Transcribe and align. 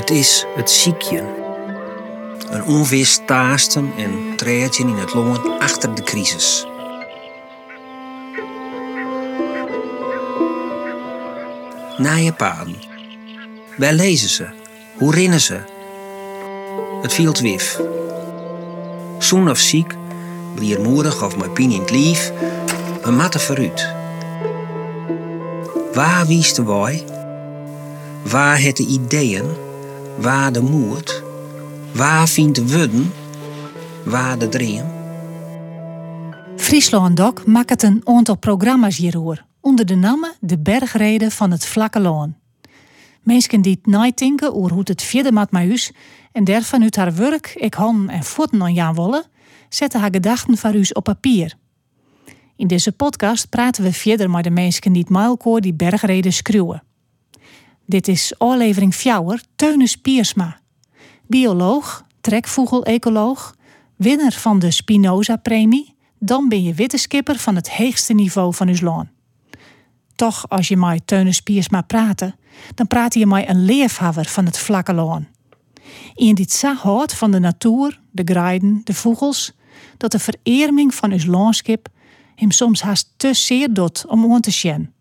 Het 0.00 0.10
is 0.10 0.46
het 0.54 0.70
ziekje. 0.70 1.24
Een 2.50 2.64
onwist 2.64 3.26
taasten 3.26 3.92
en 3.96 4.36
treedje 4.36 4.82
in 4.82 4.94
het 4.94 5.14
longen 5.14 5.58
achter 5.58 5.94
de 5.94 6.02
crisis. 6.02 6.66
Naaie 11.96 12.32
paden. 12.32 12.76
Waar 13.76 13.92
lezen 13.92 14.28
ze? 14.28 14.48
Hoe 14.96 15.14
rennen 15.14 15.40
ze? 15.40 15.60
Het 17.02 17.12
viel 17.12 17.32
wif. 17.32 17.80
Zoen 19.18 19.50
of 19.50 19.58
ziek, 19.58 19.94
bliermoedig 20.54 21.24
of 21.24 21.36
met 21.36 21.54
pien 21.54 21.70
in 21.70 21.80
het 21.80 21.90
lief, 21.90 22.32
we 23.02 23.10
matten 23.10 23.40
vooruit. 23.40 23.94
Waar 25.92 26.26
wiest 26.26 26.56
de 26.56 26.64
wij? 26.64 27.04
Waar 28.22 28.60
het 28.60 28.76
de 28.76 28.86
ideeën? 28.86 29.68
Waar 30.18 30.52
de 30.52 30.62
moed? 30.62 31.22
Waar 31.94 32.28
vindt 32.28 32.54
de 32.54 32.68
wudden? 32.68 33.12
Waar 34.04 34.38
de 34.38 34.48
dream? 34.48 34.86
Friesland 36.56 37.16
Doc 37.16 37.44
maakt 37.46 37.82
een 37.82 38.00
aantal 38.04 38.36
programma's 38.36 38.96
hierover, 38.96 39.44
onder 39.60 39.86
de 39.86 39.94
naam 39.94 40.26
De 40.40 40.58
Bergreden 40.58 41.30
van 41.30 41.50
het 41.50 41.66
Vlakke 41.66 42.00
Loon. 42.00 42.34
Mensen 43.22 43.60
die 43.60 43.72
het 43.72 43.86
nadenken 43.86 44.54
over 44.54 44.72
hoe 44.72 44.82
het 44.84 45.02
verder 45.02 45.32
met 45.32 45.50
mij 45.50 45.68
is 45.68 45.92
en 46.32 46.44
daarvan 46.44 46.82
uit 46.82 46.96
haar 46.96 47.14
werk, 47.14 47.52
ik 47.54 47.74
handen 47.74 48.08
en 48.08 48.24
voeten 48.24 48.62
aan 48.62 48.74
Jan 48.74 48.94
Wolle, 48.94 49.24
zetten 49.68 50.00
haar 50.00 50.12
gedachten 50.12 50.56
voor 50.56 50.74
u 50.74 50.84
op 50.92 51.04
papier. 51.04 51.54
In 52.56 52.66
deze 52.66 52.92
podcast 52.92 53.48
praten 53.48 53.84
we 53.84 53.92
verder 53.92 54.30
met 54.30 54.44
de 54.44 54.50
mensen 54.50 54.92
die 54.92 55.02
het 55.02 55.10
Mailkoor 55.10 55.60
die 55.60 55.74
bergreden 55.74 56.32
schreeuwen. 56.32 56.82
Dit 57.90 58.08
is 58.08 58.38
aflevering 58.38 58.94
Fjouwer, 58.94 59.42
Teunis 59.56 59.96
Piersma. 59.96 60.60
Bioloog, 61.26 62.04
trekvogel-ecoloog, 62.20 63.54
winnaar 63.96 64.32
van 64.32 64.58
de 64.58 64.70
Spinoza-premie, 64.70 65.94
dan 66.18 66.48
ben 66.48 66.62
je 66.62 66.74
wetenschapper 66.74 67.38
van 67.38 67.54
het 67.54 67.70
hoogste 67.70 68.12
niveau 68.14 68.54
van 68.54 68.68
uw 68.68 68.80
land. 68.80 69.08
Toch, 70.14 70.48
als 70.48 70.68
je 70.68 70.76
met 70.76 71.06
Teunis 71.06 71.40
Piersma 71.40 71.82
praat, 71.82 72.32
dan 72.74 72.86
praat 72.86 73.14
je 73.14 73.26
met 73.26 73.48
een 73.48 73.64
leefhaver 73.64 74.24
van 74.24 74.44
het 74.44 74.58
vlakke 74.58 74.94
loon. 74.94 75.26
Iemand 76.14 76.36
die 76.36 76.50
zo 76.50 76.74
houdt 76.74 77.14
van 77.14 77.30
de 77.30 77.38
natuur, 77.38 78.00
de 78.10 78.22
grijden, 78.24 78.80
de 78.84 78.94
vogels, 78.94 79.52
dat 79.96 80.12
de 80.12 80.18
vererming 80.18 80.94
van 80.94 81.12
uw 81.12 81.26
landschap 81.26 81.88
hem 82.34 82.50
soms 82.50 82.82
haast 82.82 83.12
te 83.16 83.34
zeer 83.34 83.72
doet 83.72 84.04
om 84.06 84.32
aan 84.32 84.40
te 84.40 84.50
zien. 84.50 84.92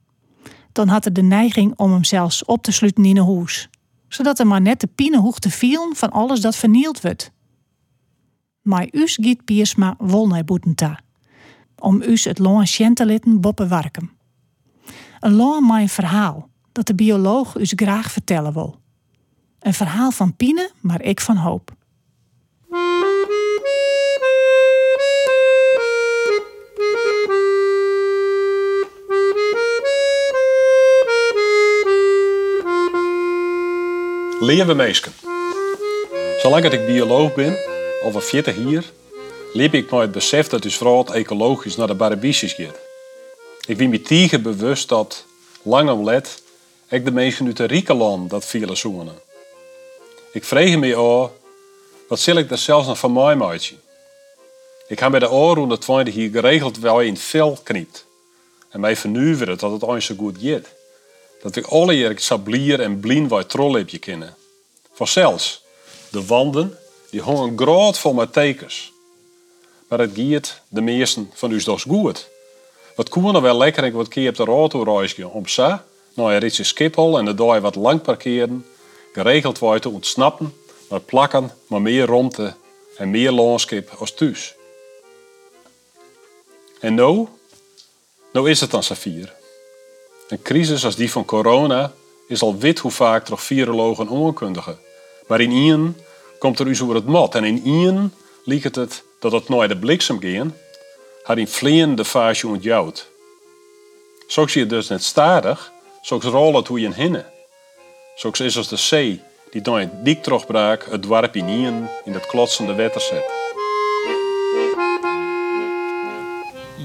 Dan 0.80 0.88
had 0.88 1.04
hij 1.04 1.14
de 1.14 1.22
neiging 1.22 1.74
om 1.76 1.92
hem 1.92 2.04
zelfs 2.04 2.46
op 2.46 2.64
te 2.64 2.72
sluiten 2.72 3.06
in 3.06 3.18
een 3.18 3.24
hoes, 3.24 3.70
zodat 4.08 4.40
er 4.40 4.48
maar 4.48 4.62
net 4.62 4.80
de 4.80 4.88
pienenhoeg 4.88 5.40
te 5.40 5.50
vielen 5.50 5.96
van 5.96 6.12
alles 6.12 6.42
dat 6.42 6.56
vernield 6.56 7.02
wordt. 7.02 7.32
Maar 8.62 8.88
us 8.92 9.18
giet 9.22 9.46
Piersma 9.46 9.96
wol 9.98 10.28
naar 10.28 10.44
boetenta, 10.44 11.00
om 11.76 12.02
us 12.02 12.24
het 12.24 12.40
loon 12.40 12.66
te 12.94 13.06
litten 13.06 13.42
boppen 13.42 13.68
warken. 13.68 14.12
Een 15.20 15.34
loon 15.34 15.66
maar 15.66 15.88
verhaal, 15.88 16.50
dat 16.72 16.88
de 16.88 16.96
bioloog 16.96 17.58
us 17.58 17.74
graag 17.76 18.12
vertellen 18.12 18.54
wil. 18.54 18.80
Een 19.60 19.74
verhaal 19.74 20.12
van 20.12 20.36
Pine, 20.36 20.72
maar 20.82 21.02
ik 21.02 21.20
van 21.22 21.38
hoop. 21.38 21.76
Leven 34.40 34.76
meesken. 34.76 35.14
Zolang 36.42 36.66
ik 36.66 36.86
bioloog 36.86 37.34
ben, 37.34 37.58
een 38.16 38.22
fitte 38.22 38.52
hier, 38.52 38.84
leef 39.54 39.72
ik 39.72 39.90
nooit 39.90 40.04
het 40.04 40.12
besef 40.12 40.48
dat 40.48 40.62
dus 40.62 40.78
vrouw 40.78 41.06
ecologisch 41.06 41.76
naar 41.76 41.88
de 41.88 41.94
barabisjes 41.94 42.54
gaat. 42.54 42.76
Ik 43.66 43.78
ben 43.78 43.90
me 43.90 44.02
tegen 44.02 44.42
bewust 44.42 44.90
dat, 44.90 45.26
lang 45.62 45.90
om 45.90 46.04
let, 46.04 46.42
ik 46.90 47.06
de 47.06 47.12
mensen 47.12 47.46
uit 47.46 47.58
de 47.58 48.28
dat 48.28 48.46
vele 48.46 48.76
zoenen. 48.76 49.20
Ik 50.32 50.44
vreeg 50.44 50.78
me 50.78 50.96
af, 50.96 51.32
wat 52.08 52.20
zal 52.20 52.36
ik 52.36 52.50
daar 52.50 52.58
zelfs 52.58 52.88
nog 52.88 53.00
van 53.00 53.14
mij 53.14 53.36
maken? 53.36 53.82
Ik 54.88 55.00
heb 55.00 55.12
bij 55.12 55.20
de 55.20 55.32
oren 55.32 55.70
de 55.70 55.78
twintig 55.78 56.14
hier 56.14 56.30
geregeld 56.30 56.80
wel 56.80 57.02
in 57.02 57.18
vel 57.18 57.60
knipt. 57.64 58.06
En 58.70 58.80
mij 58.80 58.96
vernuiveren 58.96 59.58
dat 59.58 59.72
het 59.72 59.84
ooit 59.84 60.04
zo 60.04 60.16
goed 60.18 60.38
gaat. 60.42 60.78
Dat 61.42 61.56
ik 61.56 61.66
alle 61.66 61.94
jaar 61.94 62.20
sablier 62.20 62.80
en 62.80 63.00
blien 63.00 63.28
bij 63.28 63.44
trollipje 63.44 63.98
kennen. 63.98 64.36
Vanzelfs, 64.94 65.64
de 66.12 66.26
wanden, 66.26 66.78
die 67.10 67.22
hongen 67.22 67.58
groot 67.58 67.98
vol 67.98 68.14
met 68.14 68.34
tekens. 68.34 68.92
Maar 69.88 70.00
het 70.00 70.12
giet 70.14 70.62
de 70.68 70.82
meesten 70.82 71.32
van 71.34 71.52
u 71.52 71.64
dus 71.64 71.84
goed. 71.84 72.30
Wat 72.96 73.10
koen 73.10 73.36
er 73.36 73.42
wel 73.42 73.58
lekker 73.58 73.84
ik 73.84 73.94
wat 73.94 74.08
keer 74.08 74.30
op 74.30 74.36
de 74.36 74.46
auto 74.46 74.84
reizen 74.84 75.32
om 75.32 75.48
sa, 75.48 75.86
nou 76.14 76.34
er 76.34 76.46
iets 76.46 76.68
Schiphol 76.68 77.18
en 77.18 77.26
de 77.26 77.34
dag 77.34 77.60
wat 77.60 77.76
lang 77.76 78.02
parkeren, 78.02 78.66
geregeld 79.14 79.60
wordt 79.60 79.82
te 79.82 79.90
ontsnappen, 79.90 80.54
maar 80.90 81.00
plakken, 81.00 81.52
maar 81.68 81.82
meer 81.82 82.06
rondte 82.06 82.56
en 82.98 83.10
meer 83.10 83.32
landschap 83.32 83.90
als 83.98 84.14
thuis. 84.14 84.56
En 86.80 86.96
nou? 86.96 87.28
Nou 88.34 88.50
is 88.50 88.62
het 88.62 88.72
dan 88.72 88.84
Safir. 88.84 89.39
Een 90.30 90.42
crisis 90.42 90.86
als 90.86 90.96
die 90.96 91.12
van 91.12 91.26
corona 91.26 91.92
is 92.28 92.42
al 92.42 92.58
wit 92.58 92.80
hoe 92.80 92.92
vaak 92.92 93.26
toch 93.26 93.44
virologen 93.44 94.08
onkundigen. 94.08 94.78
Maar 95.28 95.42
in 95.42 95.52
Ien 95.52 95.98
komt 96.40 96.60
er 96.60 96.68
u 96.68 96.76
zo 96.76 96.94
het 96.94 97.06
mat. 97.06 97.36
En 97.36 97.44
in 97.44 97.62
Ien 97.66 98.14
liet 98.44 98.76
het 98.76 99.04
dat 99.20 99.32
het 99.32 99.50
nooit 99.50 99.70
de 99.70 99.78
bliksem 99.78 100.20
ging, 100.20 100.52
had 101.24 101.38
in 101.38 101.48
vleien 101.48 101.96
de 101.96 102.06
fase 102.06 102.48
ontjouwd. 102.48 103.10
Zo 104.28 104.48
zie 104.48 104.62
je 104.62 104.68
dus 104.68 104.88
net 104.88 105.04
stadig, 105.04 105.72
zo 106.02 106.20
rol 106.22 106.56
het 106.56 106.68
hoe 106.68 106.80
je 106.80 106.94
hinnen. 106.94 107.26
Zo 108.16 108.32
is 108.32 108.58
als 108.58 108.68
de 108.68 108.76
zee 108.76 109.22
die 109.52 109.62
door 109.62 109.80
een 109.80 110.04
dik 110.04 110.24
terugbrak 110.24 110.86
het 110.90 111.02
dwarp 111.02 111.36
in 111.36 111.50
Ien 111.50 111.90
in 112.06 112.14
dat 112.14 112.26
klotsende 112.26 112.74
wetter 112.74 113.02
zet. 113.02 113.49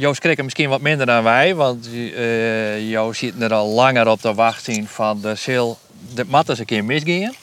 Joost 0.04 0.22
schrikken 0.22 0.44
misschien 0.44 0.68
wat 0.68 0.80
minder 0.80 1.06
dan 1.06 1.22
wij, 1.22 1.54
want 1.54 1.86
uh, 1.86 3.10
zit 3.10 3.42
er 3.42 3.52
al 3.52 3.68
langer 3.68 4.08
op 4.08 4.20
te 4.20 4.34
wachten 4.34 4.86
van 4.86 5.20
de 5.20 5.34
sil, 5.44 5.68
de 6.14 6.24
mat 6.24 6.48
eens 6.48 6.58
een 6.58 6.64
keer 6.64 6.84
misgaan. 6.84 7.34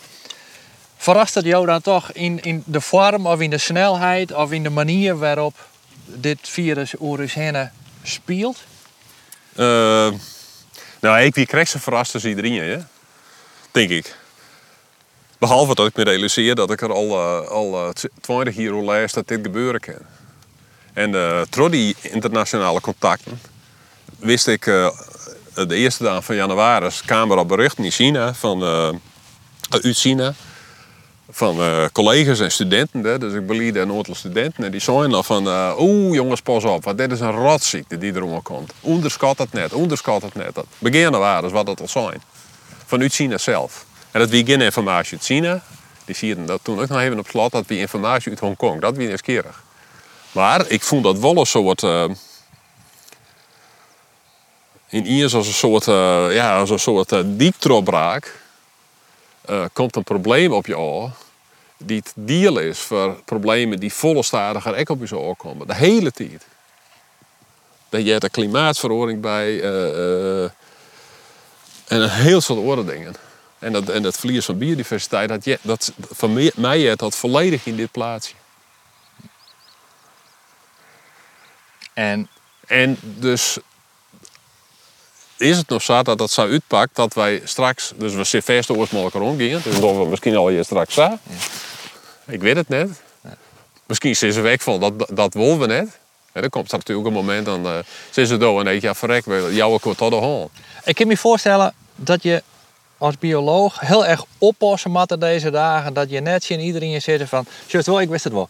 Verrast 0.98 1.34
het 1.34 1.46
jou 1.46 1.66
dan 1.66 1.82
toch 1.82 2.12
in, 2.12 2.42
in 2.42 2.64
de 2.66 2.82
vorm 2.82 3.28
of 3.28 3.40
in 3.40 3.50
de 3.50 3.58
snelheid 3.58 4.34
of 4.34 4.52
in 4.52 4.64
de 4.64 4.70
manier 4.70 5.18
waarop 5.18 5.68
dit 6.06 6.38
virus 6.42 6.94
heen 7.34 7.70
speelt? 8.04 8.58
Uh, 9.56 10.12
nou, 11.00 11.20
ik 11.20 11.36
wie 11.36 11.46
krijg 11.46 11.68
ze 11.68 11.80
verrast 11.80 12.14
als 12.14 12.26
iedereen, 12.26 12.62
hè? 12.62 12.78
denk 13.72 13.90
ik. 13.90 14.16
Behalve 15.38 15.76
dat 15.76 15.88
ik 15.88 15.96
me 15.96 16.04
realiseer 16.04 16.56
dat 16.56 16.72
ik 16.72 16.82
er 16.82 16.94
al, 16.94 17.08
uh, 17.08 17.48
al 17.48 17.94
20 18.22 18.56
jaar 18.56 19.12
dat 19.14 19.28
dit 19.28 19.40
gebeuren 19.44 19.80
kan. 19.80 20.21
En 20.94 21.14
uh, 21.14 21.42
door 21.50 21.72
die 21.72 21.96
internationale 22.02 22.82
contacten 22.82 23.42
wist 24.20 24.48
ik 24.48 24.66
uh, 24.66 24.90
de 25.54 25.76
eerste 25.76 26.04
dag 26.04 26.24
van 26.24 26.36
januari 26.36 26.90
kwamen 27.06 27.32
er 27.32 27.38
al 27.38 27.46
berichten 27.46 27.84
in 27.84 27.92
China 27.92 28.34
van 28.34 28.64
uh, 28.64 28.90
China 29.82 30.34
van 31.30 31.60
collega's 31.92 32.40
en 32.40 32.52
studenten. 32.52 33.04
Hè. 33.04 33.18
Dus 33.18 33.34
ik 33.34 33.48
beliefde 33.48 33.80
een 33.80 33.92
aantal 33.92 34.16
studenten 34.16 34.64
en 34.64 34.72
die 34.72 34.80
zeiden 34.80 35.14
al 35.14 35.24
van 35.24 35.48
oeh 35.80 36.14
jongens 36.14 36.42
pas 36.42 36.64
op, 36.64 36.84
want 36.84 36.98
dit 36.98 37.12
is 37.12 37.20
een 37.20 37.32
rotziekte 37.32 37.98
die 37.98 38.16
erom 38.16 38.42
komt. 38.42 38.74
Onderschat 38.82 39.38
het 39.38 39.54
net, 39.54 39.74
onderschat 39.74 40.22
het 40.22 40.36
net. 40.36 40.56
Dat 40.56 40.66
beginnen 40.78 41.20
waren 41.20 41.52
wat 41.52 41.68
het 41.68 41.82
al 41.82 41.88
zijn. 41.88 42.22
Vanuit 42.86 43.14
China 43.14 43.38
zelf. 43.38 43.86
En 44.12 44.20
dat 44.20 44.30
wie 44.30 44.46
geen 44.46 44.62
informatie 44.62 45.14
uit 45.18 45.26
China. 45.26 45.62
Die 46.06 46.16
zien 46.16 46.46
dat 46.46 46.60
toen 46.64 46.80
ook 46.82 46.88
nog 46.88 47.00
even 47.00 47.20
op 47.20 47.28
slot 47.28 47.52
dat 47.52 47.66
wie 47.68 47.80
informatie 47.80 48.30
uit 48.30 48.40
Hongkong. 48.40 48.82
Dat 48.82 48.98
wie 48.98 49.08
nieuwsgierig. 49.08 49.64
Maar 50.32 50.70
ik 50.70 50.82
vond 50.82 51.04
dat 51.04 51.20
wel 51.20 51.38
een 51.38 51.46
soort. 51.46 51.84
Uh, 51.84 52.10
in 54.90 55.06
Iers 55.06 55.34
als 55.34 55.48
een 55.48 55.54
soort, 55.54 55.88
uh, 55.88 56.34
ja, 56.34 56.60
als 56.60 56.70
een 56.70 56.80
soort 56.80 57.12
uh, 57.12 57.20
komt 59.74 59.96
een 59.96 60.04
probleem 60.04 60.52
op 60.52 60.66
je 60.66 60.78
oor. 60.78 61.10
Die 61.78 61.98
het 61.98 62.14
deal 62.16 62.60
is 62.60 62.80
voor 62.80 63.22
problemen 63.26 63.80
die 63.80 63.94
volle 63.94 64.24
stadiger 64.24 64.78
ook 64.78 64.90
op 64.90 65.08
je 65.08 65.18
oor 65.18 65.36
komen. 65.36 65.68
De 65.68 65.76
hele 65.76 66.12
tijd. 66.12 66.46
Dat 67.90 68.06
je 68.06 68.12
hebt 68.12 68.24
een 68.24 68.32
klimaatverandering 68.32 69.22
bij. 69.22 69.62
en 71.88 72.02
een 72.02 72.10
heel 72.10 72.42
soort 72.42 72.60
andere 72.60 72.86
dingen. 72.86 73.16
En 73.60 73.74
dat, 73.74 73.90
en 73.90 74.02
dat 74.02 74.18
verlies 74.18 74.46
van 74.46 74.58
biodiversiteit, 74.58 75.30
dat, 75.30 75.46
je, 75.46 75.60
dat 75.62 75.92
van 76.12 76.52
mij 76.56 76.96
dat 76.96 77.16
volledig 77.16 77.66
in 77.66 77.76
dit 77.76 77.92
plaatsje. 77.92 78.34
En, 81.94 82.28
en 82.68 82.98
dus 83.02 83.58
is 85.38 85.58
het 85.58 85.70
nog 85.70 85.82
zo 85.82 86.02
dat 86.02 86.18
dat 86.18 86.32
zo 86.32 86.42
uitpakt 86.42 86.96
dat 86.96 87.14
wij 87.14 87.42
straks, 87.44 87.94
dus 87.96 88.14
we 88.14 88.24
zitten 88.24 88.56
vast 88.56 88.70
oorspronkelijk 88.70 89.16
rondgaan, 89.16 89.62
dus 89.64 89.80
dat 89.80 89.96
we 89.96 90.06
misschien 90.10 90.36
al 90.36 90.48
hier 90.48 90.64
straks 90.64 90.94
zo. 90.94 91.18
Ik 92.28 92.42
weet 92.42 92.56
het 92.56 92.70
net. 92.70 92.90
Misschien 93.86 94.16
zijn 94.16 94.34
ze 94.34 94.42
weg 94.42 94.62
van 94.64 94.80
dat, 94.80 94.94
dat 95.10 95.34
willen 95.34 95.60
we 95.60 95.66
net. 95.66 96.00
En 96.32 96.42
dan 96.42 96.50
komt 96.50 96.72
er 96.72 96.78
natuurlijk 96.78 97.08
een 97.08 97.14
moment, 97.14 97.46
dan 97.46 97.66
uh, 97.66 97.78
zijn 98.10 98.28
ze 98.28 98.38
door 98.38 98.60
en 98.60 98.66
denk 98.66 98.82
je, 98.82 98.88
ja 98.88 98.96
verrek, 98.96 99.26
jouw 99.52 99.78
kort 99.78 99.98
tot 99.98 100.12
de 100.12 100.18
hand. 100.18 100.52
Ik 100.84 100.96
kan 100.96 101.08
me 101.08 101.18
voorstellen 101.18 101.74
dat 101.96 102.24
je 102.24 102.44
als 102.98 103.18
bioloog 103.18 103.80
heel 103.80 104.06
erg 104.06 104.26
oppassen 104.38 104.92
moet 104.92 105.20
deze 105.20 105.50
dagen. 105.50 105.94
Dat 105.94 106.10
je 106.10 106.20
net 106.20 106.50
in 106.50 106.60
iedereen 106.60 107.02
zit 107.02 107.30
van, 107.30 107.46
just 107.68 107.86
wel, 107.86 108.02
ik 108.02 108.10
wist 108.10 108.24
het 108.24 108.34
wel. 108.34 108.50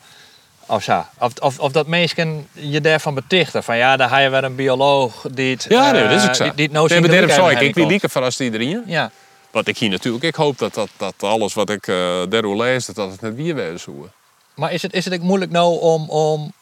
Of, 0.71 0.83
zo. 0.83 1.05
of, 1.19 1.33
of, 1.39 1.59
of 1.59 1.71
dat 1.71 1.87
mensen 1.87 2.47
je 2.51 2.81
daarvan 2.81 3.13
betichten. 3.13 3.63
Van 3.63 3.77
ja, 3.77 3.97
daar 3.97 4.09
ga 4.09 4.17
je 4.17 4.29
weer 4.29 4.43
een 4.43 4.55
bioloog 4.55 5.25
die 5.31 5.53
het... 5.53 5.65
Ja, 5.69 5.91
nee, 5.91 6.03
dat 6.07 6.11
is 6.11 6.27
ook 6.27 6.35
zo. 6.35 6.43
Die, 6.43 6.53
die 6.53 6.65
het 6.65 6.73
nou 6.73 6.99
Nee, 6.99 7.09
daarom 7.09 7.29
zou 7.29 7.51
ik, 7.51 7.59
ik 7.59 7.75
wie 7.75 7.99
verrast 8.03 8.39
iedereen. 8.39 8.83
Ja. 8.85 9.11
Wat 9.51 9.67
ik 9.67 9.77
hier 9.77 9.89
natuurlijk, 9.89 10.23
ik 10.23 10.35
hoop 10.35 10.57
dat, 10.57 10.73
dat, 10.73 10.89
dat 10.97 11.13
alles 11.19 11.53
wat 11.53 11.69
ik 11.69 11.87
uh, 11.87 11.95
daarover 12.29 12.57
lees, 12.57 12.85
dat 12.85 13.11
het 13.11 13.21
net 13.21 13.35
weer 13.35 13.55
weer 13.55 13.77
zo. 13.77 14.09
Maar 14.55 14.71
is 14.71 14.81
het, 14.81 14.93
is 14.93 15.05
het 15.05 15.13
ook 15.13 15.21
moeilijk 15.21 15.51
nou 15.51 15.79
om, 15.79 16.09
om 16.09 16.53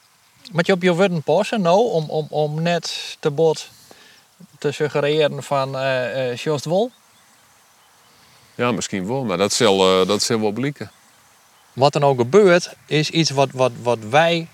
met 0.51 0.65
je 0.65 0.73
op 0.73 0.81
je 0.81 0.93
woorden 0.93 1.23
passen 1.23 1.61
nou, 1.61 1.91
om, 1.91 2.09
om, 2.09 2.27
om 2.29 2.61
net 2.61 3.17
te 3.19 3.31
bot 3.31 3.69
te 4.59 4.71
suggereren 4.71 5.43
van 5.43 5.75
uh, 5.75 6.33
uh, 6.45 6.57
Wol? 6.63 6.91
Ja, 8.55 8.71
misschien 8.71 9.07
wel, 9.07 9.23
maar 9.23 9.37
dat 9.37 9.53
zal, 9.53 10.01
uh, 10.01 10.07
dat 10.07 10.21
zal 10.21 10.39
wel 10.41 10.51
blikken. 10.51 10.91
Wat 11.73 11.95
er 11.95 12.01
nou 12.01 12.17
gebeurt, 12.17 12.73
is 12.85 13.09
iets 13.09 13.29
wat, 13.29 13.49
wat, 13.51 13.71
wat 13.81 13.99
wij. 14.09 14.47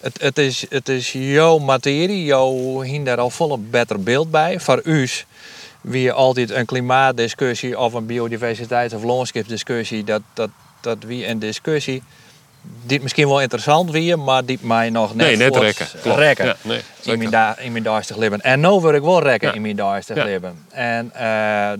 Het, 0.00 0.20
het, 0.20 0.38
is, 0.38 0.66
het 0.68 0.88
is 0.88 1.12
jouw 1.12 1.58
materie, 1.58 2.24
jouw 2.24 2.80
hier 2.80 3.04
daar 3.04 3.18
al 3.18 3.30
vol 3.30 3.52
een 3.52 3.70
beter 3.70 4.02
beeld 4.02 4.30
bij. 4.30 4.60
Voor 4.60 4.80
u 4.84 5.08
wie 5.80 6.12
altijd 6.12 6.50
een 6.50 6.66
klimaatdiscussie 6.66 7.78
of 7.78 7.92
een 7.92 8.06
biodiversiteit- 8.06 8.92
of 8.94 9.02
landschapsdiscussie, 9.02 10.04
dat, 10.04 10.22
dat, 10.34 10.50
dat 10.80 10.98
wie 11.02 11.26
een 11.26 11.38
discussie 11.38 12.02
die 12.62 13.00
misschien 13.02 13.28
wel 13.28 13.40
interessant 13.40 13.90
wie, 13.90 14.16
maar 14.16 14.44
die 14.44 14.58
mij 14.60 14.90
nog 14.90 15.14
net 15.14 15.26
Nee, 15.26 15.36
net 15.36 15.56
rekken. 15.56 15.86
Klopt. 16.02 16.18
rekken 16.18 16.46
Ja, 16.46 16.56
nee, 16.62 16.80
in 17.02 17.18
mijn, 17.18 17.30
da 17.30 17.58
in 17.58 17.72
mijn 17.72 17.84
duistig 17.84 18.16
leven. 18.16 18.40
En 18.40 18.60
nu 18.60 18.68
wil 18.68 18.92
ik 18.94 19.02
wel 19.02 19.22
rekken 19.22 19.48
Ja. 19.48 19.54
in 19.54 19.60
mijn 19.62 19.76
duistig 19.76 20.16
Ja. 20.16 20.24
leven. 20.24 20.66
En 20.70 21.12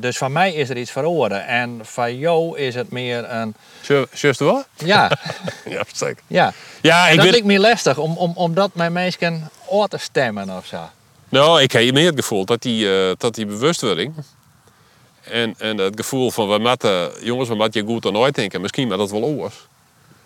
dus 0.01 0.17
van 0.19 0.33
mij 0.33 0.53
is 0.53 0.69
er 0.71 0.77
iets 0.77 0.91
verloren. 0.91 1.47
En 1.47 1.79
van 1.83 2.19
jou 2.19 2.59
is 2.59 2.75
het 2.75 2.91
meer 2.91 3.31
een... 3.31 3.55
Ju- 3.83 4.07
Juist 4.15 4.39
wel? 4.41 4.65
Ja, 4.77 5.11
Ja, 5.65 5.83
zeker. 5.93 6.23
ja. 6.27 6.53
Ja, 6.81 7.09
ik 7.09 7.17
dat 7.17 7.31
lijkt 7.31 7.47
me 7.47 7.59
lastig, 7.59 7.99
om, 7.99 8.17
om, 8.17 8.33
omdat 8.35 8.71
mijn 8.75 8.93
mensen 8.93 9.51
oor 9.67 9.89
te 9.89 9.99
stemmen 9.99 10.57
of 10.57 10.67
zo. 10.67 10.79
Nou, 11.29 11.63
ik 11.63 11.73
heb 11.73 11.93
meer 11.93 12.07
het 12.07 12.15
gevoel 12.21 12.45
dat 12.45 12.63
die, 12.63 12.93
eh, 13.09 13.13
dat 13.19 13.35
die 13.35 13.47
bewustwording 13.47 14.15
en, 15.25 15.55
en 15.59 15.79
het 15.79 15.97
gevoel 15.97 16.31
van 16.31 16.49
we 16.49 16.59
moeten, 16.59 17.11
jongens, 17.23 17.49
we 17.49 17.55
moeten 17.55 17.81
je 17.81 17.87
goed 17.87 18.07
aan 18.07 18.17
uitdenken, 18.23 18.61
misschien 18.61 18.89
maar 18.89 18.97
dat 18.99 19.11
wel 19.11 19.23
oors. 19.25 19.55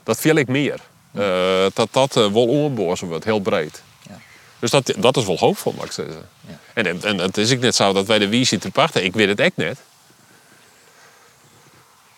Dat 0.05 0.21
viel 0.21 0.37
ik 0.37 0.49
meer. 0.49 0.81
Eh, 1.15 1.67
dat 1.75 1.89
dat 1.91 2.17
eh, 2.17 2.33
wel 2.33 2.71
wordt, 2.75 3.25
heel 3.25 3.39
breed. 3.39 3.83
Ja. 4.09 4.19
Dus 4.59 4.71
dat, 4.71 4.95
dat 4.97 5.17
is 5.17 5.25
wel 5.25 5.39
hoopvol, 5.39 5.75
mag 5.77 5.85
ik 5.85 5.93
zeggen. 5.93 6.29
Ja. 6.49 6.59
En, 6.75 6.87
en, 6.87 7.03
en 7.03 7.19
het 7.19 7.37
is 7.37 7.53
ook 7.53 7.59
net 7.59 7.75
zo 7.75 7.93
dat 7.93 8.07
wij 8.07 8.19
de 8.19 8.29
wie 8.29 8.45
zitten 8.45 8.73
te 8.73 8.81
pachten. 8.81 9.05
Ik 9.05 9.15
weet 9.15 9.29
het 9.29 9.41
echt 9.41 9.57
net. 9.57 9.79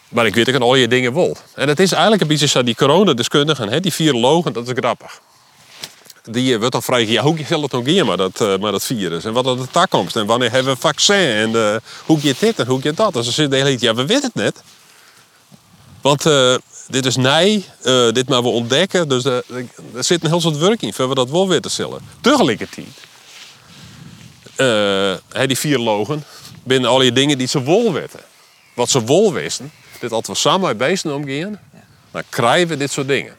Maar 0.08 0.26
ik 0.26 0.34
weet 0.34 0.54
ook 0.54 0.60
al 0.60 0.74
je 0.74 0.88
dingen 0.88 1.14
wel. 1.14 1.36
En 1.54 1.68
het 1.68 1.80
is 1.80 1.92
eigenlijk 1.92 2.22
een 2.22 2.28
beetje 2.28 2.46
zo, 2.46 2.62
die 2.62 2.74
coronadeskundigen, 2.74 3.68
hè, 3.68 3.80
die 3.80 3.92
virologen, 3.92 4.52
dat 4.52 4.68
is 4.68 4.72
grappig. 4.76 5.20
Die 6.24 6.52
eh, 6.52 6.58
wordt 6.58 6.72
dan 6.72 6.82
vragen, 6.82 7.08
ja, 7.08 7.22
hoe 7.22 7.38
zal 7.48 7.62
het 7.62 7.72
nog 7.72 7.84
gaan 7.84 8.06
maar 8.06 8.16
dat, 8.16 8.60
maar 8.60 8.72
dat 8.72 8.84
virus? 8.84 9.24
En 9.24 9.32
wat 9.32 9.46
is 9.46 9.60
de 9.60 9.70
toekomst? 9.70 10.16
En 10.16 10.26
wanneer 10.26 10.50
hebben 10.50 10.68
we 10.68 10.74
een 10.74 10.90
vaccin? 10.90 11.54
En 11.54 11.82
hoe 12.04 12.20
gaat 12.20 12.40
dit 12.40 12.58
en 12.58 12.66
hoe 12.66 12.82
gaat 12.82 12.96
dat? 12.96 13.16
En 13.16 13.24
ze 13.24 13.32
zitten 13.32 13.50
de 13.50 13.56
hele 13.64 13.68
tijd, 13.68 13.80
ja, 13.80 13.94
we 13.94 14.06
weten 14.06 14.32
het 14.34 14.34
net. 14.34 14.62
Want 16.00 16.24
dit 16.88 17.06
is 17.06 17.16
nij, 17.16 17.64
eh, 17.82 18.12
dit 18.12 18.28
maar 18.28 18.42
we 18.42 18.48
ontdekken. 18.48 19.08
Dus 19.08 19.24
eh, 19.24 19.36
er 19.94 20.04
zit 20.04 20.24
een 20.24 20.30
heel 20.30 20.40
soort 20.40 20.56
werk 20.56 20.82
in, 20.82 20.92
voor 20.92 21.08
we 21.08 21.14
dat 21.14 21.30
wel 21.30 21.48
weten 21.48 21.70
zullen. 21.70 22.00
Tegelijkertijd, 22.20 22.86
hè, 25.28 25.46
die 25.46 25.58
virologen, 25.58 26.24
binnen 26.62 26.90
al 26.90 26.98
die 26.98 27.12
dingen 27.12 27.38
die 27.38 27.46
ze 27.46 27.62
wel 27.62 27.92
weten. 27.92 28.20
Wat 28.74 28.90
ze 28.90 29.04
wel 29.04 29.32
wisten, 29.32 29.72
dit 30.00 30.12
als 30.12 30.26
we 30.26 30.34
samen 30.34 30.68
met 30.68 30.78
beesten 30.78 31.14
omgaan, 31.14 31.60
dan 32.10 32.22
krijgen 32.28 32.68
we 32.68 32.76
dit 32.76 32.90
soort 32.90 33.08
dingen. 33.08 33.36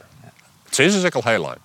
Het 0.64 0.80
is 0.80 1.02
dus 1.02 1.12
al 1.12 1.22
heel 1.24 1.42
lang. 1.42 1.58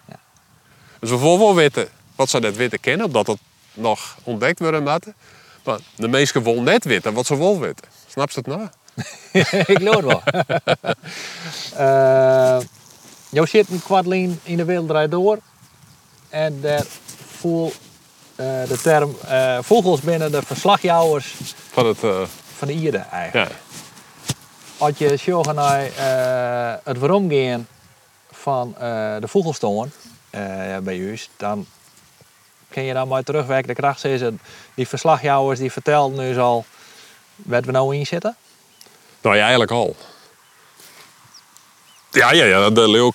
Dus 1.00 1.10
we 1.10 1.18
willen 1.18 1.38
wel 1.38 1.54
weten 1.54 1.88
wat 2.16 2.30
ze 2.30 2.38
net 2.38 2.56
weten 2.56 2.80
kennen, 2.80 3.06
omdat 3.06 3.26
het 3.26 3.38
nog 3.74 4.16
ontdekt 4.22 4.58
worden. 4.58 4.82
Maar 4.82 5.78
de 5.96 6.08
meesten 6.08 6.42
willen 6.42 6.62
net 6.62 6.84
weten 6.84 7.12
wat 7.12 7.26
ze 7.26 7.36
wel 7.36 7.60
weten. 7.60 7.84
Snap 8.08 8.30
je 8.30 8.38
het 8.38 8.46
nou? 8.46 8.68
ik 9.72 9.78
het 9.78 10.04
wel. 10.04 10.22
Jou 13.28 13.46
zit 13.46 13.68
een 13.68 13.82
kwartlien 13.82 14.40
in 14.42 14.56
de 14.56 14.64
wereld 14.64 14.88
draait 14.88 15.10
door. 15.10 15.38
En 16.28 16.60
daar 16.60 16.84
voel 17.36 17.72
eh, 18.34 18.46
de 18.68 18.78
term 18.82 19.16
eh, 19.28 19.58
vogels 19.60 20.00
binnen 20.00 20.32
de 20.32 20.42
verslagjouwers 20.42 21.34
Van 21.70 21.86
het, 21.86 21.98
van 22.56 22.68
de 22.68 22.72
Ieren 22.72 23.10
eigenlijk. 23.10 23.50
ja. 23.50 23.56
Als 24.76 24.98
je 24.98 25.16
zorgt 25.16 25.52
naar 25.52 25.80
het 26.84 26.98
waaromgaan 26.98 27.66
van 28.30 28.74
de 29.20 29.28
vogelstoorn 29.28 29.92
bij 30.82 30.96
u, 30.96 31.18
dan 31.36 31.66
kun 32.68 32.82
je 32.82 32.92
dan 32.92 33.08
maar 33.08 33.22
terugwerken. 33.22 33.68
De 33.68 33.74
kracht 33.74 34.04
is 34.04 34.20
die 34.74 34.88
verslagjouwers 34.88 35.58
die 35.58 35.72
vertelden 35.72 36.18
nu 36.18 36.38
al 36.38 36.64
waar 37.36 37.62
we 37.62 37.72
nou 37.72 37.96
in 37.96 38.06
zitten. 38.06 38.36
Nou 39.22 39.36
ja, 39.36 39.42
eigenlijk 39.42 39.70
al. 39.70 39.96
Ja, 42.10 42.32
ja, 42.32 42.44
ja, 42.44 42.70
de 42.70 42.88
leeuw. 42.88 43.12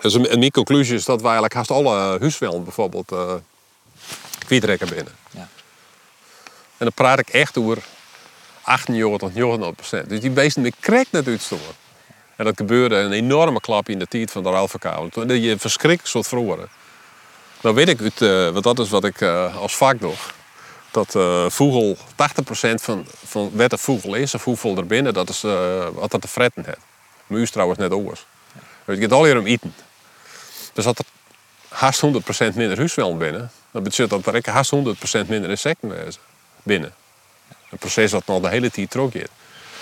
Dus 0.00 0.14
een, 0.14 0.38
mijn 0.38 0.50
conclusie 0.50 0.94
is 0.94 1.04
dat 1.04 1.18
we 1.18 1.24
eigenlijk 1.24 1.54
haast 1.54 1.70
alle 1.70 2.18
huisvelden 2.18 2.64
bijvoorbeeld 2.64 3.12
eh 3.12 3.34
kwijtrekken 4.46 4.88
binnen. 4.88 5.14
Ja. 5.30 5.48
En 6.76 6.86
dan 6.86 6.92
praat 6.94 7.18
ik 7.18 7.28
echt 7.28 7.58
over 7.58 7.78
18 8.62 8.94
jaar 8.94 9.18
tot 9.18 9.34
90 9.34 9.74
procent. 9.74 10.08
Dus 10.08 10.20
die 10.20 10.30
beesten 10.30 10.62
met 10.62 10.74
krek 10.80 11.06
net 11.10 11.26
uitstoren. 11.26 11.74
En 12.36 12.44
dat 12.44 12.56
gebeurde 12.56 12.96
een 12.96 13.12
enorme 13.12 13.60
klap 13.60 13.88
in 13.88 13.98
de 13.98 14.06
tijd 14.06 14.30
van 14.30 14.42
de. 14.42 14.68
Toen 15.10 15.40
je 15.40 15.58
verschrikkelijk 15.58 16.08
soort 16.08 16.26
verloren. 16.26 16.68
Nou 17.60 17.74
weet 17.74 17.88
ik, 17.88 18.00
uit, 18.00 18.22
eh, 18.22 18.48
want 18.48 18.64
dat 18.64 18.78
is 18.78 18.90
wat 18.90 19.04
ik 19.04 19.20
eh, 19.20 19.56
als 19.56 19.76
vak 19.76 20.00
doe. 20.00 20.12
Dat 20.90 21.14
eh 21.14 21.44
vogel, 21.48 21.96
80% 21.96 22.00
van, 22.74 23.06
van 23.24 23.50
wat 23.52 23.70
de 23.70 23.78
vogel 23.78 24.14
is, 24.14 24.34
of 24.34 24.44
hoeveel 24.44 24.76
er 24.76 24.86
binnen, 24.86 25.14
dat 25.14 25.28
is 25.28 25.44
eh, 25.44 25.88
wat 25.92 26.10
dat 26.10 26.20
te 26.20 26.28
fretten 26.28 26.64
heeft. 26.64 26.78
Muis 27.26 27.50
trouwens 27.50 27.78
net 27.78 27.92
oors. 27.92 28.26
Dus 28.84 28.96
je 28.96 29.02
gaat 29.02 29.12
al 29.12 29.24
hier 29.24 29.38
om 29.38 29.46
eten. 29.46 29.74
Dus 30.72 30.84
dat 30.84 30.98
er 30.98 31.04
haast 31.68 32.02
100% 32.04 32.06
minder 32.54 32.76
huisvel 32.76 33.16
binnen, 33.16 33.50
dan 33.70 33.82
betekent 33.82 34.24
dat 34.24 34.34
er 34.34 34.52
haast 34.52 34.74
100% 34.74 34.78
minder 35.26 35.50
insecten 35.50 36.12
binnen. 36.62 36.94
Een 37.70 37.78
proces 37.78 38.10
dat 38.10 38.26
nog 38.26 38.42
de 38.42 38.48
hele 38.48 38.70
tijd 38.70 38.90
teruggaat. 38.90 39.30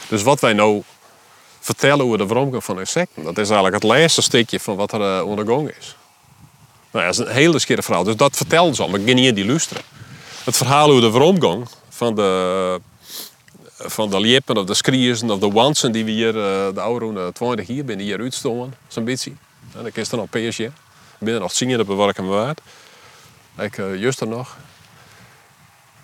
Dus 0.08 0.22
wat 0.22 0.40
wij 0.40 0.52
nou 0.52 0.82
vertellen 1.60 2.04
over 2.04 2.18
de 2.18 2.26
vorming 2.26 2.64
van 2.64 2.78
insecten, 2.78 3.22
dat 3.22 3.38
is 3.38 3.50
eigenlijk 3.50 3.82
het 3.82 3.92
laatste 3.92 4.22
stukje 4.22 4.60
van 4.60 4.76
wat 4.76 4.92
er 4.92 5.00
uh, 5.00 5.26
ondergang 5.26 5.70
is. 5.78 5.96
Nou, 6.90 7.04
dat 7.04 7.18
is 7.18 7.26
een 7.26 7.32
hele 7.32 7.58
skere 7.58 7.82
verhaal. 7.82 8.04
Dus 8.04 8.16
dat 8.16 8.36
vertellen 8.36 8.74
ze 8.74 8.82
al, 8.82 8.88
maar 8.88 9.00
ik 9.00 9.14
niet 9.14 9.26
in 9.26 9.34
die 9.34 9.46
luisteren. 9.46 9.82
Het 10.48 10.56
verhaal 10.56 10.90
over 10.90 11.02
de 11.02 11.10
vormgang 11.10 11.68
van 11.88 12.14
de, 12.14 12.80
van 13.76 14.10
de 14.10 14.20
liepen 14.20 14.56
of 14.56 14.64
de 14.64 14.74
skriers 14.74 15.22
of 15.22 15.38
de 15.38 15.50
wansen 15.50 15.92
die 15.92 16.04
we 16.04 16.10
hier 16.10 16.34
uh, 16.34 16.74
de 16.74 16.80
oude 16.80 17.32
20 17.32 17.66
hier 17.66 17.84
binnen 17.84 18.06
hier 18.06 18.20
uitstonden, 18.20 18.74
zo'n 18.86 19.04
beetje. 19.04 19.32
En 19.76 19.86
ik 19.86 19.96
is 19.96 20.10
er 20.10 20.16
nog 20.16 20.28
PSG. 20.30 20.58
Binnen 21.18 21.40
nog 21.42 21.52
zingen, 21.52 21.78
dat 21.78 21.86
bewaar 21.86 22.08
ik 22.08 22.16
hem 22.16 22.26
waard. 22.26 22.60
Ik 23.58 23.78
uh, 23.78 24.00
juist 24.00 24.20
er 24.20 24.28
nog. 24.28 24.56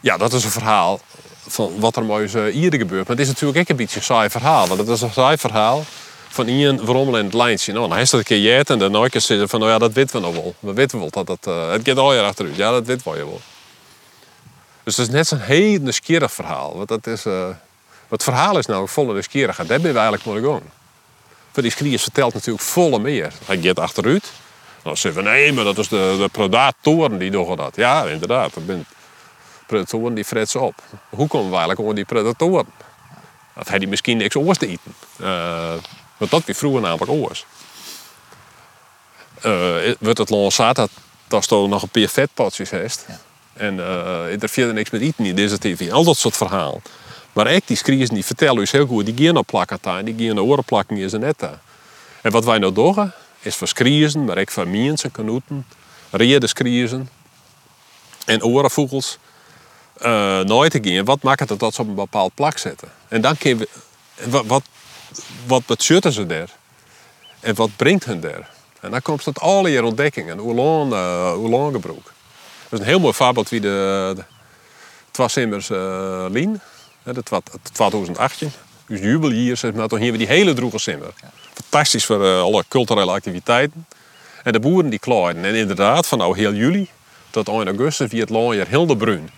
Ja, 0.01 0.17
dat 0.17 0.33
is 0.33 0.45
een 0.45 0.51
verhaal 0.51 1.01
van 1.47 1.81
wat 1.81 1.97
er 1.97 2.05
met 2.05 2.35
uh, 2.35 2.53
hier 2.53 2.75
gebeurt. 2.75 3.09
Maar 3.09 3.17
het 3.17 3.27
is 3.27 3.29
natuurlijk 3.29 3.59
ook 3.59 3.69
een 3.69 3.77
beetje 3.77 4.01
saai 4.01 4.31
verhaal. 4.31 4.67
Want 4.67 4.81
het 4.81 4.89
is 4.89 5.01
een 5.01 5.13
saai 5.13 5.39
verhaal 5.39 5.85
van 6.29 6.49
Ian 6.49 6.79
Verrommel 6.79 7.19
in 7.19 7.25
het 7.25 7.35
lijntje. 7.35 7.73
Nou, 7.73 7.89
dan 7.89 7.99
is 7.99 8.11
dat 8.11 8.21
een 8.21 8.27
keer 8.27 8.41
jet 8.41 8.71
en 8.71 8.79
dan 8.79 9.11
keer 9.11 9.21
zeggen 9.21 9.49
van, 9.49 9.61
nou 9.61 9.73
ja, 9.73 9.79
dat 9.79 9.93
weten 9.93 10.21
we 10.21 10.27
nog 10.27 10.35
wel. 10.35 10.55
We 10.59 10.73
weten 10.73 10.99
wel 10.99 11.25
dat 11.25 11.47
uh, 11.49 11.71
het 11.71 11.81
gaat 11.85 11.99
al 11.99 12.19
achteruit. 12.19 12.57
Ja, 12.57 12.71
dat 12.71 12.87
weten 12.87 13.13
we 13.13 13.17
wel. 13.17 13.41
Dus 14.85 14.97
het 14.97 15.09
is 15.09 15.15
net 15.15 15.27
zo'n 15.27 15.39
heel 15.39 15.79
nieuwsgierig 15.81 16.33
verhaal. 16.33 16.77
Want 16.77 16.89
dat 16.89 17.07
is, 17.07 17.27
uh, 17.27 17.49
het 18.09 18.23
verhaal 18.23 18.59
is 18.59 18.67
nou 18.67 18.89
volle 18.89 19.13
nieuwsgierigheid. 19.13 19.69
Daar 19.69 19.81
ben 19.81 19.93
we 19.93 19.99
eigenlijk 19.99 20.23
gewoon. 20.23 20.63
Voor 21.53 21.63
die 21.63 21.73
skriers 21.73 22.03
vertelt 22.03 22.35
natuurlijk 22.35 22.65
volle 22.65 22.99
meer. 22.99 23.33
Hij 23.45 23.59
gaat 23.63 23.79
achteruit. 23.79 24.33
Dan 24.83 24.97
zeggen 24.97 25.23
we, 25.23 25.31
nee, 25.31 25.53
maar 25.53 25.65
dat 25.65 25.79
is 25.79 25.89
de, 25.89 26.17
de 26.19 26.29
predatoren 26.29 27.19
die 27.19 27.31
doen 27.31 27.57
dat. 27.57 27.77
Ja, 27.77 28.05
inderdaad. 28.05 28.55
Dat 28.55 28.67
ben, 28.67 28.87
predatoren 29.67 30.15
die 30.15 30.25
fretten 30.25 30.61
op. 30.61 30.83
Hoe 31.09 31.29
komen 31.29 31.47
we 31.47 31.57
eigenlijk 31.57 31.81
onder 31.81 31.95
die 31.95 32.05
predatoren? 32.05 32.67
Of 33.57 33.69
hij 33.69 33.79
die 33.79 33.89
misschien 33.89 34.17
niks 34.17 34.37
oors 34.37 34.59
te 34.59 34.67
eten. 34.67 34.95
Uh, 35.21 35.75
want 36.17 36.31
dat 36.31 36.43
was 36.47 36.57
vroeger 36.57 36.81
namelijk 36.81 37.11
oors. 37.11 37.47
Uh, 39.43 39.95
wordt 39.99 40.19
het 40.19 40.31
lanceerd 40.31 40.77
dat, 40.77 40.91
dat 41.29 41.51
nog 41.51 41.83
een 41.83 41.89
paar 41.89 42.09
vetpotjes 42.09 42.71
heeft. 42.71 43.05
Ja. 43.09 43.19
En 43.55 43.75
uh, 43.77 44.43
er 44.43 44.49
verder 44.49 44.75
niks 44.75 44.91
met 44.91 45.01
eten 45.01 45.25
in 45.25 45.35
deze 45.35 45.59
tv. 45.59 45.91
Al 45.91 46.05
dat 46.05 46.17
soort 46.17 46.37
verhaal. 46.37 46.83
Maar 47.33 47.47
echt, 47.47 47.67
die 47.67 47.77
skriezen 47.77 48.15
die 48.15 48.25
vertellen 48.25 48.57
dus 48.57 48.71
heel 48.71 48.87
goed, 48.87 49.17
die 49.17 49.33
gaan 49.33 49.45
plakken 49.45 49.79
daar, 49.81 50.05
die 50.05 50.27
gaan 50.27 50.35
naar 50.35 50.45
orenplakken 50.45 50.97
is 50.97 51.13
en 51.13 51.21
net 51.21 51.39
daar. 51.39 51.61
En 52.21 52.31
wat 52.31 52.45
wij 52.45 52.59
nou 52.59 52.73
doen, 52.73 53.13
is 53.41 53.57
voor 53.57 53.69
skriezen, 53.69 54.25
maar 54.25 54.39
ook 54.39 54.51
voor 54.51 54.69
mensen, 54.69 55.11
kanoeten, 55.11 55.67
reden 56.11 56.49
skriezen 56.49 57.09
en 58.25 58.45
orenvogels 58.45 59.19
uh, 60.03 60.41
nooit 60.41 60.71
te 60.71 60.79
gaan. 60.83 61.05
Wat 61.05 61.23
maakt 61.23 61.49
het 61.49 61.59
dat 61.59 61.75
ze 61.75 61.81
op 61.81 61.89
een 61.89 61.95
bepaald 61.95 62.35
plak 62.35 62.59
zetten? 62.59 62.89
En 63.09 63.21
dan 63.21 63.37
kun 63.37 63.59
je, 63.59 63.69
wat, 64.47 64.63
wat, 65.47 65.63
wat 65.67 65.83
ze 65.83 66.27
daar? 66.27 66.49
En 67.41 67.55
wat 67.55 67.71
brengt 67.77 68.05
hen 68.05 68.21
daar? 68.21 68.51
En 68.81 68.91
dan 68.91 69.03
komt 69.03 69.25
het 69.25 69.41
alle 69.41 69.71
je 69.71 69.85
ontdekkingen, 69.85 70.39
hoe 70.39 70.55
lang, 70.55 70.93
uh, 70.93 71.33
hoe 71.33 71.49
lang. 71.49 71.83
Is 72.75 72.81
een 72.81 72.87
heel 72.87 73.01
mooi 73.01 73.15
voorbeeld 73.15 73.49
wie 73.49 73.61
de, 73.61 74.13
de 74.17 74.25
Twasimmers 75.11 75.71
uh, 75.71 76.27
Lien, 76.31 76.61
dat 77.03 77.29
was 77.29 77.41
2018, 77.73 78.53
dus 78.87 79.01
jubeljaar, 79.01 79.57
zeg 79.57 79.73
maar, 79.73 79.89
toen 79.89 80.01
hebben 80.01 80.19
we 80.21 80.27
die 80.27 80.37
hele 80.37 80.53
droege 80.53 80.79
simmer. 80.79 81.13
Fantastisch 81.55 82.05
voor 82.05 82.25
uh, 82.25 82.41
alle 82.41 82.65
culturele 82.69 83.11
activiteiten. 83.11 83.87
En 84.43 84.53
de 84.53 84.61
boeren 84.61 84.91
die 84.91 84.99
klaaiden. 84.99 85.45
En 85.45 85.55
inderdaad, 85.55 86.07
van 86.07 86.19
nou 86.19 86.37
heel 86.37 86.53
juli 86.53 86.89
tot 87.31 87.49
1 87.49 87.67
augustus 87.67 88.09
via 88.09 88.21
het 88.21 88.31
loonjaar 88.31 88.67
Hildebruin. 88.69 89.31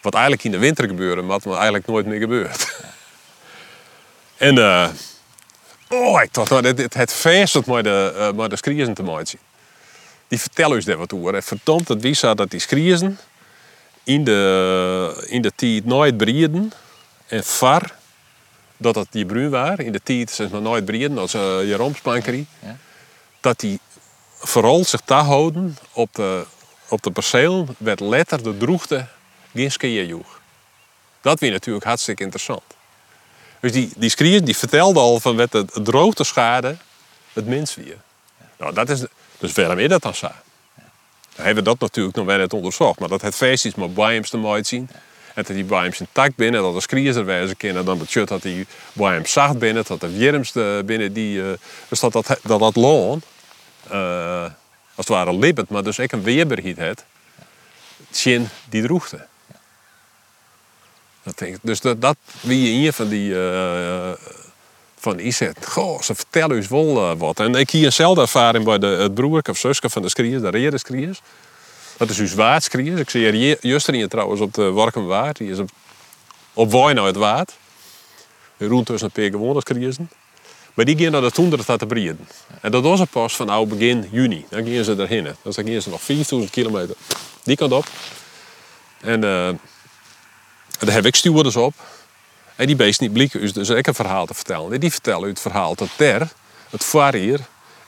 Wat 0.00 0.14
eigenlijk 0.14 0.44
in 0.44 0.50
de 0.50 0.58
winter 0.58 0.86
gebeurde, 0.88 1.22
maar 1.22 1.38
wat 1.42 1.54
eigenlijk 1.54 1.86
nooit 1.86 2.06
meer 2.06 2.20
gebeurt. 2.20 2.74
en 4.36 4.56
uh, 4.56 4.88
oh, 5.88 6.22
ik 6.22 6.34
dacht, 6.34 6.50
nou, 6.50 6.74
dit, 6.74 6.94
het 6.94 7.12
feest 7.12 7.52
dat 7.52 7.66
maar 7.66 7.82
de, 7.82 8.32
uh, 8.36 8.48
de 8.48 8.56
skriezen 8.56 8.94
te 8.94 9.02
maken 9.02 9.38
Die 10.32 10.40
vertellen 10.40 10.76
ons 10.76 10.84
daar 10.84 10.96
wat 10.96 11.12
over. 11.12 11.34
En 11.34 11.42
verdomd 11.42 11.88
het 11.88 12.02
wie 12.02 12.34
dat 12.34 12.50
die 12.50 12.60
skriezen 12.60 13.18
in 14.02 14.24
de, 14.24 15.26
in 15.28 15.42
de 15.42 15.52
tijd 15.54 15.84
nooit 15.84 16.16
breeden 16.16 16.72
en 17.26 17.44
far 17.44 17.94
dat 18.76 18.94
het 18.94 19.06
die 19.10 19.26
bruin 19.26 19.50
waren. 19.50 19.84
In 19.84 19.92
de 19.92 20.02
tijd 20.02 20.30
zeg 20.30 20.50
maar 20.50 20.60
nooit 20.60 20.84
breeden 20.84 21.18
als 21.18 21.34
uh, 21.34 21.40
je 21.40 21.74
rompspankerie. 21.74 22.46
Ja. 22.62 22.76
Dat 23.40 23.60
die 23.60 23.80
vooral 24.38 24.84
zich 24.84 25.02
daar 25.04 25.24
houden 25.24 25.76
op 25.92 26.14
de, 26.14 26.44
op 26.88 27.02
de 27.02 27.10
perceel 27.10 27.66
werd 27.78 28.00
letter 28.00 28.42
de 28.42 28.56
droegte 28.56 29.06
geen 29.54 29.72
skiënjoeg. 29.72 30.40
Dat 31.20 31.40
weer 31.40 31.50
natuurlijk 31.50 31.84
hartstikke 31.84 32.22
interessant. 32.22 32.64
Dus 33.60 33.72
die, 33.72 33.92
die 33.96 34.10
skrier 34.10 34.44
die 34.44 34.56
vertelde 34.56 35.00
al 35.00 35.20
van 35.20 35.36
wat 35.36 35.52
de 35.52 35.66
droogte 35.82 36.24
schade 36.24 36.76
het 37.32 37.46
minst 37.46 37.74
weer. 37.74 37.96
Nou, 38.58 38.74
dat 38.74 38.88
is, 38.88 39.04
dus 39.42 39.52
waarom 39.52 39.78
is 39.78 39.88
dat 39.88 40.02
dan 40.02 40.14
zo? 40.14 40.28
Dan 41.34 41.44
hebben 41.44 41.64
we 41.64 41.70
dat 41.70 41.80
natuurlijk 41.80 42.16
nog 42.16 42.26
wel 42.26 42.36
net 42.36 42.52
onderzocht. 42.52 42.98
Maar 42.98 43.08
dat 43.08 43.22
het 43.22 43.34
feest 43.34 43.64
is 43.64 43.74
met 43.74 43.94
biams 43.94 44.30
te 44.30 44.36
mooi 44.36 44.64
zien. 44.64 44.88
En 45.34 45.42
dat 45.42 45.46
die 45.46 45.64
biams 45.64 46.00
intact 46.00 46.36
binnen, 46.36 46.62
dat 46.62 46.74
de 46.74 46.80
skriers 46.80 47.16
er 47.16 47.24
wezen 47.24 47.56
kunnen. 47.56 47.84
Dan 47.84 47.98
betekent 47.98 48.28
dat 48.28 48.42
die 48.42 48.66
biams 48.92 49.32
zacht 49.32 49.58
binnen, 49.58 49.84
dat 49.86 50.00
de 50.00 50.16
wierms 50.16 50.52
binnen 50.84 51.12
die... 51.12 51.36
Uh, 51.36 51.52
dus 51.88 52.00
dat 52.00 52.12
dat, 52.12 52.38
dat, 52.42 52.60
dat 52.60 52.76
loon, 52.76 53.22
uh, 53.92 54.42
als 54.94 55.06
het 55.06 55.08
ware 55.08 55.38
libbet, 55.38 55.68
maar 55.68 55.82
dus 55.82 55.98
ik 55.98 56.12
een 56.12 56.22
weerbaarheid 56.22 56.76
het. 56.76 57.04
Tjen 58.10 58.50
die 58.68 58.82
droegte. 58.82 59.26
Dat 61.22 61.38
denk 61.38 61.54
ik. 61.54 61.60
Dus 61.62 61.80
dat, 61.80 62.00
dat 62.00 62.16
wie 62.40 62.78
je 62.80 62.86
in 62.86 62.92
van 62.92 63.08
die... 63.08 63.30
Uh, 63.30 64.12
van 65.02 65.18
Iset. 65.18 65.66
Goh, 65.66 66.00
ze 66.00 66.14
vertellen 66.14 66.56
ons 66.56 66.68
wel 66.68 66.96
uh, 66.96 67.18
wat. 67.18 67.40
En 67.40 67.54
ik 67.54 67.70
hier 67.70 67.84
eenzelfde 67.84 68.20
ervaring 68.20 68.64
bij 68.64 68.78
de, 68.78 68.86
het 68.86 69.14
broer 69.14 69.42
of 69.50 69.58
zusje 69.58 69.90
van 69.90 70.02
de 70.02 70.08
skriers, 70.08 70.42
de 70.42 70.48
rederskriers. 70.48 71.20
Dat 71.96 72.10
is 72.10 72.16
dus 72.16 72.34
waardskriers. 72.34 73.00
Ik 73.00 73.10
zie 73.10 73.30
hier 73.30 73.58
Justerien 73.60 74.08
trouwens 74.08 74.40
op 74.40 74.54
de 74.54 74.70
Warkenwaard. 74.70 75.36
Die 75.36 75.50
is 75.50 75.58
op, 75.58 75.70
op 76.52 76.74
uit 76.74 77.16
waard. 77.16 77.52
Rond 78.58 78.86
tussen 78.86 79.10
een 79.14 79.30
paar 79.30 79.40
gewone. 79.40 80.08
Maar 80.74 80.84
die 80.84 80.98
gaan 80.98 81.12
naar 81.12 81.20
de 81.20 81.30
toender 81.30 81.64
te 81.78 81.86
breeden. 81.86 82.28
En 82.60 82.70
dat 82.70 82.82
was 82.82 83.02
pas 83.10 83.36
van 83.36 83.68
begin 83.68 84.08
juni. 84.10 84.44
Dan 84.48 84.64
gingen 84.64 84.84
ze 84.84 84.96
erheen. 84.96 85.24
Dus 85.42 85.54
dan 85.54 85.64
gingen 85.64 85.82
ze 85.82 85.90
nog 85.90 86.02
4000 86.02 86.50
kilometer 86.50 86.96
die 87.42 87.56
kant 87.56 87.72
op. 87.72 87.86
En 89.00 89.14
uh, 89.14 89.48
daar 90.78 90.94
heb 90.94 91.06
ik 91.06 91.14
stuurders 91.14 91.56
op. 91.56 91.74
En 92.62 92.68
die 92.68 92.76
beest 92.76 93.00
niet 93.00 93.12
blikken 93.12 93.52
dus 93.52 93.68
ik 93.68 93.86
een 93.86 93.94
verhaal 93.94 94.26
te 94.26 94.34
vertellen. 94.34 94.72
En 94.72 94.80
die 94.80 94.90
vertellen 94.90 95.28
het 95.28 95.40
verhaal 95.40 95.74
dat 95.74 95.88
der, 95.96 96.32
het 96.70 96.84
varier, 96.84 97.40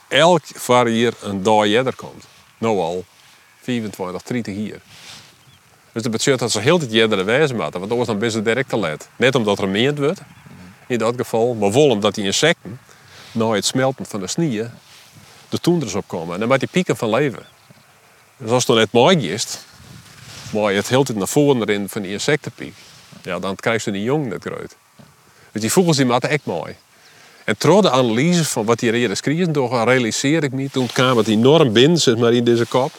elk 0.07 0.41
varier 0.45 1.13
een 1.21 1.43
dag 1.43 1.63
eerder 1.63 1.95
komt. 1.95 2.23
Nou 2.57 2.79
al 2.79 3.05
25, 3.61 4.21
30 4.21 4.55
hier. 4.55 4.81
Dus 5.91 6.03
dat 6.03 6.11
betekent 6.11 6.39
dat 6.39 6.51
ze 6.51 6.59
heel 6.59 6.79
het 6.79 6.91
eerder 6.91 7.25
wijzen 7.25 7.55
moeten. 7.55 7.79
Want 7.79 7.91
anders 7.91 8.09
dan 8.09 8.19
best 8.19 8.43
direct 8.43 8.69
te 8.69 8.75
laat. 8.75 9.07
Net 9.15 9.35
omdat 9.35 9.59
er 9.59 9.69
meend 9.69 9.97
wordt, 9.97 10.21
in 10.87 10.97
dat 10.97 11.13
geval. 11.17 11.53
Maar 11.53 11.71
wel 11.71 11.89
omdat 11.89 12.15
die 12.15 12.25
insecten, 12.25 12.79
na 13.31 13.51
het 13.51 13.65
smelten 13.65 14.05
van 14.05 14.19
de 14.19 14.27
sneeuw, 14.27 14.69
de 15.49 15.59
toenders 15.59 15.93
opkomen. 15.93 16.33
En 16.33 16.39
dan 16.39 16.49
moet 16.49 16.59
die 16.59 16.69
pieken 16.71 16.97
van 16.97 17.09
leven. 17.09 17.45
Dus 18.37 18.49
als 18.49 18.67
het 18.67 18.75
net 18.75 18.91
mooi 18.91 19.31
is, 19.31 19.57
maar 20.49 20.71
je 20.71 20.77
het 20.77 20.89
heel 20.89 21.03
tijd 21.03 21.17
naar 21.17 21.27
voren 21.27 21.89
van 21.89 22.01
die 22.01 22.11
insectenpiek 22.11 22.75
ja, 23.25 23.39
dan 23.39 23.55
krijg 23.55 23.83
je 23.83 23.91
een 23.91 24.01
jong 24.01 24.25
net 24.25 24.43
groot. 24.43 24.75
Dus 25.51 25.61
die 25.61 25.71
vogels 25.71 25.97
die 25.97 26.05
echt 26.29 26.45
mooi. 26.45 26.75
En 27.43 27.55
door 27.57 27.81
de 27.81 27.91
analyse 27.91 28.45
van 28.45 28.65
wat 28.65 28.79
die 28.79 28.91
schreven, 29.15 29.51
door 29.51 29.83
realiseer 29.83 30.43
ik 30.43 30.51
me, 30.51 30.69
toen 30.69 30.87
kwam 30.87 31.17
het 31.17 31.27
enorm 31.27 31.73
binnen, 31.73 31.99
zeg 31.99 32.17
maar, 32.17 32.33
in 32.33 32.43
deze 32.43 32.65
kop, 32.65 32.91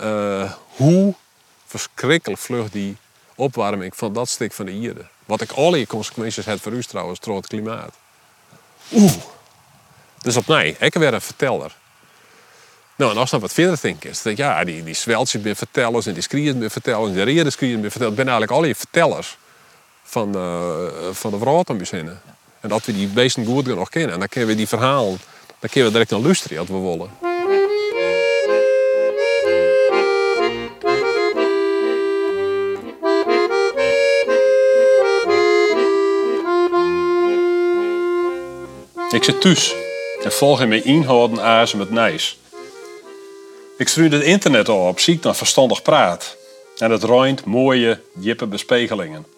uh, 0.00 0.52
hoe 0.66 1.14
verschrikkelijk 1.66 2.40
vlug 2.40 2.70
die 2.70 2.96
opwarming 3.34 3.96
van 3.96 4.12
dat 4.12 4.28
stuk 4.28 4.52
van 4.52 4.66
de 4.66 4.72
Ierde. 4.72 5.06
Wat 5.24 5.40
ik 5.40 5.52
alle 5.52 5.86
consequenties 5.86 6.44
heb 6.44 6.62
voor 6.62 6.72
u 6.72 6.82
trouwens, 6.82 7.20
door 7.20 7.36
het 7.36 7.46
klimaat. 7.46 7.94
Oeh. 8.92 9.12
Dus 10.22 10.36
op 10.36 10.46
mij, 10.46 10.76
ik 10.78 10.94
weer 10.94 11.14
een 11.14 11.20
verteller. 11.20 11.76
Nou, 12.96 13.10
en 13.10 13.16
als 13.16 13.30
dan 13.30 13.40
wat 13.40 13.52
verder 13.52 13.78
denk 13.80 14.04
is, 14.04 14.22
dat 14.22 14.36
ja, 14.36 14.64
die, 14.64 14.84
die 14.84 14.94
zweltjes 14.94 15.42
ben 15.42 15.56
vertellers 15.56 16.06
en 16.06 16.12
die 16.12 16.22
skrieren 16.22 16.58
ben 16.58 16.70
vertellers 16.70 17.08
en 17.08 17.14
de 17.14 17.22
reden 17.22 17.52
skrieren 17.52 17.80
ben 17.80 17.90
vertellers, 17.90 18.16
ben 18.16 18.28
eigenlijk 18.28 18.58
al 18.58 18.64
je 18.64 18.74
vertellers 18.74 19.36
van, 20.02 20.32
van 21.12 21.30
de 21.30 21.38
Wratenmuseum. 21.38 22.18
En 22.60 22.68
dat 22.68 22.84
we 22.84 22.92
die 22.92 23.08
beesten 23.08 23.44
goed 23.44 23.66
nog 23.66 23.88
kennen. 23.88 24.12
En 24.12 24.18
dan 24.18 24.28
kunnen 24.28 24.50
we 24.50 24.56
die 24.56 24.68
verhalen, 24.68 25.18
dan 25.58 25.70
kunnen 25.70 25.84
we 25.84 25.92
direct 25.92 26.10
naar 26.10 26.20
luisteren 26.20 26.58
als 26.58 26.68
we 26.68 26.78
willen. 26.78 27.10
Ik 39.12 39.24
zit 39.24 39.40
thuis 39.40 39.74
en 40.22 40.32
volg 40.32 40.60
in 40.60 40.68
mijn 40.68 40.84
inhouden 40.84 41.40
azen 41.40 41.78
met 41.78 41.90
nijs. 41.90 42.38
Ik 43.78 43.88
stuur 43.88 44.12
het 44.12 44.22
internet 44.22 44.68
op, 44.68 45.00
ziek 45.00 45.22
naar 45.22 45.36
verstandig 45.36 45.82
praat. 45.82 46.36
En 46.78 46.90
het 46.90 47.02
ruint 47.02 47.44
mooie, 47.44 48.00
jippe 48.18 48.46
bespegelingen. 48.46 49.31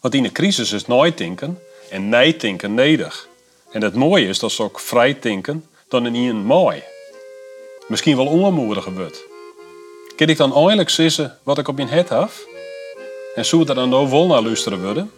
Want 0.00 0.14
in 0.14 0.24
een 0.24 0.32
crisis 0.32 0.72
is 0.72 0.86
nooit 0.86 1.18
denken 1.18 1.58
en 1.90 2.08
nee 2.08 2.36
denken 2.36 2.74
nedig. 2.74 3.28
En 3.70 3.82
het 3.82 3.94
mooie 3.94 4.26
is 4.26 4.38
dat 4.38 4.52
ze 4.52 4.62
ook 4.62 4.80
vrij 4.80 5.18
denken 5.20 5.66
dan 5.88 6.06
in 6.06 6.14
een 6.14 6.44
mooi. 6.44 6.82
Misschien 7.88 8.16
wel 8.16 8.26
onmoediger 8.26 8.94
wordt. 8.94 9.22
Kan 10.16 10.28
ik 10.28 10.36
dan 10.36 10.54
eindelijk 10.54 10.90
zeggen 10.90 11.38
wat 11.42 11.58
ik 11.58 11.68
op 11.68 11.76
mijn 11.76 11.88
het 11.88 12.08
heb? 12.08 12.30
En 13.34 13.44
zou 13.44 13.68
er 13.68 13.74
dan 13.74 13.88
nou 13.88 14.10
wel 14.10 14.26
naar 14.26 14.42
luisteren 14.42 14.82
worden? 14.82 15.12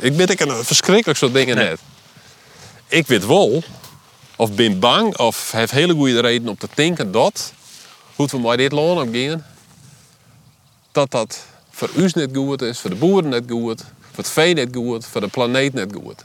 Ik 0.00 0.12
weet 0.12 0.30
ik 0.30 0.40
een 0.40 0.64
verschrikkelijk 0.64 1.18
soort 1.18 1.34
dingen 1.34 1.56
net. 1.56 1.80
Ik 2.88 3.06
weet 3.06 3.26
wel 3.26 3.62
of 4.36 4.52
ben 4.52 4.78
bang 4.78 5.16
of 5.16 5.52
heb 5.52 5.70
hele 5.70 5.92
goede 5.94 6.20
reden 6.20 6.48
om 6.48 6.56
te 6.56 6.68
denken 6.74 7.12
dat, 7.12 7.52
hoe 8.14 8.26
we 8.26 8.38
maar 8.38 8.56
dit 8.56 8.72
loon 8.72 9.08
opgaan, 9.08 9.44
dat 10.92 11.10
dat 11.10 11.44
voor 11.70 11.90
ons 11.96 12.14
niet 12.14 12.36
goed 12.36 12.62
is, 12.62 12.80
voor 12.80 12.90
de 12.90 12.96
boeren 12.96 13.30
niet 13.30 13.50
goed, 13.50 13.80
voor 13.80 14.24
het 14.24 14.28
vee 14.28 14.54
niet 14.54 14.76
goed, 14.76 15.06
voor 15.06 15.20
de 15.20 15.28
planeet 15.28 15.74
niet 15.74 15.94
goed. 16.02 16.24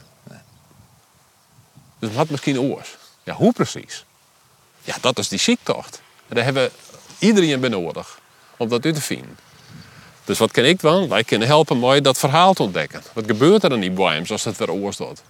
Dus 1.98 2.12
wat 2.12 2.30
misschien 2.30 2.60
oors. 2.60 2.96
Ja, 3.22 3.34
hoe 3.34 3.52
precies? 3.52 4.04
Ja, 4.82 4.96
dat 5.00 5.18
is 5.18 5.28
die 5.28 5.38
ziektocht. 5.38 6.00
En 6.28 6.34
daar 6.34 6.44
hebben 6.44 6.70
iedereen 7.18 7.60
bij 7.60 7.68
nodig 7.68 8.18
om 8.56 8.68
dat 8.68 8.84
uit 8.84 8.94
te 8.94 9.00
vinden. 9.00 9.38
Dus 10.24 10.38
wat 10.38 10.50
kan 10.50 10.64
ik 10.64 10.80
dan? 10.80 11.08
Wij 11.08 11.24
kunnen 11.24 11.48
helpen 11.48 11.78
mooi 11.78 12.00
dat 12.00 12.18
verhaal 12.18 12.52
te 12.52 12.62
ontdekken. 12.62 13.02
Wat 13.12 13.24
gebeurt 13.26 13.62
er 13.62 13.72
in 13.72 13.80
die 13.80 13.90
biomes 13.90 14.30
als 14.30 14.44
het 14.44 14.56
weer 14.56 14.70
oors 14.70 14.96
doet? 14.96 15.22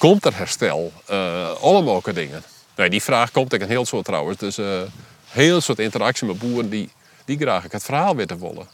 Komt 0.00 0.24
er 0.24 0.36
herstel? 0.36 0.92
Uh, 1.10 1.50
allemaal 1.50 2.02
dingen. 2.14 2.42
Nee, 2.76 2.90
die 2.90 3.02
vraag 3.02 3.30
komt 3.30 3.52
ik 3.52 3.60
een 3.60 3.68
heel 3.68 3.86
soort 3.86 4.04
trouwens. 4.04 4.38
Dus 4.38 4.58
uh, 4.58 4.80
heel 5.26 5.60
soort 5.60 5.78
interactie 5.78 6.26
met 6.26 6.38
boeren 6.38 6.70
die, 6.70 6.90
die 7.24 7.38
graag 7.38 7.64
het 7.72 7.82
verhaal 7.82 8.16
willen 8.16 8.38
wollen. 8.38 8.68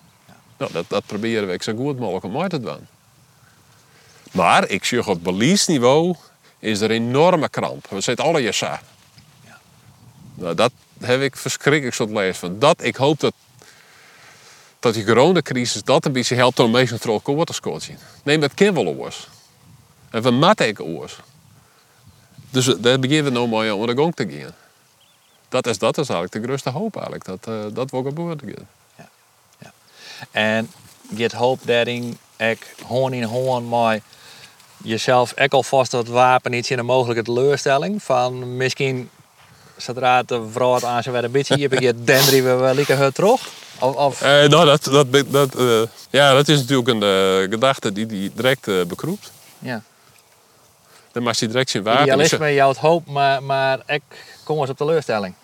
Nou, 0.56 0.72
dat, 0.72 0.84
dat 0.88 1.06
proberen 1.06 1.46
we 1.46 1.52
zo 1.62 1.74
goed 1.76 1.98
mogelijk 1.98 2.24
om 2.24 2.40
uit 2.40 2.50
te 2.50 2.60
doen. 2.60 2.86
Maar 4.32 4.68
ik 4.68 4.84
zeg 4.84 5.08
op 5.08 5.24
beleefsniveau 5.24 6.14
is 6.58 6.80
er 6.80 6.90
enorme 6.90 7.48
kramp. 7.48 7.86
We 7.88 8.00
zitten 8.00 8.24
alle 8.24 8.42
je 8.42 8.52
Nou, 10.34 10.54
dat 10.54 10.72
heb 11.00 11.20
ik 11.20 11.36
verschrikkelijk 11.36 11.94
soort 11.94 12.10
lezen 12.10 12.34
van. 12.34 12.58
Dat, 12.58 12.82
ik 12.82 12.96
hoop 12.96 13.20
dat, 13.20 13.34
dat 14.80 14.94
die 14.94 15.04
coronacrisis 15.04 15.82
dat 15.82 16.04
een 16.04 16.12
beetje 16.12 16.34
helpt 16.34 16.58
om 16.58 16.70
mensen 16.70 17.00
te 17.46 17.52
scoren. 17.52 17.98
Neem 18.22 18.42
het 18.42 18.54
kind 18.54 18.74
wel. 18.74 19.35
En 20.16 20.22
we 20.22 20.30
matten 20.30 20.66
ik 20.66 20.80
oors. 20.80 21.16
Dus 22.50 22.64
daar 22.64 22.98
beginnen 22.98 23.24
we 23.24 23.30
nou 23.30 23.48
mooi 23.48 23.70
om 23.70 23.86
de 23.86 23.96
gang 23.96 24.14
te 24.14 24.28
gaan. 24.28 24.54
Dat 25.48 25.66
is, 25.66 25.78
dat 25.78 25.98
is 25.98 26.08
eigenlijk 26.08 26.32
de 26.32 26.48
grootste 26.48 26.70
hoop 26.70 26.94
eigenlijk. 26.94 27.24
Dat, 27.24 27.46
uh, 27.48 27.64
dat 27.72 27.90
we 27.90 28.02
gebeuren 28.02 28.68
ja. 28.96 29.08
ja. 29.58 29.72
En 30.30 30.70
je 31.16 31.30
hoopt 31.36 31.66
dat 31.66 31.86
ik 32.36 32.74
hoorn 32.86 33.12
in 33.12 33.22
hoorn 33.22 33.68
maar 33.68 34.00
jezelf 34.76 35.34
ook 35.38 35.52
alvast 35.52 35.90
dat 35.90 36.08
wapen 36.08 36.52
iets 36.52 36.70
in 36.70 36.78
een 36.78 36.84
mogelijke 36.84 37.22
teleurstelling. 37.22 38.02
Van 38.02 38.56
misschien 38.56 39.10
zodra 39.76 40.22
de 40.22 40.48
vrouw 40.50 40.84
aan 40.84 41.02
ze 41.02 41.10
een 41.10 41.30
beetje 41.30 41.58
heb 41.58 41.78
je 41.78 42.02
dendri 42.04 42.42
we 42.42 42.54
wel 42.54 42.74
lekker 42.74 43.12
terug. 43.12 43.48
Of, 43.78 43.96
of... 43.96 44.22
Eh, 44.22 44.48
nou, 44.48 44.66
dat, 44.66 44.84
dat, 44.84 45.32
dat, 45.32 45.58
uh, 45.58 45.82
ja, 46.10 46.32
dat 46.32 46.48
is 46.48 46.58
natuurlijk 46.58 46.88
een 46.88 47.02
uh, 47.02 47.50
gedachte 47.50 47.92
die 47.92 48.06
die 48.06 48.32
direct 48.34 48.68
uh, 48.68 48.84
bekroept. 48.84 49.32
Ja. 49.58 49.82
Dan 51.16 51.24
mag 51.24 51.38
je 51.38 51.46
direct 51.46 51.70
zien 51.70 51.82
wapen. 51.82 52.02
Idealisme, 52.02 52.54
jou 52.54 52.68
het 52.68 52.78
hoop, 52.78 53.06
maar, 53.06 53.42
maar 53.42 53.82
ik 53.86 54.02
kom 54.44 54.60
eens 54.60 54.70
op 54.70 54.76
teleurstelling. 54.76 55.34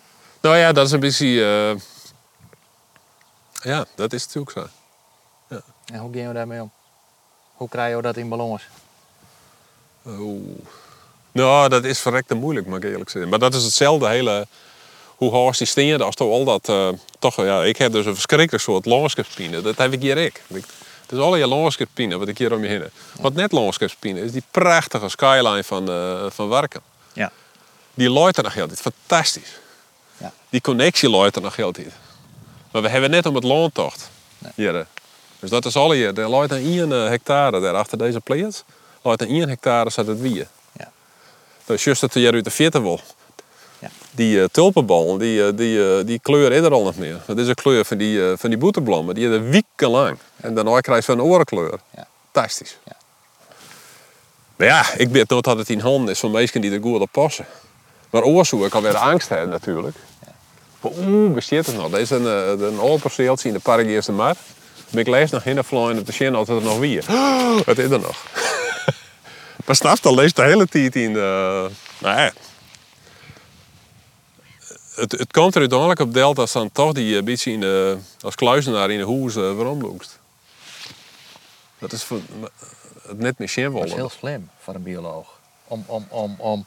Nou 0.41 0.57
ja, 0.57 0.71
dat 0.71 0.85
is 0.85 0.91
een 0.91 0.99
beetje... 0.99 1.27
ja, 3.61 3.85
dat 3.95 4.13
is 4.13 4.25
natuurlijk 4.25 4.51
zo. 4.51 4.67
Ja. 5.49 5.61
En 5.85 5.99
hoe 5.99 6.13
gaan 6.13 6.27
we 6.27 6.33
daarmee 6.33 6.61
om? 6.61 6.71
Hoe 7.53 7.69
krijgen 7.69 7.97
we 7.97 8.03
dat 8.03 8.17
in 8.17 8.29
ballons? 8.29 8.63
Oh. 10.03 10.59
Nou, 11.31 11.69
dat 11.69 11.83
is 11.83 11.99
verrekte 11.99 12.33
moeilijk, 12.33 12.67
mag 12.67 12.77
ik 12.77 12.83
eerlijk 12.83 13.09
zeggen. 13.09 13.29
Maar 13.29 13.39
dat 13.39 13.53
is 13.53 13.63
hetzelfde 13.63 14.07
hele... 14.07 14.47
Hoe 15.15 15.31
hoog 15.31 15.57
die 15.57 15.67
stenen 15.67 16.01
als 16.01 16.15
toch 16.15 16.31
al 16.31 16.43
dat... 16.43 16.69
Uh, 16.69 16.89
toch, 17.19 17.35
ja, 17.35 17.63
ik 17.63 17.77
heb 17.77 17.91
dus 17.91 18.05
een 18.05 18.13
verschrikkelijk 18.13 18.63
soort 18.63 18.85
landschapspine. 18.85 19.61
Dat 19.61 19.77
heb 19.77 19.93
ik 19.93 20.01
hier 20.01 20.17
ik. 20.17 20.41
Is 21.13 21.19
alle 21.19 21.47
landschapspine 21.47 22.17
wat 22.17 22.27
ik 22.27 22.37
hier 22.37 22.53
om 22.53 22.61
je 22.61 22.67
heen 22.67 22.81
heb. 22.81 22.91
Wat 23.21 23.33
net 23.33 23.51
landschapspine 23.51 24.21
is 24.21 24.31
die 24.31 24.43
prachtige 24.51 25.09
skyline 25.09 25.63
van, 25.63 25.89
uh, 25.89 26.25
van 26.29 26.47
Warken. 26.47 26.81
Ja. 27.13 27.31
Die 27.93 28.09
looit 28.09 28.37
er 28.37 28.43
nog 28.43 28.53
heel 28.53 28.67
Fantastisch. 28.75 29.59
Ja. 30.17 30.33
Die 30.49 30.61
connectie 30.61 31.09
looit 31.09 31.35
er 31.35 31.41
nog 31.41 31.55
heel 31.55 31.73
Maar 32.71 32.81
we 32.81 32.89
hebben 32.89 33.09
net 33.09 33.25
om 33.25 33.35
het 33.35 33.43
loontocht. 33.43 34.09
Nee. 34.37 34.51
Hier. 34.55 34.85
Dus 35.39 35.49
dat 35.49 35.65
is 35.65 35.75
alle 35.75 35.95
hier. 35.95 36.19
Er 36.19 36.29
looit 36.29 36.51
een 36.51 36.65
1 36.65 36.89
hectare 36.89 37.59
daar 37.59 37.75
achter 37.75 37.97
deze 37.97 38.19
plaats. 38.19 38.63
Looit 39.01 39.21
een 39.21 39.27
1 39.27 39.49
hectare 39.49 39.89
zat 39.89 40.07
het 40.07 40.19
wie. 40.19 40.47
Dus 41.65 41.83
juist 41.83 42.01
dat 42.01 42.13
je 42.13 42.31
uit 42.31 42.43
de 42.43 42.49
veertig 42.49 42.81
wil. 42.81 42.99
Die 44.15 44.37
uh, 44.37 44.45
tulpenbal, 44.51 45.17
die, 45.17 45.39
uh, 45.39 45.47
die, 45.55 45.77
uh, 45.77 46.05
die 46.05 46.19
kleur 46.19 46.51
is 46.51 46.61
er 46.61 46.71
al 46.71 46.83
niet 46.83 46.97
meer. 46.97 47.21
Dat 47.25 47.37
is 47.37 47.47
een 47.47 47.55
kleur 47.55 47.85
van 47.85 47.97
die, 47.97 48.17
uh, 48.17 48.33
van 48.37 48.49
die 48.49 48.59
boeteblommen. 48.59 49.15
Die 49.15 49.27
is 49.27 49.35
er 49.35 49.49
weken 49.49 49.89
lang. 49.89 50.17
En 50.35 50.55
daarna 50.55 50.79
krijg 50.79 51.05
je 51.05 51.11
een 51.11 51.21
orenkleur. 51.21 51.79
Ja. 51.95 52.07
Fantastisch. 52.31 52.77
Ja. 52.85 52.95
Maar 54.55 54.67
ja, 54.67 54.85
ik 54.97 55.09
weet 55.09 55.29
nooit 55.29 55.43
dat 55.43 55.57
het 55.57 55.69
in 55.69 55.79
handen 55.79 56.09
is 56.09 56.19
van 56.19 56.31
mensen 56.31 56.61
die 56.61 56.71
er 56.71 56.81
goed 56.81 56.99
op 56.99 57.09
passen. 57.11 57.45
Maar 58.09 58.23
oorzoek 58.23 58.65
ik 58.65 58.73
alweer 58.73 58.97
angst 58.97 59.29
hebben 59.29 59.49
natuurlijk. 59.49 59.95
Ja. 60.25 60.89
Oeh, 60.97 61.33
bestaat 61.33 61.65
het 61.65 61.75
nog? 61.75 61.89
Deze 61.89 62.01
is 62.01 62.09
een, 62.09 62.61
een 62.63 62.79
oud 62.79 63.01
perceeltje 63.01 63.47
in 63.47 63.53
de 63.53 63.59
park 63.59 63.85
Eerste 63.85 64.11
Mar. 64.11 64.35
Ben 64.89 65.01
ik 65.01 65.07
lees 65.07 65.31
nog 65.31 65.45
in 65.45 65.55
de 65.55 65.63
vloeien 65.63 65.99
op 65.99 66.05
de 66.05 66.11
zin 66.11 66.35
altijd 66.35 66.59
er 66.59 66.63
nog 66.63 66.77
weer. 66.77 67.05
Oh, 67.09 67.59
wat 67.65 67.77
is 67.77 67.89
er 67.89 67.99
nog? 67.99 68.17
Maar 69.65 69.75
s'nachts 69.75 70.01
dan 70.01 70.15
leest 70.15 70.35
de 70.35 70.43
hele 70.43 70.67
tijd 70.67 70.95
in. 70.95 71.11
Uh, 71.11 71.15
nou 71.97 72.19
ja. 72.19 72.31
Het, 74.95 75.11
het 75.11 75.31
komt 75.31 75.53
er 75.53 75.59
uiteindelijk 75.59 75.99
op 75.99 76.13
Delta 76.13 76.41
als 76.41 76.51
dan 76.51 76.71
toch 76.71 76.93
die 76.93 77.17
een 77.17 77.25
beetje 77.25 77.51
in 77.51 77.59
de, 77.59 77.97
als 78.21 78.35
kluizenaar 78.35 78.91
in 78.91 78.97
de 78.97 79.03
hoes 79.03 79.35
uh. 79.35 79.99
Dat 81.79 81.91
is 81.91 82.03
voor, 82.03 82.19
het 83.07 83.19
net 83.19 83.37
meer 83.37 83.49
zinvol. 83.49 83.79
Dat 83.79 83.89
is 83.89 83.95
heel 83.95 84.09
slim 84.09 84.49
voor 84.59 84.75
een 84.75 84.83
bioloog. 84.83 85.27
Om, 85.67 85.83
om, 85.87 86.05
om, 86.09 86.35
om 86.37 86.65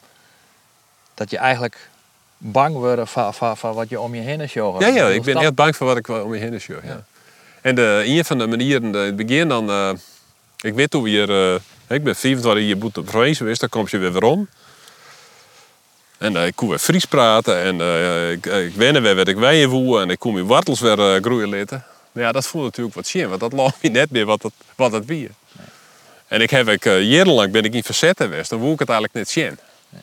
dat 1.13 1.29
je 1.29 1.37
eigenlijk 1.37 1.89
bang 2.37 2.75
wordt 2.75 3.09
van, 3.09 3.33
van, 3.33 3.57
van 3.57 3.73
wat 3.73 3.89
je 3.89 3.99
om 3.99 4.15
je 4.15 4.21
heen 4.21 4.41
is. 4.41 4.53
Ja, 4.53 4.73
ja, 4.79 5.07
ik 5.07 5.21
ben 5.21 5.37
echt 5.37 5.55
bang 5.55 5.75
voor 5.75 5.87
wat 5.87 5.97
ik 5.97 6.07
om 6.07 6.33
je 6.33 6.39
heen 6.39 6.53
is. 6.53 6.65
Ja. 6.65 6.75
ja. 6.83 7.03
En 7.61 7.75
de, 7.75 8.03
een 8.05 8.25
van 8.25 8.37
de 8.37 8.47
manieren, 8.47 8.83
in 8.83 8.93
het 8.93 9.15
begin 9.15 9.47
dan, 9.47 9.69
uh, 9.69 9.91
ik 10.61 10.73
weet 10.73 10.93
hoe 10.93 11.07
hier 11.07 11.29
uh, 11.29 11.59
ik 11.87 12.03
ben 12.03 12.15
24 12.15 12.63
jaar 12.63 12.77
boete 12.77 13.01
provincie 13.01 13.35
geweest, 13.35 13.59
dan 13.59 13.69
kom 13.69 13.85
je 13.89 13.97
weer 13.97 14.13
weer 14.13 14.23
om. 14.23 14.47
En 16.17 16.33
uh, 16.33 16.45
ik 16.45 16.55
kon 16.55 16.69
weer 16.69 16.79
Fries 16.79 17.05
praten 17.05 17.61
en 17.61 17.79
uh, 17.79 18.31
ik, 18.31 18.45
ik 18.45 18.75
wennen 18.75 19.01
weer 19.01 19.15
wat 19.15 19.27
ik 19.27 19.37
wijen 19.37 19.69
voel 19.69 20.01
en 20.01 20.09
ik 20.09 20.19
kon 20.19 20.33
mijn 20.33 20.45
wortels 20.45 20.79
weer 20.79 20.99
uh, 20.99 21.21
groeien 21.21 21.49
laten. 21.49 21.83
Maar 22.11 22.23
ja, 22.23 22.31
dat 22.31 22.47
voelde 22.47 22.67
natuurlijk 22.67 22.95
wat 22.95 23.07
zien, 23.07 23.29
want 23.29 23.39
dat 23.39 23.53
lag 23.61 23.73
me 23.81 23.89
net 23.89 24.11
meer 24.11 24.25
wat 24.25 24.43
het, 24.43 24.53
wat 24.75 24.91
het. 24.91 25.07
Nee. 25.07 25.29
En 26.27 26.41
ik 26.41 26.49
heb 26.49 26.67
ik, 26.67 26.83
jarenlang 26.83 27.51
ben 27.51 27.63
ik 27.63 27.73
in 27.73 27.83
verzet 27.83 28.17
geweest, 28.17 28.49
dan 28.49 28.59
voel 28.59 28.73
ik 28.73 28.79
het 28.79 28.89
eigenlijk 28.89 29.19
net 29.19 29.29
zien. 29.29 29.57
Nee. 29.89 30.01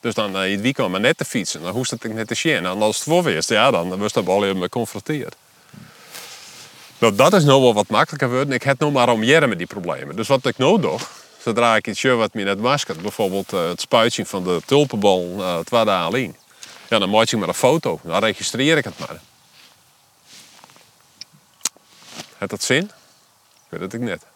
Dus 0.00 0.14
dan 0.14 0.36
in 0.36 0.52
het 0.52 0.60
weekend 0.60 0.88
maar 0.88 1.00
net 1.00 1.16
te 1.16 1.24
fietsen, 1.24 1.62
dan 1.62 1.72
hoest 1.72 1.90
het 1.90 2.04
ik 2.04 2.14
net 2.14 2.28
te 2.28 2.34
zien. 2.34 2.56
En 2.56 2.66
als 2.66 2.96
het 2.96 3.04
voor 3.04 3.30
ja, 3.46 3.70
dan 3.70 3.98
was 3.98 4.12
dat 4.12 4.26
al 4.26 4.44
even 4.44 4.62
geconfronteerd. 4.62 5.36
Nou, 7.00 7.14
dat 7.14 7.32
is 7.32 7.44
nou 7.44 7.62
wel 7.62 7.74
wat 7.74 7.88
makkelijker 7.88 8.28
geworden. 8.28 8.54
Ik 8.54 8.62
heb 8.62 8.78
nog 8.78 8.92
maar 8.92 9.08
om 9.08 9.22
jaren 9.22 9.48
met 9.48 9.58
die 9.58 9.66
problemen. 9.66 10.16
Dus 10.16 10.28
wat 10.28 10.46
ik 10.46 10.58
nou 10.58 10.80
doe, 10.80 10.98
zodra 11.42 11.76
ik 11.76 11.86
iets 11.86 12.02
wat 12.02 12.34
me 12.34 12.42
net 12.42 12.60
masker, 12.60 12.96
bijvoorbeeld 12.96 13.52
uh, 13.52 13.68
het 13.68 13.80
spuitje 13.80 14.26
van 14.26 14.44
de 14.44 14.60
tulpenbal 14.66 15.34
uh, 15.38 15.58
het 15.58 15.70
was 15.70 15.86
alleen. 15.86 16.36
Ja, 16.88 16.98
dan 16.98 17.10
maak 17.10 17.30
ik 17.30 17.38
maar 17.38 17.48
een 17.48 17.54
foto. 17.54 18.00
Dan 18.02 18.18
registreer 18.18 18.76
ik 18.76 18.84
het 18.84 18.98
maar. 18.98 19.20
Heeft 22.38 22.50
dat 22.50 22.62
zin? 22.62 22.84
Ik 23.70 23.78
weet 23.78 23.92
het 23.92 24.00
niet. 24.00 24.26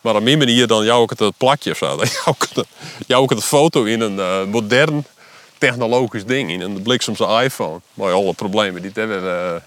Maar 0.00 0.14
op 0.14 0.22
mijn 0.22 0.38
manier 0.38 0.66
dan 0.66 0.84
jou 0.84 1.02
ik 1.02 1.18
het 1.18 1.36
plakje 1.36 1.70
of 1.70 1.76
zo. 1.76 1.86
Jou 2.04 2.36
ik 2.38 2.48
het, 2.54 2.66
ik 3.06 3.28
het 3.28 3.44
foto 3.44 3.84
in 3.84 4.00
een 4.00 4.48
modern 4.48 5.06
technologisch 5.58 6.24
ding. 6.24 6.50
In 6.50 6.60
een 6.60 6.82
bliksemse 6.82 7.42
iPhone. 7.42 7.80
Maar 7.94 8.12
alle 8.12 8.34
problemen 8.34 8.82
die 8.82 8.90
het 8.94 8.98
hebben. 8.98 9.62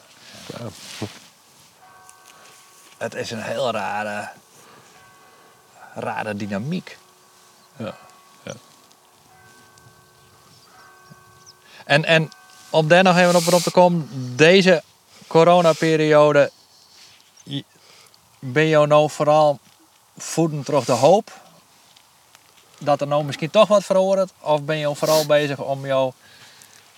Het 2.98 3.16
is 3.16 3.32
een 3.32 3.42
heel 3.42 3.72
rare, 3.72 4.30
rare 6.00 6.36
dynamiek. 6.36 6.98
Ja. 7.78 7.96
ja. 8.44 8.54
En, 11.86 12.06
en 12.06 12.32
om 12.70 12.88
daar 12.88 13.04
nog 13.04 13.18
even 13.18 13.36
op, 13.36 13.54
op 13.54 13.62
te 13.62 13.72
komen, 13.72 14.10
deze 14.36 14.84
coronaperiode, 15.28 16.52
ben 18.40 18.66
je 18.66 18.88
nou 18.88 19.10
vooral 19.10 19.60
voeden 20.18 20.64
terug 20.64 20.86
de 20.86 20.92
hoop 20.92 21.32
dat 22.80 23.02
er 23.02 23.08
nou 23.08 23.24
misschien 23.24 23.50
toch 23.50 23.68
wat 23.68 23.84
verandert? 23.84 24.32
Of 24.40 24.62
ben 24.62 24.78
je 24.78 24.96
vooral 24.96 25.26
bezig 25.26 25.60
om 25.60 25.86
jou 25.86 26.12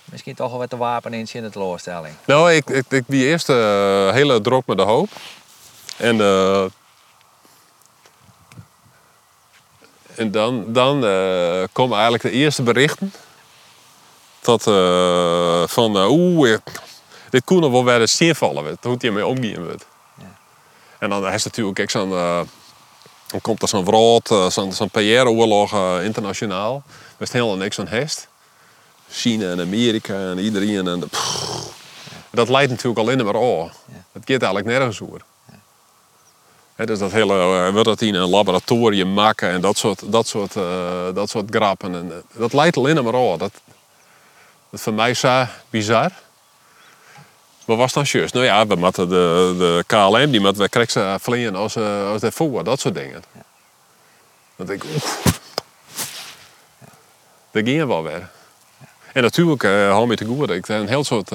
misschien 0.04 0.34
toch 0.34 0.50
wel 0.50 0.58
wat 0.58 0.70
te 0.70 0.76
wapen 0.76 1.14
in 1.14 1.28
de 1.32 1.50
teleurstelling? 1.50 2.14
Nou, 2.24 2.52
ik, 2.52 2.70
ik, 2.70 2.84
ik 2.88 3.04
die 3.06 3.24
eerste 3.24 3.52
uh, 3.52 4.14
hele 4.14 4.40
drop 4.40 4.66
met 4.66 4.76
de 4.76 4.82
hoop. 4.82 5.08
En, 5.96 6.16
uh, 6.16 6.64
en 10.16 10.30
dan, 10.30 10.64
dan 10.68 11.04
uh, 11.04 11.62
komen 11.72 11.94
eigenlijk 11.94 12.22
de 12.22 12.30
eerste 12.30 12.62
berichten. 12.62 13.12
Dat, 14.40 14.66
uh, 14.66 15.66
van, 15.66 15.96
oeh, 15.96 16.56
dit 17.30 17.44
kon 17.44 17.60
nog 17.60 17.70
wel 17.70 17.84
weer 17.84 18.00
eens 18.00 18.20
vallen. 18.32 18.78
Hoe 18.80 18.96
je 18.98 19.10
mee 19.10 19.26
omgaan 19.26 19.64
wordt. 19.64 19.86
Ja. 20.18 20.36
En 20.98 21.10
dan 21.10 21.28
is 21.28 21.44
natuurlijk 21.44 21.80
ook 21.80 21.90
zo'n... 21.90 22.10
dan 23.26 23.40
komt 23.40 23.62
er 23.62 23.68
zo'n 23.68 23.84
wraad, 23.84 24.52
zo'n 24.52 24.72
zo 24.72 24.86
PR-oorlog 24.86 26.00
internationaal. 26.02 26.82
Dat 27.18 27.28
is 27.28 27.32
helemaal 27.32 27.56
niks 27.56 27.78
aan 27.78 27.88
hest. 27.88 28.28
China 29.10 29.50
en 29.50 29.60
Amerika 29.60 30.14
en 30.14 30.38
iedereen. 30.38 30.88
En 30.88 31.00
de, 31.00 31.06
dat 32.30 32.48
leidt 32.48 32.70
natuurlijk 32.70 32.98
alleen 32.98 33.24
maar 33.24 33.34
aan. 33.34 33.72
Ja. 33.86 34.04
Het 34.12 34.22
gaat 34.24 34.42
eigenlijk 34.42 34.66
nergens 34.66 35.00
over 35.00 35.20
dus 36.86 36.98
dat 36.98 37.12
hele, 37.12 37.70
uh, 37.74 37.82
dat 37.82 38.00
in 38.00 38.14
een 38.14 38.28
laboratorium 38.28 39.12
maken 39.12 39.50
en 39.50 39.60
dat 39.60 39.76
soort, 39.76 40.12
dat 40.12 40.26
soort, 40.26 40.56
uh, 40.56 41.14
dat 41.14 41.30
soort 41.30 41.54
grappen. 41.54 41.94
En, 41.94 42.06
uh, 42.06 42.14
dat 42.40 42.52
leidt 42.52 42.76
alleen 42.76 43.04
maar 43.04 43.14
aan. 43.14 43.38
Dat, 43.38 43.52
dat 44.70 44.80
voor 44.80 44.94
mij 44.94 45.14
zo 45.14 45.44
bizar. 45.70 46.10
Wat 47.64 47.76
was 47.76 47.92
dan 47.92 48.04
juist? 48.06 48.34
Nou 48.34 48.46
ja, 48.46 48.66
we 48.66 48.74
moeten 48.74 49.08
de, 49.08 49.54
de 49.58 49.84
KLM, 49.86 50.30
die 50.30 50.40
moeten 50.40 50.62
we 50.62 50.68
krijgen 50.68 51.20
vliegen 51.20 51.56
als, 51.56 51.76
als 51.76 52.20
daarvoor, 52.20 52.64
dat 52.64 52.80
soort 52.80 52.94
dingen. 52.94 53.22
Ja. 53.34 53.42
Dan 54.56 54.66
denk 54.66 54.84
ik, 54.84 54.94
oef. 54.94 55.40
Ja. 56.80 56.86
Daar 57.50 57.62
ging 57.62 57.86
wel 57.86 58.02
weer. 58.02 58.28
Ja. 58.80 58.86
En 59.12 59.22
natuurlijk, 59.22 59.62
hou 59.62 60.06
me 60.06 60.16
te 60.16 60.24
goed, 60.24 60.50
ik 60.50 60.68
een 60.68 60.88
heel 60.88 61.04
soort 61.04 61.30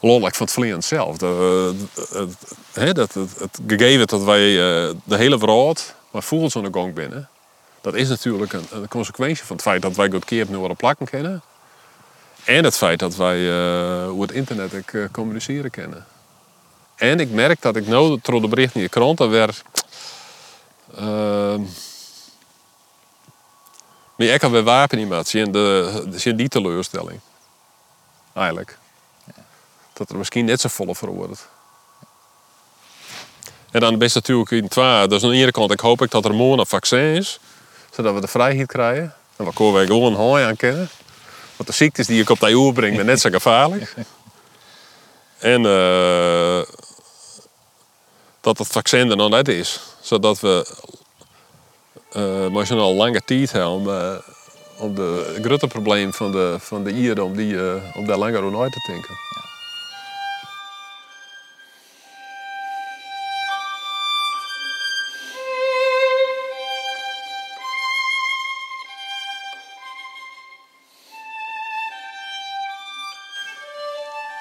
lollijk 0.00 0.34
van 0.34 0.46
het 0.46 0.54
vliegen 0.54 0.82
zelf. 0.82 1.16
De, 1.16 1.74
het, 2.72 2.96
het, 2.96 3.14
het, 3.14 3.38
het, 3.38 3.60
gegeven 3.66 4.06
dat 4.06 4.22
wij 4.22 4.48
uh, 4.48 4.94
de 5.04 5.16
hele 5.16 5.38
wereld 5.38 5.94
maar 6.10 6.22
voelt 6.22 6.52
zo'n 6.52 6.74
gang 6.74 6.94
binnen. 6.94 7.28
Dat 7.80 7.94
is 7.94 8.08
natuurlijk 8.08 8.52
een, 8.52 8.66
een 8.70 8.88
consequentie 8.88 9.44
van 9.44 9.56
het 9.56 9.64
feit 9.64 9.82
dat 9.82 9.96
wij 9.96 10.10
goed 10.10 10.24
keer 10.24 10.60
op 10.60 10.76
plakken 10.76 11.06
kennen. 11.06 11.42
En 12.44 12.64
het 12.64 12.76
feit 12.76 12.98
dat 12.98 13.16
wij 13.16 13.38
uh, 13.38 14.08
over 14.08 14.20
het 14.20 14.32
internet 14.32 14.72
uh, 14.92 15.04
communiceren 15.12 15.70
kennen. 15.70 16.06
En 16.94 17.20
ik 17.20 17.30
merk 17.30 17.62
dat 17.62 17.76
ik 17.76 17.86
nu, 17.86 18.18
door 18.22 18.40
de 18.40 18.48
berichten 18.48 18.76
in 18.76 18.82
je 18.82 18.88
krant, 18.88 19.18
dat 19.18 19.28
weer... 19.28 19.62
Uh, 20.98 21.58
maar 24.16 24.26
ik 24.26 24.40
heb 24.40 24.50
weer 24.50 24.62
wapenimatie 24.62 25.44
en 25.44 25.52
de, 25.52 26.06
de, 26.22 26.34
die 26.34 26.48
teleurstelling. 26.48 27.20
Eigenlijk. 28.34 28.78
Dat 30.00 30.10
er 30.10 30.16
misschien 30.16 30.44
net 30.44 30.60
zo 30.60 30.68
volle 30.68 30.94
voor 30.94 31.08
wordt. 31.08 31.48
En 33.70 33.80
dan 33.80 34.02
is 34.02 34.14
het 34.14 34.14
natuurlijk 34.14 34.50
in 34.50 34.68
twee. 34.68 35.06
Dus 35.06 35.22
aan 35.22 35.30
de 35.30 35.36
ene 35.36 35.50
kant 35.50 35.72
ik 35.72 35.80
hoop 35.80 36.02
ik 36.02 36.10
dat 36.10 36.24
er 36.24 36.34
morgen 36.34 36.58
een 36.58 36.66
vaccin 36.66 37.14
is. 37.14 37.40
Zodat 37.90 38.14
we 38.14 38.20
de 38.20 38.28
vrijheid 38.28 38.66
krijgen. 38.66 39.14
En 39.36 39.44
we 39.44 39.52
kunnen 39.52 39.86
gewoon 39.86 40.14
hooi 40.14 40.44
aan 40.44 40.56
kennen. 40.56 40.88
Want 41.56 41.68
de 41.68 41.74
ziektes 41.74 42.06
die 42.06 42.20
ik 42.20 42.30
op 42.30 42.40
de 42.40 42.52
oer 42.52 42.72
breng, 42.72 42.94
zijn 42.94 43.06
net 43.06 43.20
zo 43.20 43.30
gevaarlijk. 43.38 43.94
En 45.38 45.62
uh, 45.64 46.62
dat 48.40 48.58
het 48.58 48.68
vaccin 48.68 49.10
er 49.10 49.16
nog 49.16 49.30
net 49.30 49.48
is. 49.48 49.80
Zodat 50.00 50.40
we 50.40 50.76
uh, 52.16 52.80
al 52.80 52.94
lange 52.94 53.20
tijd 53.24 53.52
hebben 53.52 53.70
om, 53.70 53.88
uh, 53.88 54.14
om 54.78 54.94
de 54.94 55.38
grote 55.42 55.66
probleem 55.66 56.12
van 56.12 56.32
de, 56.32 56.56
van 56.58 56.84
de 56.84 56.92
ieren, 56.92 57.24
om, 57.24 57.36
die, 57.36 57.52
uh, 57.52 57.74
om 57.94 58.06
daar 58.06 58.18
langer 58.18 58.42
over 58.42 58.60
uit 58.60 58.72
te 58.72 58.92
denken. 58.92 59.29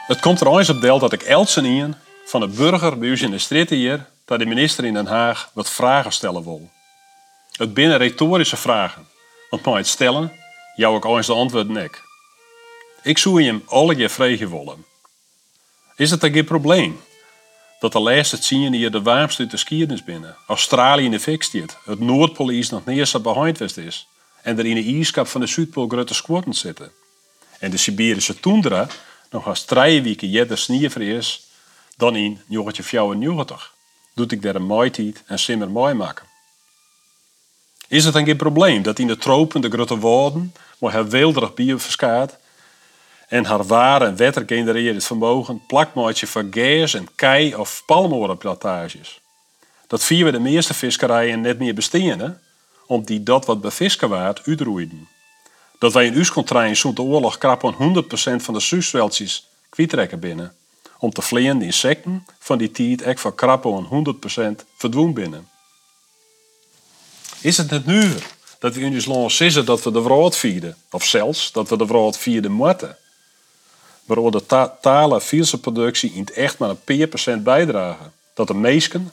Het 0.10 0.20
komt 0.20 0.42
er 0.42 0.58
eens 0.58 0.70
op 0.70 0.82
deel 0.82 1.00
dat 1.00 1.14
ik 1.14 1.22
elsen 1.22 1.66
in 1.66 1.96
van 2.26 2.40
de 2.40 2.48
burger 2.48 2.98
bij 2.98 3.08
u 3.08 3.22
in 3.22 3.32
de 3.32 3.38
straat 3.38 3.70
hier 3.70 4.06
dat 4.26 4.40
de 4.40 4.46
minister 4.46 4.86
in 4.86 4.94
Den 4.94 5.06
Haag 5.06 5.52
wat 5.54 5.70
vragen 5.70 6.12
stellen 6.12 6.44
wil. 6.44 6.70
Het 7.52 7.74
binnen 7.74 7.98
retorische 7.98 8.58
vragen, 8.58 9.08
want 9.50 9.66
mij 9.66 9.74
het 9.74 9.88
stellen, 9.88 10.32
jou 10.76 10.98
ik 10.98 11.06
eens 11.06 11.28
de 11.28 11.34
antwoord 11.34 11.70
nek. 11.70 12.04
Ik 13.04 13.18
zou 13.18 13.44
hem 13.44 13.64
alle 13.66 13.96
je 13.96 14.10
vragen 14.10 14.50
willen. 14.50 14.86
Is 15.96 16.12
het 16.12 16.22
dan 16.22 16.34
geen 16.34 16.46
probleem 16.46 17.02
dat 17.80 17.92
de 17.92 18.00
laatste 18.00 18.38
zien 18.42 18.74
hier 18.74 18.92
de 18.92 19.02
warmste 19.02 19.42
uit 19.42 19.90
de 19.90 20.04
binnen, 20.06 20.36
Australië 20.48 21.06
in 21.06 21.12
de 21.12 21.20
fik 21.20 21.52
het 21.86 22.00
Noordpoolies 22.00 22.70
nog 22.70 22.86
neerst 22.86 23.22
behind 23.22 23.58
west 23.58 23.78
is 23.78 24.08
en 24.42 24.60
er 24.60 24.66
in 24.66 24.76
de 24.76 24.96
ijskap 24.96 25.28
van 25.28 25.42
de 25.42 25.48
Zuidpool 25.48 25.88
grote 25.88 26.14
squatten 26.14 26.54
zitten 26.54 26.92
en 27.60 27.72
de 27.72 27.78
Siberische 27.78 28.40
toendra 28.40 28.88
nog 29.30 29.48
als 29.48 29.66
drie 29.66 30.02
weken 30.02 30.30
jette 30.30 30.56
sneeuwver 30.56 31.02
is 31.02 31.48
dan 31.98 32.16
in 32.16 32.42
1994. 32.48 33.74
Doet 34.14 34.32
ik 34.32 34.42
daar 34.42 34.56
een 34.56 34.66
maaitijd 34.66 35.24
en 35.26 35.40
simmer 35.40 35.70
mooi 35.70 35.94
maken. 35.94 36.26
Is 37.88 38.06
het 38.06 38.14
dan 38.14 38.26
geen 38.26 38.38
probleem 38.38 38.82
dat 38.82 39.00
in 39.00 39.08
de 39.08 39.18
tropen 39.18 39.62
de 39.62 39.70
grote 39.70 39.98
woorden, 39.98 40.54
waar 40.78 40.92
haar 40.92 41.10
weelderig 41.10 41.54
bier 41.54 41.82
en 43.28 43.46
haar 43.46 43.66
ware 43.66 44.06
en 44.06 44.16
wetter 44.16 44.44
genereert 44.46 45.04
vermogen 45.04 45.66
plakmaatje 45.68 46.28
van 46.28 46.48
gas 46.52 46.94
en 46.94 47.08
kei 47.16 47.56
of 47.56 47.84
palmorenplantages? 47.86 49.22
Dat 49.88 50.04
vieren 50.04 50.32
we 50.32 50.38
de 50.38 50.44
meeste 50.44 50.74
viskerijen 50.74 51.42
net 51.42 51.60
meer 51.60 51.74
besteden, 51.74 52.42
omdat 52.86 53.08
die 53.08 53.24
dat 53.24 53.46
wat 53.46 53.62
bevisken 53.62 54.10
waard 54.10 54.42
uitroeiden 54.46 55.08
dat 55.80 55.94
wij 55.94 56.06
in 56.06 56.18
ons 56.18 56.32
contrain 56.32 56.76
zo'n 56.76 56.94
de 56.94 57.02
oorlog 57.02 57.38
krappen 57.38 57.74
100% 57.74 58.44
van 58.44 58.54
de 58.54 58.60
zuurstweltjes 58.60 59.48
kwijtrekken 59.70 60.20
binnen. 60.20 60.54
Om 61.00 61.12
te 61.12 61.22
vleien 61.22 61.60
de 61.60 61.66
insecten 61.66 62.26
van 62.40 62.58
die 62.58 62.72
tijd 62.72 63.02
echt 63.02 63.22
van 63.22 63.36
krappen 63.36 63.88
100% 64.62 64.66
verdwoen 64.76 65.14
binnen. 65.14 65.50
Is 67.42 67.58
het 67.58 67.70
net 67.70 67.86
nu 67.86 68.14
dat 68.60 68.76
we 68.76 68.82
in 68.82 68.94
ons 68.94 69.06
land 69.06 69.32
zeggen 69.32 69.66
dat 69.66 69.84
we 69.84 69.92
de 69.92 70.02
vrouw 70.02 70.32
vieren, 70.32 70.78
of 70.92 71.06
zelfs 71.06 71.52
dat 71.52 71.70
we 71.70 71.78
de 71.78 71.88
vrouw 71.88 72.14
vierden 72.14 72.52
moeten? 72.52 72.98
Waardoor 74.06 74.32
de 74.32 74.46
ta 74.46 74.78
talen 74.82 75.22
productie 75.62 76.12
in 76.14 76.20
het 76.20 76.32
echt 76.32 76.58
maar 76.58 76.70
een 76.70 76.84
paar 76.84 77.08
procent 77.08 77.44
bijdragen. 77.44 78.14
Dat 78.34 78.48
de 78.48 78.54
meesken 78.54 79.12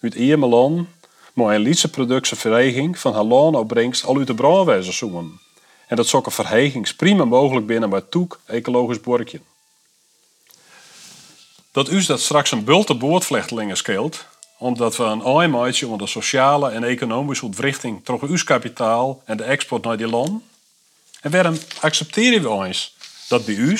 uit 0.00 0.14
Eermeland 0.14 0.88
maar 1.32 1.54
een 1.54 1.60
lietse 1.60 1.88
productievereniging 1.88 2.98
van 2.98 3.14
haar 3.14 3.24
loonopbrengst 3.24 4.04
al 4.04 4.16
uit 4.18 4.26
de 4.26 4.34
brandwijzer 4.34 4.92
zoeken. 4.92 5.40
En 5.88 5.96
dat 5.96 6.06
zoeken 6.06 6.32
verhegings 6.32 6.94
prima 6.94 7.24
mogelijk 7.24 7.66
binnen 7.66 7.90
bij 7.90 8.00
Toek 8.00 8.40
ecologisch 8.46 9.00
borkje. 9.00 9.40
Dat 11.72 11.90
u 11.90 12.04
dat 12.04 12.20
straks 12.20 12.50
een 12.50 12.64
bulte 12.64 12.94
boordvlechtelingen 12.94 13.76
scheelt, 13.76 14.24
omdat 14.58 14.96
we 14.96 15.04
een 15.04 15.40
eenmaatje 15.40 15.86
onder 15.86 16.06
de 16.06 16.12
sociale 16.12 16.70
en 16.70 16.84
economische 16.84 17.44
ontwrichting 17.44 18.04
toch 18.04 18.22
uw 18.22 18.44
kapitaal 18.44 19.22
en 19.24 19.36
de 19.36 19.44
export 19.44 19.84
naar 19.84 19.96
die 19.96 20.08
land. 20.08 20.42
En 21.20 21.30
waarom 21.30 21.58
accepteren 21.80 22.58
we 22.58 22.66
eens 22.66 22.96
dat 23.28 23.44
bij 23.44 23.54
u 23.54 23.78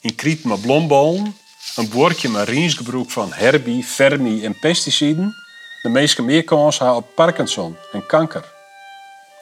in 0.00 0.14
kriet 0.14 0.44
met 0.44 0.60
blomballen, 0.60 1.36
een 1.76 1.88
bordje 1.88 2.28
met 2.28 2.48
riensgebruik 2.48 3.10
van 3.10 3.32
herbie, 3.32 3.84
fermi 3.84 4.44
en 4.44 4.58
pesticiden 4.58 5.34
de 5.82 5.88
meeste 5.88 6.22
meer 6.22 6.44
kans 6.44 6.78
hebben 6.78 6.96
op 6.96 7.14
Parkinson 7.14 7.76
en 7.92 8.06
kanker. 8.06 8.52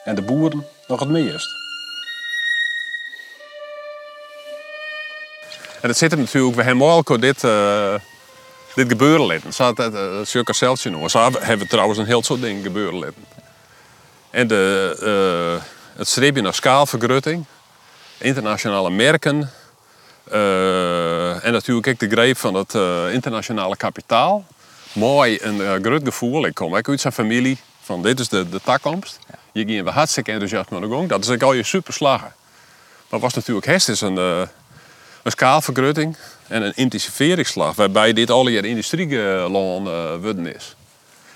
En 0.03 0.15
de 0.15 0.21
boeren 0.21 0.67
nog 0.87 0.99
het 0.99 1.09
meest. 1.09 1.62
En 5.83 5.89
het 5.89 5.97
zit 5.97 6.11
hem 6.11 6.19
natuurlijk, 6.19 6.55
we 6.55 6.63
hebben 6.63 6.87
ook 6.87 7.21
dit, 7.21 7.43
uh, 7.43 7.93
dit 8.75 8.87
gebeuren 8.87 9.25
laten. 9.25 9.53
Zo 9.53 9.73
het 9.75 10.27
circa 10.27 10.53
zelfs 10.53 10.83
noemen. 10.83 11.09
Zo 11.09 11.19
hebben 11.19 11.57
we 11.57 11.67
trouwens 11.67 11.99
een 11.99 12.05
heel 12.05 12.23
soort 12.23 12.41
dingen 12.41 12.63
gebeuren 12.63 12.99
laten. 12.99 13.25
En 14.29 14.47
de, 14.47 14.95
uh, 15.57 15.63
het 15.97 16.07
streepje 16.07 16.41
naar 16.41 16.53
schaalvergrutting, 16.53 17.45
internationale 18.17 18.89
merken. 18.89 19.51
en 21.41 21.51
natuurlijk 21.51 21.87
ook 21.87 21.99
de 21.99 22.09
greep 22.09 22.37
van 22.37 22.53
het 22.53 22.73
internationale 23.13 23.75
kapitaal. 23.75 24.45
Mooi 24.93 25.37
een 25.41 25.83
groot 25.83 26.03
gevoel. 26.03 26.45
Ik 26.45 26.53
kom 26.53 26.75
ook 26.75 26.89
uit 26.89 27.01
zijn 27.01 27.13
familie 27.13 27.57
van 27.81 28.01
dit 28.01 28.19
is 28.19 28.29
de, 28.29 28.49
de 28.49 28.61
toekomst. 28.63 29.19
Je 29.51 29.65
gaan 29.67 29.83
we 29.83 29.91
hartstikke 29.91 30.31
enthousiast 30.31 30.69
naar 30.69 30.81
de 30.81 30.89
gang. 30.89 31.09
Dat 31.09 31.23
is 31.23 31.29
ook 31.29 31.43
al 31.43 31.53
je 31.53 31.63
super 31.63 31.93
slagen. 31.93 32.33
Maar 33.09 33.19
was 33.19 33.33
natuurlijk 33.33 33.65
is 33.65 34.01
een 34.01 34.47
een 35.23 35.31
skaalvergrutting 35.31 36.17
en 36.47 36.61
een 36.61 36.75
intensiveringsslag, 36.75 37.75
waarbij 37.75 38.13
dit 38.13 38.31
al 38.31 38.47
je 38.47 38.61
industrieland 38.61 39.87
uh, 39.87 40.55
is. 40.55 40.75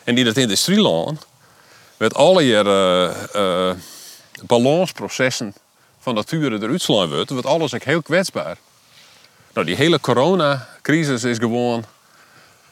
En 0.03 0.17
in 0.17 0.25
het 0.25 0.37
industrieland 0.37 1.25
werd 1.97 2.13
alle 2.13 2.43
je 2.43 2.63
uh, 2.63 3.41
uh, 3.41 3.71
balansprocessen 4.45 5.53
van 5.99 6.15
nature 6.15 6.55
eruit 6.61 6.81
slaan 6.81 7.09
wordt, 7.09 7.29
wordt 7.29 7.45
alles 7.45 7.73
ook 7.73 7.83
heel 7.83 8.01
kwetsbaar. 8.01 8.57
Nou, 9.53 9.65
die 9.65 9.75
hele 9.75 9.99
coronacrisis 9.99 11.23
is 11.23 11.37
gewoon 11.37 11.85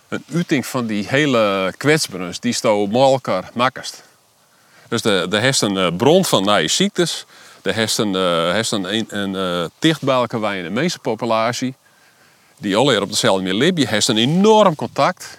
een 0.08 0.24
uiting 0.34 0.66
van 0.66 0.86
die 0.86 1.08
hele 1.08 1.74
kwetsbaarheid 1.78 2.42
die 2.42 2.54
met 2.88 3.02
elkaar 3.02 3.50
makkest. 3.54 4.04
Dus 4.88 5.02
de, 5.02 5.26
de 5.30 5.38
een 5.62 5.98
bron 5.98 6.26
van 6.26 6.44
nieuwe 6.44 6.68
ziektes, 6.68 7.26
de 7.66 7.74
heeft 7.74 7.98
een, 7.98 8.14
uh, 8.14 8.62
een, 8.70 9.06
een, 9.08 9.34
uh, 9.82 10.58
in 10.58 10.64
de 10.64 10.70
meeste 10.70 11.00
populatie, 11.00 11.76
die 12.58 12.76
alle 12.76 13.02
op 13.02 13.10
dezelfde 13.10 13.44
manier 13.44 13.60
leven, 13.60 13.80
je 13.80 13.88
heeft 13.88 14.08
een 14.08 14.18
enorm 14.18 14.76
contact. 14.76 15.38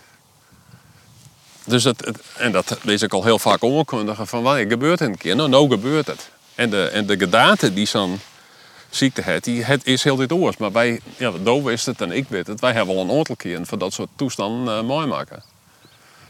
Dus 1.65 1.85
het, 1.85 2.11
en 2.37 2.53
dat 2.53 2.79
lees 2.83 3.03
ik 3.03 3.13
al 3.13 3.25
heel 3.25 3.39
vaak 3.39 3.63
onkundigen 3.63 4.27
van 4.27 4.43
wanneer 4.43 4.69
gebeurt 4.69 4.99
het 4.99 5.09
een 5.09 5.17
keer? 5.17 5.37
Nou, 5.37 5.49
nou 5.49 5.69
gebeurt 5.71 6.07
het. 6.07 6.31
En 6.55 6.71
de, 6.71 6.89
en 6.89 7.07
de 7.07 7.19
gedaante 7.19 7.73
die 7.73 7.87
zo'n 7.87 8.21
ziekte 8.91 9.23
heeft, 9.23 9.45
die 9.45 9.65
het 9.65 9.87
is 9.87 10.03
heel 10.03 10.17
dit 10.17 10.33
oors. 10.33 10.57
Maar 10.57 10.73
wij, 10.73 11.01
ja, 11.17 11.33
dove 11.43 11.73
is 11.73 11.87
het 11.87 12.01
en 12.01 12.13
ik 12.13 12.29
weet 12.29 12.47
het, 12.47 12.61
wij 12.61 12.73
hebben 12.73 12.95
al 12.95 13.03
een 13.03 13.19
aantal 13.19 13.37
keer 13.37 13.67
van 13.67 13.79
dat 13.79 13.93
soort 13.93 14.09
toestanden 14.17 14.79
uh, 14.79 14.83
mooi 14.83 15.07
maken. 15.07 15.43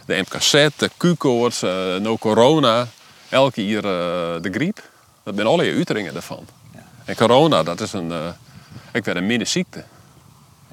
De 0.07 0.17
MKZ, 0.17 0.69
de 0.77 0.91
Q-koorts, 0.97 1.63
uh, 1.63 1.97
no 1.97 2.17
corona, 2.17 2.89
elke 3.29 3.53
keer 3.53 3.83
de 3.83 4.49
griep. 4.53 4.95
Dat 5.27 5.35
zijn 5.35 5.47
alle 5.47 5.63
uiteringen 5.63 6.13
daarvan. 6.13 6.47
Ja. 6.75 6.83
En 7.05 7.17
corona, 7.17 7.63
dat 7.63 7.81
is 7.81 7.93
een, 7.93 8.09
uh, 8.09 8.29
ik 8.93 9.05
weet 9.05 9.17
een 9.17 9.27
minder 9.27 9.47
ziekte. 9.47 9.85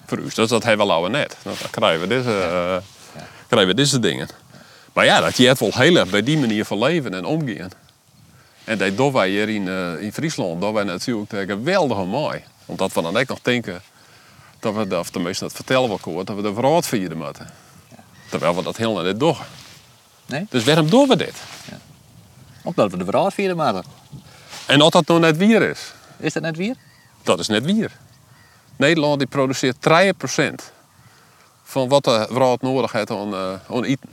Voor 0.06 0.18
u. 0.18 0.30
Dus 0.36 0.50
dat 0.50 0.64
hebben 0.64 0.88
we 0.88 0.94
al 0.94 1.08
net. 1.08 1.38
Nou, 1.44 1.58
dan 1.62 1.70
krijgen 1.70 2.02
we 2.02 2.08
deze, 2.08 2.30
uh, 2.30 2.78
krijgen 3.48 3.68
we 3.68 3.74
deze 3.74 4.00
dingen. 4.00 4.30
Maar 4.94 5.06
ja, 5.06 5.20
dat 5.20 5.38
je 5.38 5.48
het 5.48 5.60
wel 5.60 5.72
heel 5.74 5.96
erg 5.96 6.10
bij 6.10 6.24
die 6.24 6.38
manier 6.38 6.66
van 6.66 6.80
leven 6.80 7.14
en 7.14 7.26
omgaan. 7.26 7.70
En 8.64 8.78
dat 8.78 8.98
doen 8.98 9.12
wij 9.12 9.30
hier 9.30 9.50
in, 9.50 9.66
uh, 9.66 10.02
in 10.02 10.14
Friesland, 10.14 10.62
dat 10.62 10.74
wij 10.74 10.84
natuurlijk 10.84 11.32
geweldig 11.48 12.06
mooi. 12.06 12.44
Omdat 12.66 12.94
we 12.94 13.02
dan 13.02 13.18
ook 13.18 13.28
nog 13.28 13.40
denken 13.42 13.82
dat 14.60 14.74
we, 14.74 14.98
of 15.00 15.10
tenminste 15.10 15.44
dat 15.44 15.54
vertellen 15.54 15.90
we 15.90 15.98
ook, 16.06 16.26
dat 16.26 16.36
we 16.36 16.42
de 16.42 16.54
verhaal 16.54 16.82
vieren 16.82 17.18
moeten. 17.18 17.50
Terwijl 18.30 18.56
we 18.56 18.64
dat 18.64 18.78
helemaal 18.78 19.04
niet 19.04 19.20
doen. 19.20 19.36
Nee? 20.26 20.46
Dus 20.50 20.64
waarom 20.64 20.90
doen 20.90 21.08
we 21.08 21.16
dit? 21.16 21.36
Ja. 21.70 21.78
Omdat 22.64 22.92
we 22.92 22.98
de 22.98 23.06
verhaal 23.06 23.32
vieren 23.32 23.56
maken. 23.56 24.02
En 24.66 24.82
als 24.82 24.92
dat 24.92 25.08
nou 25.08 25.20
net 25.20 25.38
wier 25.38 25.62
is, 25.62 25.94
Is 26.18 26.34
dat 26.34 26.44
net 26.44 26.58
weer? 26.58 26.76
dat 27.24 27.40
is 27.40 27.48
net 27.48 27.66
wier. 27.66 27.92
Nederland 28.76 29.20
die 29.20 29.28
produceert 29.28 29.76
3% 29.80 30.72
van 31.64 31.90
wat 31.90 32.04
de 32.04 32.28
vrouw 32.30 32.58
nodig 32.60 32.92
heeft 32.92 33.12
aan, 33.12 33.34
eh 33.34 33.76
aan 33.76 33.84
eten. 33.84 34.10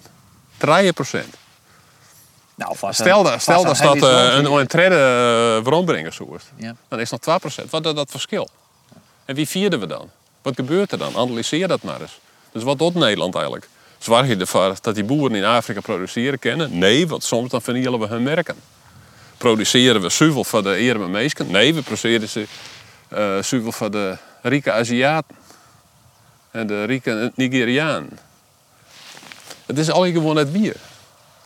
3%. 0.57 1.39
Nou, 2.55 2.77
vast 2.77 3.01
Stel, 3.01 3.23
dat, 3.23 3.41
stel 3.41 3.65
dat 3.65 3.81
een 3.81 3.87
dat 3.87 4.11
eh, 4.11 4.37
een, 4.37 4.45
een 4.45 4.67
trede 4.67 5.63
uh, 5.67 6.11
zo 6.11 6.35
is. 6.35 6.43
Ja. 6.57 6.75
Dan 6.89 7.01
is 7.01 7.11
nog 7.11 7.21
2%. 7.21 7.71
Wat 7.71 7.87
is 7.87 7.95
dat 7.95 8.11
verschil? 8.11 8.49
En 9.25 9.35
wie 9.35 9.49
vierden 9.49 9.81
we 9.81 9.87
dan? 9.87 10.11
Wat 10.43 10.55
gebeurt 10.55 10.93
er 10.93 10.99
dan? 10.99 11.17
Analyseer 11.17 11.69
dat 11.69 11.83
maar 11.83 12.01
eens. 12.01 12.19
Dus 12.53 12.63
wat 12.63 12.79
doet 12.79 12.95
Nederland 12.95 13.35
eigenlijk? 13.35 13.69
Zorg 13.99 14.27
je 14.27 14.37
ervoor 14.37 14.75
dat 14.81 14.95
die 14.95 15.05
boeren 15.05 15.37
in 15.37 15.45
Afrika 15.45 15.81
produceren 15.81 16.39
kennen? 16.39 16.79
Nee, 16.79 17.09
want 17.09 17.25
soms 17.25 17.51
dan 17.51 17.63
vernielen 17.63 18.01
we 18.01 18.07
hun 18.07 18.23
merken. 18.23 18.57
Produceren 19.41 20.01
we 20.01 20.09
zoveel 20.09 20.45
voor 20.45 20.63
de 20.63 20.91
arme 20.91 21.09
mensen? 21.09 21.51
Nee, 21.51 21.75
we 21.75 21.83
produceren 21.83 22.29
ze 22.29 22.47
zoveel 23.41 23.73
voor 23.73 23.91
de 23.91 24.17
rijke 24.43 24.73
Aziaten. 24.73 25.37
En 26.51 26.67
de 26.67 26.85
rijke 26.85 27.33
Nigerianen. 27.35 28.19
Het 29.67 29.79
is 29.79 29.91
al 29.91 30.05
gewoon 30.05 30.37
het 30.37 30.53
bier. 30.53 30.77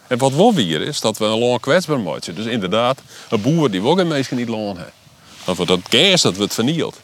En 0.07 0.18
wat 0.18 0.33
wel 0.33 0.54
weer 0.54 0.80
is, 0.80 1.00
dat 1.00 1.18
we 1.18 1.24
een 1.24 1.38
loon 1.38 1.61
kwetsbaar. 1.61 2.20
Dus 2.35 2.46
inderdaad, 2.46 3.00
een 3.30 3.42
boer 3.42 3.70
die 3.70 3.83
ook 3.83 3.98
een 3.98 4.09
mensen 4.09 4.37
niet 4.37 4.48
loon 4.48 4.76
heeft. 4.76 4.90
Dat 5.44 5.57
we 5.57 5.66
dat 5.66 5.80
gas, 5.88 6.22
dat 6.22 6.37
wordt 6.37 6.54
vernield. 6.54 7.00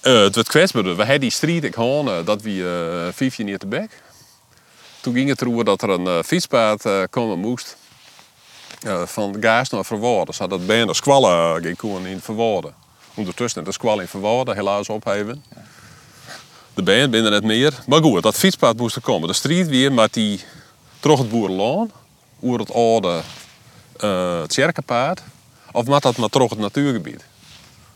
Eh, 0.00 0.20
het 0.20 0.34
wordt 0.34 0.48
kwetsbaar. 0.48 0.82
We 0.82 0.94
hadden 0.94 1.20
die 1.20 1.30
strijd, 1.30 1.64
ik 1.64 1.74
hoorde 1.74 2.10
eh, 2.10 2.26
dat 2.26 2.42
we 2.42 2.50
uh, 2.50 3.12
vijf 3.12 3.36
jaar 3.36 3.58
te 3.58 3.66
bek. 3.66 4.02
Toen 5.00 5.14
ging 5.14 5.28
het 5.28 5.40
erover 5.40 5.64
dat 5.64 5.82
er 5.82 5.88
een 5.88 6.06
uh, 6.06 6.22
fietspaard 6.22 6.84
uh, 6.84 7.02
komen 7.10 7.38
moest. 7.38 7.76
Van 9.04 9.36
gas 9.40 9.68
naar 9.68 9.84
Verwoorden. 9.84 10.34
Zodat 10.34 10.58
dat 10.58 10.66
bijna 10.66 10.92
squallen 10.92 11.62
ging 11.62 11.76
komen 11.76 12.10
in 12.10 12.20
Verwoorden. 12.20 12.74
Ondertussen 13.14 13.64
de 13.64 13.72
squal 13.72 14.00
in 14.00 14.08
Verwoorden 14.08 14.54
helaas 14.54 14.88
opheven. 14.88 15.44
De 16.74 16.82
band 16.82 17.10
binnen 17.10 17.32
het 17.32 17.44
meer. 17.44 17.82
Maar 17.86 18.02
goed, 18.02 18.22
dat 18.22 18.36
fietspaard 18.36 18.76
moest 18.76 18.96
er 18.96 19.02
komen. 19.02 19.28
De 19.28 19.34
strijd 19.34 19.68
weer 19.68 19.92
met 19.92 20.12
die 20.12 20.44
het 21.00 21.28
boerenloon. 21.28 21.90
Oer 22.42 22.58
het 22.58 22.72
oude 22.72 23.20
uh, 24.00 24.40
het 24.40 24.50
Tjerkenpaard. 24.50 25.22
Of 25.72 25.86
met 25.86 26.02
dat 26.02 26.16
maar 26.16 26.28
terug 26.28 26.50
het 26.50 26.58
natuurgebied. 26.58 27.24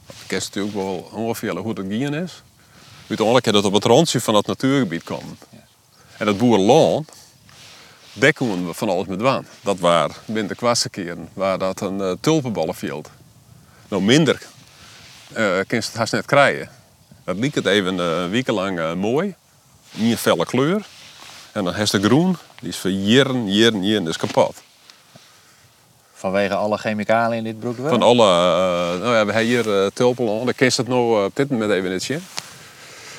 Ik 0.06 0.14
ken 0.26 0.38
natuurlijk 0.38 0.74
wel 0.74 1.10
ongeveer 1.12 1.56
hoe 1.56 1.68
het 1.68 1.78
gaan 1.78 2.14
is. 2.14 2.42
Uiteindelijk 3.06 3.46
dat 3.46 3.54
het 3.54 3.64
op 3.64 3.72
het 3.72 3.84
randje 3.84 4.20
van 4.20 4.34
het 4.34 4.46
natuurgebied 4.46 5.02
komen. 5.02 5.38
En 6.16 6.26
dat 6.26 6.38
boerenloon, 6.38 7.04
konden 8.34 8.66
we 8.66 8.74
van 8.74 8.88
alles 8.88 9.06
met 9.06 9.20
waan. 9.20 9.46
Dat 9.60 9.78
waren 9.78 10.16
binnen 10.24 10.48
de 10.48 10.54
kwastekeren, 10.54 11.28
waar 11.32 11.58
dat 11.58 11.80
een 11.80 11.98
uh, 11.98 12.12
tulpenballenveld. 12.20 13.10
Nou, 13.88 14.02
minder 14.02 14.42
uh, 15.30 15.36
kun 15.36 15.64
je 15.68 15.76
het 15.76 15.94
haast 15.94 16.12
net 16.12 16.26
krijgen. 16.26 16.70
Dat 17.24 17.36
liep 17.36 17.54
het 17.54 17.66
even 17.66 17.98
een 17.98 18.30
week 18.30 18.48
lang 18.48 18.78
uh, 18.78 18.92
mooi. 18.92 19.34
Niet 19.92 20.12
een 20.12 20.18
felle 20.18 20.44
kleur. 20.44 20.86
En 21.52 21.64
dan 21.64 21.74
heeft 21.74 21.92
de 21.92 22.02
groen, 22.02 22.36
die 22.60 22.68
is 22.68 22.76
voor 22.76 22.90
jaren, 22.90 23.52
jaren, 23.52 23.84
jaren 23.84 24.08
is 24.08 24.16
kapot. 24.16 24.62
Vanwege 26.12 26.54
alle 26.54 26.78
chemicaliën 26.78 27.38
in 27.38 27.44
dit 27.44 27.60
broek 27.60 27.76
Van 27.88 28.02
alle, 28.02 28.26
uh, 28.26 29.00
nou 29.00 29.14
ja, 29.14 29.26
we 29.26 29.32
hebben 29.32 29.38
hier 29.38 29.66
uh, 29.66 29.86
tulpenland. 29.86 30.44
Dan 30.44 30.54
kun 30.54 30.66
je 30.66 30.72
het 30.76 30.88
nou 30.88 31.24
op 31.24 31.36
dit 31.36 31.50
moment 31.50 31.70
even 31.70 31.90
niet 31.90 32.02
zien. 32.02 32.22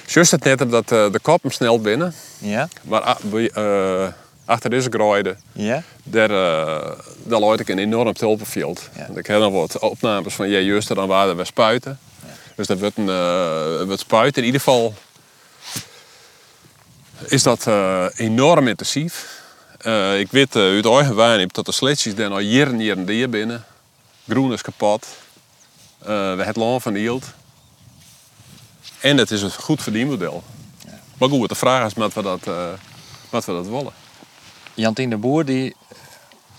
Just 0.06 0.32
het 0.32 0.44
net 0.44 0.62
omdat 0.62 0.92
uh, 0.92 1.12
de 1.12 1.20
kop 1.22 1.42
hem 1.42 1.52
snel 1.52 1.82
binnen. 1.82 2.14
Ja. 2.38 2.68
Maar 2.84 3.18
uh, 3.34 4.08
achter 4.50 4.70
deze 4.70 4.90
graaide, 4.90 5.36
ja. 5.52 5.84
daar, 6.04 6.32
uh, 6.32 6.92
daar 7.24 7.60
ik 7.60 7.70
een 7.70 7.80
enorm 7.80 8.14
tulpenveld. 8.14 8.90
Ja. 8.96 9.10
Ik 9.16 9.26
heb 9.26 9.40
nog 9.40 9.54
wat 9.54 9.80
opnames 9.80 10.34
van 10.34 10.50
jij 10.50 10.62
juist, 10.62 10.88
dan 10.88 11.08
waren 11.08 11.38
we 11.38 11.46
spuiten. 11.46 12.00
Ja. 12.26 12.34
Dus 12.56 12.68
dat 12.68 12.80
wordt 12.80 12.98
een 12.98 13.08
uh, 13.08 13.84
wordt 13.86 14.00
spuiten. 14.00 14.42
In 14.42 14.46
ieder 14.46 14.62
geval 14.62 14.94
is 17.26 17.44
dat 17.44 17.68
uh, 17.68 18.06
enorm 18.16 18.68
intensief. 18.68 19.42
Uh, 19.86 20.20
ik 20.20 20.32
weet 20.32 20.56
uit 20.56 20.86
eigen 20.86 21.16
waarneming 21.16 21.52
dat 21.52 21.66
de 21.66 21.72
sletjes 21.72 22.16
daar 22.16 22.30
al 22.30 22.40
jaren, 22.40 22.82
jaren 22.82 23.10
hier 23.10 23.30
binnen. 23.30 23.66
Groen 24.28 24.54
is 24.54 24.62
kapot. 24.62 25.08
We 26.00 26.12
hebben 26.12 26.46
het 26.46 26.56
land 26.56 26.82
van 26.82 26.94
hield. 26.94 27.26
En 29.00 29.18
het 29.18 29.32
is 29.32 29.42
een 29.42 29.52
goed 29.52 29.84
verdienmodel. 29.84 30.44
Ja. 30.86 31.00
Maar 31.18 31.30
goed, 31.30 31.50
de 31.50 31.56
vraag 31.56 31.86
is 31.86 31.94
wat 31.94 32.14
we 32.14 32.22
dat, 32.22 32.44
wat 33.30 33.46
we 33.46 33.52
dat 33.52 33.68
willen. 33.68 33.94
Jantien 34.80 35.10
de 35.10 35.18
Boer, 35.18 35.46
die 35.46 35.76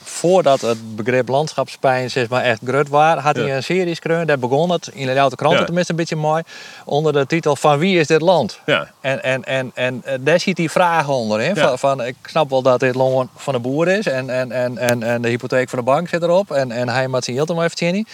voordat 0.03 0.61
het 0.61 0.97
begrip 0.97 1.29
landschapspijn 1.29 2.11
zeg 2.11 2.29
maar, 2.29 2.43
echt 2.43 2.61
groot 2.65 2.89
was, 2.89 3.19
had 3.19 3.37
ja. 3.37 3.43
hij 3.43 3.57
een 3.57 3.63
serie 3.63 3.89
geschreven. 3.89 4.27
Daar 4.27 4.39
begon 4.39 4.71
het, 4.71 4.91
in 4.93 5.07
de 5.07 5.21
oude 5.21 5.37
krant 5.37 5.59
ja. 5.59 5.65
tenminste 5.65 5.93
een 5.93 5.99
beetje 5.99 6.17
mooi, 6.17 6.43
onder 6.85 7.13
de 7.13 7.27
titel 7.27 7.57
Van 7.57 7.79
wie 7.79 7.99
is 7.99 8.07
dit 8.07 8.21
land? 8.21 8.61
Ja. 8.67 8.91
En, 9.01 9.23
en, 9.23 9.45
en, 9.45 9.71
en 9.75 10.03
daar 10.21 10.41
zit 10.41 10.57
die 10.57 10.71
vraag 10.71 11.09
onder. 11.09 11.41
Hè? 11.41 11.57
Van, 11.57 11.79
van, 11.79 12.05
ik 12.05 12.17
snap 12.23 12.51
wel 12.51 12.63
dat 12.63 12.81
dit 12.81 12.95
loon 12.95 13.29
van 13.37 13.55
de 13.55 13.61
boer 13.61 13.89
is 13.89 14.07
en, 14.07 14.31
en, 14.31 14.53
en, 14.53 14.79
en, 14.79 15.03
en 15.03 15.23
de 15.23 15.29
hypotheek 15.29 15.69
van 15.69 15.79
de 15.79 15.85
bank 15.85 16.09
zit 16.09 16.23
erop 16.23 16.51
en, 16.51 16.73
en 16.73 16.89
hij 16.89 17.09
maakt 17.09 17.25
zijn 17.25 17.37
heel 17.37 17.47
te 17.47 17.55
mooi 17.55 17.69
verdienen. 17.69 18.07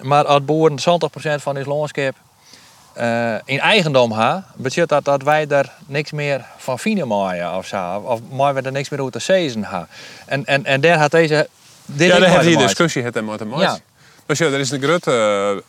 Maar 0.00 0.24
als 0.24 0.44
boeren 0.44 0.78
20% 0.78 0.82
van 1.42 1.54
dit 1.54 1.66
loonskip 1.66 2.16
uh, 2.98 3.34
in 3.44 3.58
eigendom 3.58 4.12
ha, 4.12 4.46
betekent 4.54 4.88
dat 4.88 5.04
dat 5.04 5.22
wij 5.22 5.46
er 5.46 5.72
niks 5.86 6.12
meer 6.12 6.44
van 6.56 6.78
vinden 6.78 7.08
maaien 7.08 7.56
of 7.56 7.66
zo. 7.66 7.96
Of 7.96 8.20
maar 8.30 8.54
we 8.54 8.60
er 8.60 8.72
niks 8.72 8.88
meer 8.88 9.02
uit 9.02 9.12
de 9.12 9.18
season 9.18 9.62
ha. 9.62 9.88
En, 10.26 10.44
en, 10.44 10.64
en 10.64 10.80
daar 10.80 10.98
had 10.98 11.10
deze. 11.10 11.48
Dit 11.86 12.08
ja, 12.08 12.18
daar 12.18 12.28
heeft 12.28 12.44
die 12.44 12.56
discussie 12.56 13.02
het 13.02 13.16
en 13.16 13.24
met 13.24 13.38
de 13.38 13.46
ja. 13.56 13.78
Dus 14.26 14.38
ja, 14.38 14.46
er 14.46 14.60
is 14.60 14.70
een 14.70 14.82
grote. 14.82 15.10
Uh, 15.10 15.62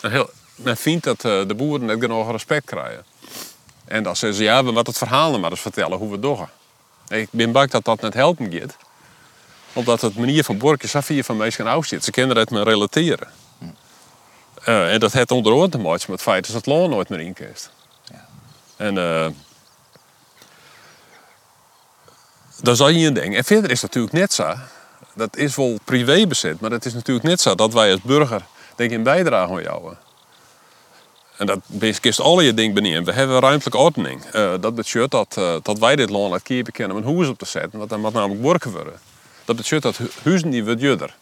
een 0.00 0.10
heel, 0.10 0.30
men 0.54 0.76
vindt 0.76 1.04
dat 1.04 1.20
de 1.20 1.54
boeren 1.56 1.86
net 1.86 2.00
genoeg 2.00 2.30
respect 2.30 2.64
krijgen. 2.64 3.04
En 3.84 4.02
dan 4.02 4.16
zeggen 4.16 4.38
ze 4.38 4.44
ja, 4.44 4.64
we 4.64 4.72
moeten 4.72 4.92
het 4.92 4.98
verhaal 4.98 5.38
maar 5.38 5.50
eens 5.50 5.60
vertellen 5.60 5.98
hoe 5.98 6.06
we 6.06 6.12
het 6.12 6.22
doen. 6.22 6.46
Ik 7.08 7.28
ben 7.30 7.52
bang 7.52 7.70
dat 7.70 7.84
dat 7.84 8.00
net 8.00 8.14
helpen 8.14 8.52
gaat. 8.52 8.76
Omdat 9.72 10.00
het 10.00 10.16
manier 10.16 10.44
van 10.44 10.58
borken 10.58 10.88
Safia 10.88 11.22
van 11.22 11.36
mensen 11.36 11.66
oud 11.66 11.86
zit. 11.86 12.04
Ze 12.04 12.10
kunnen 12.10 12.36
het 12.36 12.50
me 12.50 12.62
relateren. 12.62 13.28
Uh, 14.68 14.92
en 14.92 15.00
dat 15.00 15.12
heeft 15.12 15.30
onder 15.30 15.52
andere 15.52 15.70
te 15.70 15.78
maken 15.78 16.00
met 16.00 16.08
het 16.08 16.22
feit 16.22 16.46
dat 16.46 16.54
het 16.54 16.66
loon 16.66 16.90
nooit 16.90 17.08
meer 17.08 17.20
inkist. 17.20 17.70
Ja. 18.04 18.26
En 18.76 18.96
uh, 18.96 19.26
dat 22.62 22.76
zou 22.76 22.92
je 22.92 23.12
denken. 23.12 23.34
En 23.34 23.44
verder 23.44 23.70
is 23.70 23.82
het 23.82 23.94
natuurlijk 23.94 24.14
net 24.14 24.32
zo. 24.32 24.54
Dat 25.14 25.36
is 25.36 25.56
wel 25.56 25.78
privébezit, 25.84 26.60
maar 26.60 26.70
het 26.70 26.84
is 26.84 26.92
natuurlijk 26.92 27.26
net 27.26 27.40
zo 27.40 27.54
dat 27.54 27.72
wij 27.72 27.92
als 27.92 28.00
burger 28.00 28.42
denk 28.80 28.90
ik, 28.90 28.96
een 28.96 29.02
bijdrage 29.02 29.52
aan 29.52 29.62
jou. 29.62 29.94
En 31.36 31.46
dat 31.46 31.60
kist 32.00 32.20
alle 32.20 32.42
je 32.42 32.54
ding 32.54 32.74
benieuwd. 32.74 33.04
We 33.04 33.12
hebben 33.12 33.40
ruimtelijke 33.40 33.78
ordening. 33.78 34.24
Uh, 34.34 34.54
dat 34.60 34.74
betekent 34.74 35.10
dat, 35.10 35.36
uh, 35.38 35.54
dat 35.62 35.78
wij 35.78 35.96
dit 35.96 36.10
loon 36.10 36.32
uit 36.32 36.42
keer 36.42 36.72
kennen 36.72 36.96
om 36.96 37.02
een 37.02 37.14
huis 37.14 37.28
op 37.28 37.38
te 37.38 37.46
zetten. 37.46 37.78
Want 37.78 37.90
dan 37.90 38.00
moet 38.00 38.12
namelijk 38.12 38.42
werken 38.42 38.72
worden. 38.72 39.00
Dat 39.44 39.56
betekent 39.56 39.82
dat 39.82 39.98
huizen 40.22 40.50
die 40.50 40.64
wordt 40.64 40.80
judder. 40.80 41.14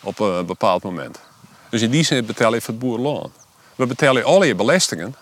Op 0.00 0.18
een 0.18 0.46
bepaald 0.46 0.82
moment. 0.82 1.20
Dus 1.70 1.82
in 1.82 1.90
die 1.90 2.04
zin 2.04 2.26
betaal 2.26 2.54
je 2.54 2.60
voor 2.60 2.74
het 2.74 2.82
boerenloon. 2.82 3.32
We 3.74 3.86
betalen 3.86 4.24
al 4.24 4.42
je 4.42 4.54
belastingen 4.54 5.14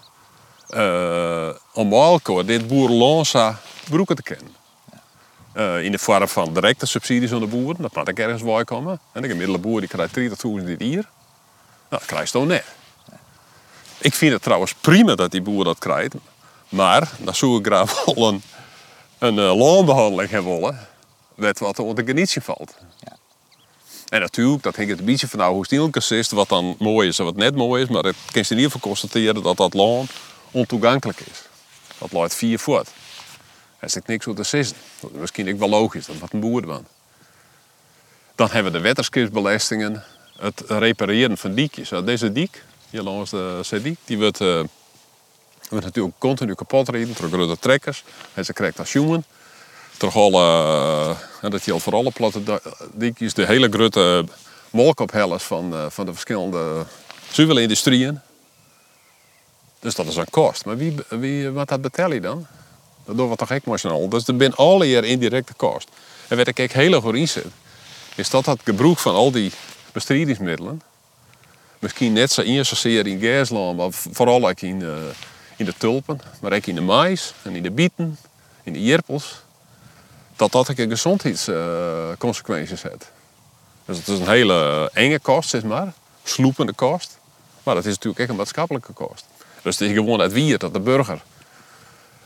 uh, 0.71 1.49
om 1.73 1.93
elkaar 1.93 2.45
dit 2.45 2.67
boerenloon 2.67 3.25
broeken 3.89 4.17
te 4.17 4.23
kennen. 4.23 4.57
Uh, 5.55 5.85
in 5.85 5.93
de 5.93 5.99
vorm 5.99 6.29
van 6.29 6.55
directe 6.55 6.87
subsidies 6.87 7.33
aan 7.33 7.41
de 7.41 7.47
boeren, 7.47 7.83
dat 7.83 7.95
moet 7.95 8.09
ik 8.09 8.19
ergens 8.19 8.43
bij 8.43 8.65
komen. 8.65 9.01
En 9.13 9.23
de 9.23 9.29
gemiddelde 9.29 9.61
boer 9.61 9.81
die 9.81 9.89
krijgt 9.89 10.19
30.000 10.19 10.65
dit 10.65 10.81
hier. 10.81 10.95
Nou, 10.95 11.07
dat 11.89 12.05
krijgt 12.05 12.33
toch 12.33 12.47
net. 12.47 12.65
Ik 13.99 14.15
vind 14.15 14.33
het 14.33 14.43
trouwens 14.43 14.75
prima 14.75 15.15
dat 15.15 15.31
die 15.31 15.43
boer 15.43 15.65
dat 15.65 15.79
krijgt. 15.79 16.15
Maar 16.69 17.11
dan 17.19 17.35
zou 17.35 17.59
ik 17.59 17.67
graag 17.67 18.05
wel 18.05 18.41
een, 19.19 19.35
uh, 19.35 19.57
loonbehandeling 19.57 20.31
hebben 20.31 20.53
willen. 20.53 20.89
Met 21.35 21.59
wat 21.59 21.79
er 21.79 21.85
onder 21.85 22.05
de 22.05 22.11
genietje 22.13 22.41
valt. 22.41 22.75
Ja. 23.01 23.17
En 24.09 24.21
natuurlijk, 24.21 24.63
dat 24.63 24.77
hangt 24.77 24.99
een 24.99 25.05
beetje 25.05 25.29
van 25.29 25.65
stilkens 25.65 26.11
is, 26.11 26.31
wat 26.31 26.49
dan 26.49 26.77
mooi 26.79 27.09
is 27.09 27.19
en 27.19 27.25
wat 27.25 27.37
net 27.37 27.55
mooi 27.55 27.83
is. 27.83 27.89
Maar 27.89 28.03
het 28.03 28.17
kun 28.33 28.43
je 28.43 28.49
in 28.49 28.57
ieder 28.57 28.71
geval 28.71 28.89
constateren 28.89 29.43
dat 29.43 29.57
dat 29.57 29.75
land 29.75 30.11
ontoegankelijk 30.51 31.21
is. 31.21 31.43
Dat 31.99 32.13
loopt 32.13 32.35
vier 32.35 32.59
voort. 32.59 32.89
Er 33.79 33.87
is 33.87 33.97
niks 34.07 34.27
op 34.27 34.37
te 34.37 34.43
zeggen. 34.43 34.77
Dat 35.01 35.11
is 35.15 35.21
misschien 35.21 35.53
ook 35.53 35.59
wel 35.59 35.69
logisch, 35.69 36.07
dat 36.07 36.19
wat 36.19 36.33
een 36.33 36.41
boer 36.41 36.67
dan. 36.67 36.87
Dan 38.35 38.51
hebben 38.51 38.73
we 38.73 38.79
de 38.79 38.85
wetterskipsbelastingen, 38.85 40.05
het 40.39 40.63
repareren 40.67 41.39
van 41.39 41.55
diekjes. 41.55 41.89
Deze 42.05 42.33
diek, 42.33 42.63
hier 42.91 43.03
langs 43.03 43.31
de 43.31 43.61
Zeediek, 43.63 43.99
die 44.05 44.19
wordt, 44.19 44.41
uh, 44.41 44.61
wordt 45.71 45.85
natuurlijk 45.85 46.15
continu 46.19 46.55
kapot 46.55 46.89
rijden 46.89 47.15
door 47.21 47.29
grote 47.29 47.59
trekkers. 47.59 48.05
En 48.35 48.45
ze 48.45 48.53
krijgt 48.53 48.79
als 48.79 48.93
jongen. 48.93 49.25
Uh, 50.03 51.17
dat 51.41 51.63
geldt 51.63 51.83
voor 51.83 51.95
alle 51.95 52.11
platte 52.11 52.61
diekjes, 52.93 53.35
de 53.35 53.47
hele 53.47 53.69
grote 53.71 54.25
molkopellers 54.71 55.43
van, 55.43 55.73
uh, 55.73 55.87
van 55.89 56.07
de 56.07 56.13
verschillende 56.13 56.85
zuivelindustrieën. 57.31 58.21
Dus 59.81 59.95
dat 59.95 60.07
is 60.07 60.17
een 60.17 60.31
kost. 60.31 60.65
Maar 60.65 60.77
wie, 60.77 60.95
wie, 61.09 61.51
wat 61.51 61.69
dat 61.69 61.81
betaal 61.81 62.13
je 62.13 62.21
dan? 62.21 62.47
Dat 63.05 63.17
doen 63.17 63.31
we 63.31 63.37
toch 63.37 63.51
echt 63.51 63.67
emotioneel. 63.67 64.09
Dus 64.09 64.29
er 64.29 64.35
zijn 64.39 64.55
alle 64.55 64.85
hier 64.85 65.05
indirecte 65.05 65.55
kost. 65.55 65.89
En 66.29 66.37
wat 66.37 66.47
ik 66.47 66.73
heel 66.73 67.01
goed 67.01 67.15
inzet, 67.15 67.47
is 68.15 68.31
dat 68.31 68.47
het 68.47 68.61
gebruik 68.65 68.99
van 68.99 69.15
al 69.15 69.31
die 69.31 69.53
bestrijdingsmiddelen 69.93 70.83
misschien 71.79 72.13
net 72.13 72.33
zo 72.33 72.41
in 72.41 72.67
zozeer 72.67 73.07
in 73.07 73.21
gasland, 73.21 73.77
maar 73.77 73.89
vooral 73.91 74.49
ook 74.49 74.61
in, 74.61 74.81
uh, 74.81 74.97
in 75.57 75.65
de 75.65 75.75
tulpen, 75.79 76.21
maar 76.41 76.53
ook 76.53 76.67
in 76.67 76.75
de 76.75 76.81
mais 76.81 77.33
en 77.43 77.57
in 77.57 77.63
de 77.63 77.71
bieten, 77.71 78.19
in 78.63 78.73
de 78.73 78.83
jerpels, 78.83 79.43
dat 80.39 80.53
dat 80.53 80.69
een 80.69 80.89
gezondheidsconsequenties 80.89 82.85
uh, 82.85 82.91
heeft. 82.91 83.11
Dus 83.85 83.97
het 83.97 84.09
is 84.09 84.19
een 84.19 84.29
hele 84.29 84.91
enge 84.93 85.19
kost, 85.19 85.49
zeg 85.49 85.63
maar, 85.63 85.93
sloepende 86.25 86.73
kost, 86.73 87.19
maar 87.63 87.75
dat 87.75 87.85
is 87.85 87.95
natuurlijk 87.95 88.23
ook 88.23 88.29
een 88.29 88.37
maatschappelijke 88.37 88.93
kost. 88.93 89.25
Dus 89.63 89.79
het 89.79 89.89
is 89.89 89.95
gewoon 89.95 90.21
uit 90.21 90.33
wie 90.33 90.59
dat 90.59 90.73
de 90.73 90.81
burger 90.81 91.23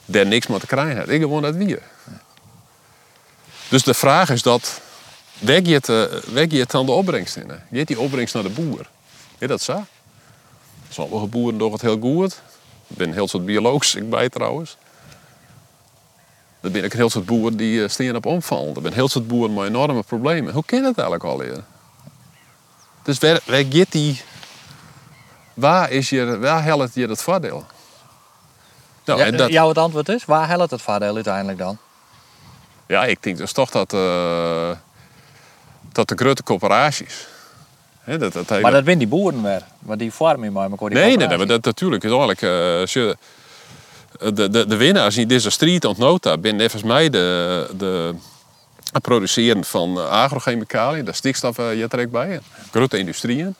daar 0.05 0.27
niks 0.27 0.46
meer 0.46 0.61
te 0.61 0.66
krijgen 0.66 0.96
heeft. 0.96 1.09
Ik 1.09 1.20
gewoon 1.20 1.44
uit 1.44 1.57
wie. 1.57 1.79
Dus 3.68 3.83
de 3.83 3.94
vraag 3.94 4.31
is 4.31 4.42
dat, 4.42 4.81
weg 5.38 5.66
je 5.66 5.75
het, 5.75 5.88
uh, 5.88 6.51
je 6.51 6.59
het 6.59 6.70
dan 6.70 6.87
de 6.87 6.92
opbrengst 6.92 7.37
in? 7.37 7.51
Je 7.70 7.85
die 7.85 8.01
opbrengst 8.01 8.35
naar 8.35 8.42
de 8.42 8.48
boer. 8.48 8.88
Is 9.38 9.48
dat 9.48 9.62
zo? 9.62 9.85
Sommige 10.88 11.27
boeren 11.27 11.59
doen 11.59 11.72
het 11.72 11.81
heel 11.81 11.98
goed. 11.98 12.33
Er 12.87 12.94
zijn 12.96 13.12
heel 13.12 13.29
soort 13.29 13.44
biologisch 13.44 13.94
ik 13.94 14.11
bij 14.11 14.29
trouwens. 14.29 14.77
Er 16.62 16.70
zijn 16.70 16.85
ook 16.85 16.92
heel 16.92 17.11
soort 17.11 17.27
boeren 17.27 17.57
die 17.57 17.83
eh, 17.83 17.88
steen 17.88 18.16
op 18.16 18.27
omvallen. 18.27 18.75
Er 18.75 18.81
zijn 18.81 18.92
heel 18.92 19.09
soort 19.09 19.27
boeren 19.27 19.55
met 19.55 19.66
enorme 19.66 20.03
problemen. 20.03 20.53
Hoe 20.53 20.64
kan 20.64 20.83
dat 20.83 20.94
eigenlijk 20.94 21.25
al 21.25 21.38
leren? 21.38 21.66
Dus 23.03 23.18
waar, 23.18 23.40
waar 23.44 23.64
die... 23.88 24.22
Waar, 25.55 25.90
is 25.90 26.11
je, 26.11 26.38
waar 26.38 26.64
helpt 26.64 26.94
je 26.94 27.07
het 27.07 27.22
voordeel? 27.22 27.64
Nou, 29.05 29.18
ja, 29.18 29.25
en 29.25 29.37
dat, 29.37 29.51
jouw 29.51 29.72
antwoord 29.72 30.09
is, 30.09 30.25
waar 30.25 30.48
helpt 30.48 30.70
het 30.70 30.83
voordeel 30.83 31.14
uiteindelijk 31.14 31.59
dan? 31.59 31.79
Ja, 32.87 33.05
ik 33.05 33.22
denk 33.22 33.37
dus 33.37 33.53
toch 33.53 33.70
dat, 33.70 33.92
uh, 33.92 34.70
dat 35.92 36.09
de 36.09 36.14
grote 36.14 36.42
corporaties 36.42 37.27
dat, 38.05 38.33
dat 38.33 38.61
Maar 38.61 38.70
dat 38.70 38.85
zijn 38.85 38.98
die 38.98 39.07
boeren 39.07 39.42
weer, 39.42 39.62
maar 39.79 39.96
die 39.96 40.12
farmen 40.12 40.53
maar 40.53 40.70
elkaar. 40.70 40.90
Nee, 40.90 41.16
nee, 41.16 41.29
nee, 41.29 41.46
dat 41.46 41.64
natuurlijk 41.64 42.05
is 42.05 42.11
eigenlijk. 42.11 42.42
Uh, 42.42 43.14
de, 44.35 44.51
de, 44.51 44.67
de 44.67 44.77
winnaars 44.77 45.17
in 45.17 45.29
deze 45.29 45.51
strijd 45.51 45.85
ontnota 45.85 46.39
ben 46.39 46.59
volgens 46.59 46.83
mij 46.83 47.11
de, 47.11 47.69
de 47.77 48.15
het 48.93 49.03
produceren 49.03 49.65
van 49.65 50.09
agrochemicaliën, 50.09 51.05
de 51.05 51.13
stikstof 51.13 51.59
uh, 51.59 51.79
je 51.79 51.89
trekt 51.89 52.11
bij, 52.11 52.41
grote 52.71 52.99
industrieën, 52.99 53.55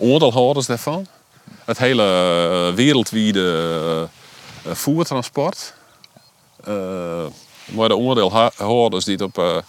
aandeelhouders 0.00 0.66
daarvan, 0.66 1.06
het 1.64 1.78
hele 1.78 2.72
wereldwijde 2.74 4.08
voertransport, 4.64 5.74
maar 7.64 7.88
de 7.88 8.06
aandeelhouders 8.08 9.04
die 9.04 9.14
het 9.14 9.22
op 9.22 9.64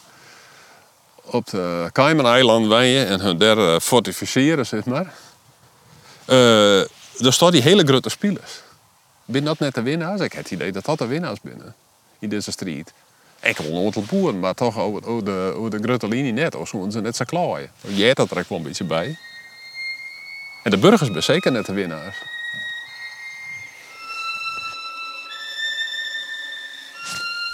op 1.30 1.50
de 1.50 1.89
Cayman-eilanden 1.91 2.69
wijnen 2.69 3.08
en 3.08 3.19
hun 3.19 3.38
derde 3.38 3.82
fortificeren, 3.82 4.65
zeg 4.65 4.86
maar. 4.86 5.13
Uh, 6.28 6.80
er 7.26 7.34
staat 7.34 7.52
die 7.52 7.62
hele 7.62 7.84
grote 7.84 8.10
spelers. 8.10 8.62
Ben 9.29 9.43
dat 9.43 9.59
net 9.59 9.75
de 9.75 9.81
winnaars? 9.81 10.21
Ik 10.21 10.33
heb 10.33 10.43
het 10.43 10.51
idee 10.51 10.71
dat 10.71 10.85
dat 10.85 10.97
de 10.97 11.05
winnaars 11.05 11.41
binnen 11.41 11.75
in 12.19 12.29
deze 12.29 12.51
strijd. 12.51 12.93
Ik 13.41 13.57
wil 13.57 13.71
nooit 13.71 14.07
boeren, 14.07 14.39
maar 14.39 14.53
toch 14.53 14.77
over, 14.77 15.25
de, 15.25 15.53
over 15.55 15.69
de 15.69 15.79
grote 15.87 16.07
linie 16.07 16.33
net. 16.33 16.55
Of 16.55 16.67
zo 16.67 16.89
ze 16.89 17.01
net 17.01 17.15
zo 17.15 17.25
klaaien. 17.25 17.71
Jij 17.81 18.13
dat 18.13 18.31
er 18.31 18.37
ook 18.37 18.49
wel 18.49 18.57
een 18.57 18.63
beetje 18.63 18.83
bij. 18.83 19.17
En 20.63 20.71
de 20.71 20.77
burgers 20.77 21.09
zijn 21.09 21.23
zeker 21.23 21.51
net 21.51 21.65
de 21.65 21.73
winnaars. 21.73 22.17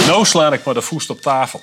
Nou 0.06 0.26
sla 0.26 0.54
ik 0.54 0.64
maar 0.64 0.74
de 0.74 0.82
voest 0.82 1.10
op 1.10 1.22
tafel. 1.22 1.62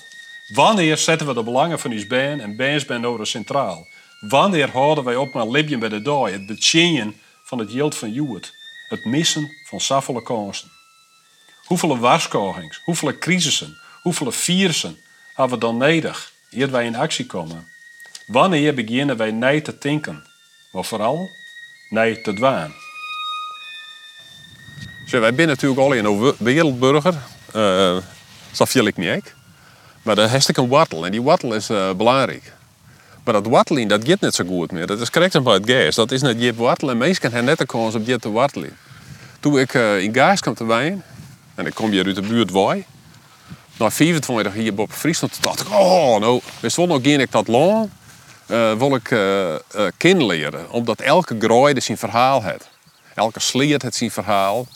Wanneer 0.54 0.96
zetten 0.96 1.26
we 1.26 1.34
de 1.34 1.42
belangen 1.42 1.78
van 1.78 1.92
ons 1.92 2.06
band 2.06 2.40
en 2.40 2.56
bandsband 2.56 3.04
over 3.04 3.26
centraal? 3.26 3.86
Wanneer 4.20 4.70
houden 4.70 5.04
wij 5.04 5.16
op 5.16 5.34
met 5.34 5.48
libjen 5.48 5.78
bij 5.78 5.88
de 5.88 6.02
dooi, 6.02 6.32
het 6.32 6.46
betjenjen 6.46 7.20
van 7.44 7.58
het 7.58 7.72
yield 7.72 7.96
van 7.96 8.12
Juwet, 8.12 8.52
het 8.90 9.04
missen 9.04 9.50
van 9.64 9.80
saffele 9.80 10.22
kansen? 10.22 10.70
Hoeveel 11.64 11.98
waarschuwings, 11.98 12.80
hoeveel 12.84 13.18
crisissen, 13.18 13.80
hoeveel 14.02 14.32
virussen 14.32 14.98
hebben 15.34 15.58
we 15.58 15.64
dan 15.64 15.76
nodig 15.76 16.32
eer 16.50 16.70
wij 16.70 16.84
in 16.84 16.96
actie 16.96 17.26
komen? 17.26 17.68
Wanneer 18.26 18.74
beginnen 18.74 19.16
wij 19.16 19.30
nee 19.30 19.62
te 19.62 19.78
denken, 19.78 20.26
maar 20.72 20.84
vooral 20.84 21.30
nee 21.88 22.20
te 22.20 22.32
dwaan? 22.34 22.72
Zo, 25.06 25.20
wij 25.20 25.32
zijn 25.34 25.48
natuurlijk 25.48 25.80
al 25.80 25.94
een 25.94 26.34
wereldburger, 26.38 27.14
uh, 27.56 27.98
dat 28.56 28.74
ik 28.74 28.96
niet. 28.96 29.34
Maar 30.02 30.14
daar 30.14 30.30
heeft 30.30 30.48
ik 30.48 30.56
een 30.56 30.68
wortel 30.68 31.04
en 31.04 31.10
die 31.10 31.22
wortel 31.22 31.54
is 31.54 31.70
uh, 31.70 31.92
belangrijk. 31.92 32.52
Maar 33.24 33.34
dat 33.34 33.46
worteling 33.46 33.88
dat 33.88 34.08
gaat 34.08 34.20
niet 34.20 34.34
zo 34.34 34.44
goed 34.44 34.72
meer. 34.72 34.86
Dat 34.86 35.00
is 35.00 35.10
correct 35.10 35.42
bij 35.42 35.54
het 35.54 35.70
gas. 35.70 35.94
Dat 35.94 36.10
is 36.10 36.22
net 36.22 36.42
je 36.42 36.54
wortel 36.54 36.90
en 36.90 36.98
mensen 36.98 37.22
hebben 37.22 37.44
net 37.44 37.58
de 37.58 37.66
kans 37.66 37.94
op 37.94 38.06
je 38.06 38.18
te 38.18 38.28
wortelen. 38.28 38.76
Toen 39.40 39.58
ik 39.58 39.74
uh, 39.74 40.02
in 40.02 40.14
gas 40.14 40.40
kwam 40.40 40.54
te 40.54 40.64
wijnen, 40.64 41.04
en 41.54 41.66
ik 41.66 41.74
kom 41.74 41.90
hier 41.90 42.06
uit 42.06 42.14
de 42.14 42.22
buurt 42.22 42.50
Waai. 42.50 42.84
Na 43.76 43.90
25 43.90 44.52
hier 44.52 44.72
op 44.76 44.92
Friesland 44.92 45.42
dacht 45.42 45.60
ik, 45.60 45.70
oh 45.70 46.20
nou, 46.20 46.40
wist 46.60 46.76
wel 46.76 46.86
nog 46.86 47.02
geen 47.02 47.20
ik 47.20 47.32
dat 47.32 47.48
lang. 47.48 47.90
Uh, 48.46 48.72
wil 48.72 48.94
ik 48.94 49.10
uh, 49.10 49.54
uh, 50.02 50.26
leren. 50.26 50.70
Omdat 50.70 51.00
elke 51.00 51.36
groei 51.38 51.80
zijn 51.80 51.98
verhaal 51.98 52.42
heeft. 52.42 52.68
Elke 53.14 53.40
sleet 53.40 53.82
het 53.82 53.94
zijn 53.94 54.10
verhaal. 54.10 54.66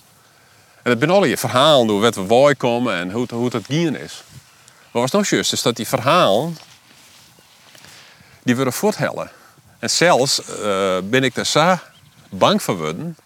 En 0.82 0.90
het 0.90 0.98
ben 0.98 1.10
al 1.10 1.24
je 1.24 1.36
verhaal 1.36 2.00
wat 2.00 2.14
we 2.14 2.26
waai 2.26 2.54
komen 2.54 2.94
en 2.94 3.10
hoe, 3.10 3.26
hoe 3.34 3.44
het 3.44 3.64
gaan 3.68 3.96
is. 3.96 4.22
Maar 4.90 5.02
wat 5.02 5.12
nog 5.12 5.26
juist 5.26 5.52
is 5.52 5.62
dat 5.62 5.76
die 5.76 5.88
verhalen, 5.88 6.56
die 8.44 8.54
worden 8.54 8.72
voorthellen. 8.72 9.30
En 9.78 9.90
zelfs 9.90 10.40
uh, 10.40 10.98
ben 11.04 11.24
ik 11.24 11.36
er 11.36 11.46
zo 11.46 11.78
bang 12.28 12.62
voor 12.62 12.76
worden, 12.76 13.16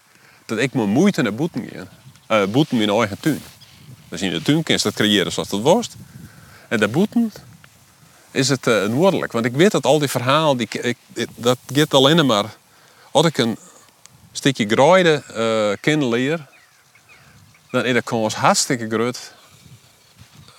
dat 0.45 0.57
ik 0.57 0.73
mijn 0.73 0.89
moeite 0.89 1.21
naar 1.21 1.33
boeten 1.33 1.69
ga. 1.73 1.87
Uh, 2.41 2.47
boeten 2.47 2.79
in 2.79 2.85
mijn 2.85 2.97
eigen 2.97 3.19
tuin. 3.19 3.41
Dus 4.09 4.21
in 4.21 4.31
de 4.31 4.41
tuin 4.41 4.63
kun 4.63 4.79
dat 4.83 4.93
creëren 4.93 5.31
zoals 5.31 5.49
dat 5.49 5.61
worst. 5.61 5.95
En 6.67 6.79
de 6.79 6.87
boeten 6.87 7.33
is 8.31 8.49
het 8.49 8.67
uh, 8.67 8.85
woordelijk. 8.85 9.31
Want 9.31 9.45
ik 9.45 9.53
weet 9.53 9.71
dat 9.71 9.85
al 9.85 9.99
die 9.99 10.07
verhalen, 10.07 10.57
die, 10.57 10.67
ik, 10.69 10.97
dat 11.35 11.57
gaat 11.73 11.93
alleen 11.93 12.25
maar... 12.25 12.45
Als 13.11 13.25
ik 13.25 13.37
een 13.37 13.57
stukje 14.31 14.67
graaide 14.67 15.23
uh, 15.29 15.77
ken 15.81 16.07
leer, 16.07 16.47
dan 17.71 17.85
is 17.85 17.93
de 17.93 18.01
kans 18.01 18.35
hartstikke 18.35 18.87
groot 18.87 19.33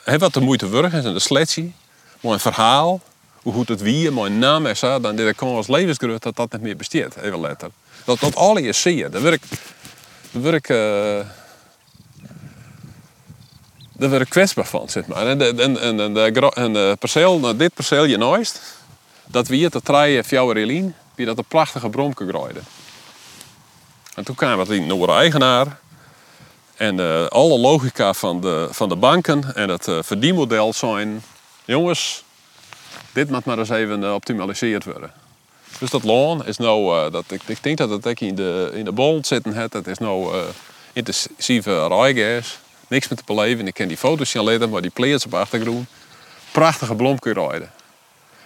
He, 0.05 0.19
wat 0.19 0.35
de 0.35 0.41
moeite 0.41 0.67
is 0.67 1.05
en 1.05 1.13
de 1.13 1.19
slechtje, 1.19 1.71
maar 2.21 2.33
een 2.33 2.41
verhaal, 2.41 3.01
hoe 3.43 3.53
goed 3.53 3.69
het 3.69 3.81
wie, 3.81 4.11
mijn 4.11 4.39
naam 4.39 4.67
is, 4.67 4.81
dan 4.81 5.17
dit 5.17 5.35
kan 5.35 5.49
als 5.49 5.69
levensgroot 5.69 6.23
dat 6.23 6.37
dat 6.37 6.53
niet 6.53 6.61
meer 6.61 6.77
besteedt, 6.77 7.17
even 7.17 7.39
later. 7.39 7.71
Dat, 8.05 8.21
dat 8.21 8.37
alle 8.37 8.63
je 8.63 8.73
zie 8.73 9.05
ik, 9.05 9.13
daar 9.13 9.23
word 10.43 10.55
ik, 10.55 10.69
uh, 10.69 10.77
daar 13.93 14.09
word 14.09 14.21
ik 14.21 14.29
kwetsbaar 14.29 14.67
van, 14.67 14.89
zeg 14.89 15.07
maar. 15.07 15.27
En, 15.27 15.41
en, 15.41 15.59
en, 15.59 16.01
en, 16.01 16.15
de, 16.15 16.53
en 16.55 16.73
de 16.73 16.97
perceel, 16.99 17.39
nou, 17.39 17.57
dit 17.57 17.75
perceel 17.75 18.05
je 18.05 18.17
naast, 18.17 18.61
dat 19.27 19.49
we 19.49 19.57
hier 19.57 19.71
te 19.71 19.83
draaien 19.83 20.25
fjouwer 20.25 20.57
Relien, 20.57 20.95
wie 21.15 21.27
dat 21.27 21.39
een 21.39 21.45
prachtige 21.45 21.89
bromke 21.89 22.27
graaide. 22.29 22.61
En 24.15 24.25
toen 24.25 24.35
kwam 24.35 24.59
het 24.59 24.69
de 24.69 25.07
eigenaar, 25.13 25.79
en 26.77 26.99
uh, 26.99 27.27
alle 27.27 27.59
logica 27.59 28.13
van 28.13 28.41
de, 28.41 28.69
van 28.71 28.89
de 28.89 28.97
banken 28.97 29.55
en 29.55 29.69
het 29.69 29.87
uh, 29.87 29.99
verdienmodel 30.03 30.73
zijn... 30.73 31.23
Jongens, 31.65 32.25
dit 33.13 33.31
moet 33.31 33.45
maar 33.45 33.59
eens 33.59 33.69
even 33.69 34.03
uh, 34.03 34.15
optimaliseerd 34.15 34.85
worden. 34.85 35.13
Dus 35.79 35.91
dat 35.91 36.05
loon 36.05 36.47
is 36.47 36.57
nou... 36.57 37.11
dat, 37.11 37.25
ik, 37.29 37.43
ik 37.47 37.63
denk 37.63 37.79
dat 37.79 37.91
het 37.91 38.07
ook 38.07 38.21
in 38.21 38.35
de, 38.35 38.71
in 38.75 38.85
de 38.85 38.93
bond 38.93 39.27
zitten. 39.27 39.55
Het 39.55 39.87
is 39.87 39.99
nou 39.99 40.45
intensieve 40.93 41.87
rijgas. 41.87 42.59
Niks 42.89 43.09
meer 43.09 43.19
te 43.19 43.25
beleven. 43.27 43.67
Ik 43.67 43.75
ken 43.75 43.89
die 43.89 43.97
foto's 43.97 44.35
niet 44.35 44.43
alleen, 44.43 44.71
maar 44.71 44.83
die 44.83 44.91
pleers 44.91 45.25
op 45.25 45.35
achtergrond. 45.35 45.89
Prachtige 46.53 46.95
blomkeur 46.95 47.35
rijden. 47.35 47.71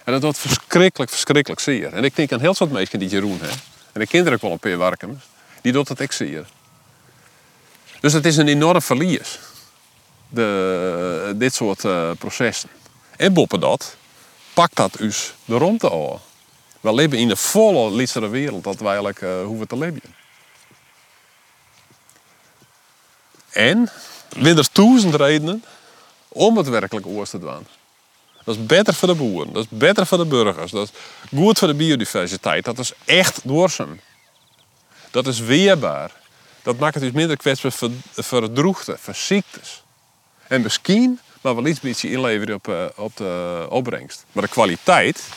En 0.03 0.11
dat 0.13 0.21
wordt 0.21 0.37
verschrikkelijk, 0.37 1.11
verschrikkelijk 1.11 1.61
zeer. 1.61 1.93
En 1.93 2.03
ik 2.03 2.15
denk 2.15 2.31
aan 2.31 2.39
heel 2.39 2.53
soort 2.53 2.71
mensen 2.71 2.99
die 2.99 3.09
Jeroen 3.09 3.39
hebben. 3.39 3.59
En 3.91 3.99
de 3.99 4.07
kinderen 4.07 4.33
ook 4.33 4.41
wel 4.41 4.51
een 4.51 4.59
paar 4.59 4.77
werken. 4.77 5.21
Die 5.61 5.71
doet 5.71 5.87
het 5.87 6.01
ook 6.01 6.11
zeer. 6.11 6.45
Dus 7.99 8.13
het 8.13 8.25
is 8.25 8.37
een 8.37 8.47
enorm 8.47 8.81
verlies, 8.81 9.39
de, 10.29 11.33
dit 11.35 11.53
soort 11.53 11.81
processen. 12.17 12.69
En 13.17 13.33
boppen 13.33 13.59
dat, 13.59 13.95
pakt 14.55 14.75
dat 14.75 14.93
dus 14.93 15.33
de 15.45 15.57
romte 15.57 15.91
aan. 15.91 16.19
We 16.79 16.93
leven 16.93 17.17
in 17.17 17.27
de 17.27 17.35
volle 17.35 17.91
lichtere 17.91 18.27
wereld 18.27 18.63
dat 18.63 18.79
wij 18.79 18.87
eigenlijk 18.87 19.21
uh, 19.21 19.43
hoeven 19.43 19.67
te 19.67 19.77
leven. 19.77 20.15
En 23.49 23.89
weer 24.29 24.57
er 24.57 24.67
duizend 24.71 25.15
redenen 25.15 25.63
om 26.27 26.57
het 26.57 26.67
werkelijk 26.67 27.05
oors 27.05 27.29
te 27.29 27.39
doen. 27.39 27.67
Dat 28.43 28.55
is 28.55 28.65
beter 28.65 28.93
voor 28.93 29.07
de 29.07 29.15
boeren, 29.15 29.53
dat 29.53 29.63
is 29.63 29.77
beter 29.77 30.05
voor 30.05 30.17
de 30.17 30.25
burgers, 30.25 30.71
dat 30.71 30.87
is 30.87 30.99
goed 31.37 31.59
voor 31.59 31.67
de 31.67 31.73
biodiversiteit, 31.73 32.65
dat 32.65 32.79
is 32.79 32.93
echt 33.05 33.39
doorsem. 33.43 33.99
Dat 35.11 35.27
is 35.27 35.39
weerbaar. 35.39 36.11
Dat 36.63 36.77
maakt 36.77 36.93
het 36.93 37.03
dus 37.03 37.11
minder 37.11 37.37
kwetsbaar 37.37 37.71
voor, 37.71 37.91
voor 38.13 38.41
voor 38.99 39.15
ziektes. 39.15 39.83
En 40.47 40.61
misschien 40.61 41.19
maar 41.45 41.63
wel 41.63 41.65
iets 41.65 42.03
inleveren 42.03 42.55
op, 42.55 42.67
uh, 42.67 42.85
op 42.95 43.17
de 43.17 43.65
opbrengst. 43.69 44.25
Maar 44.31 44.43
de 44.43 44.49
kwaliteit 44.49 45.29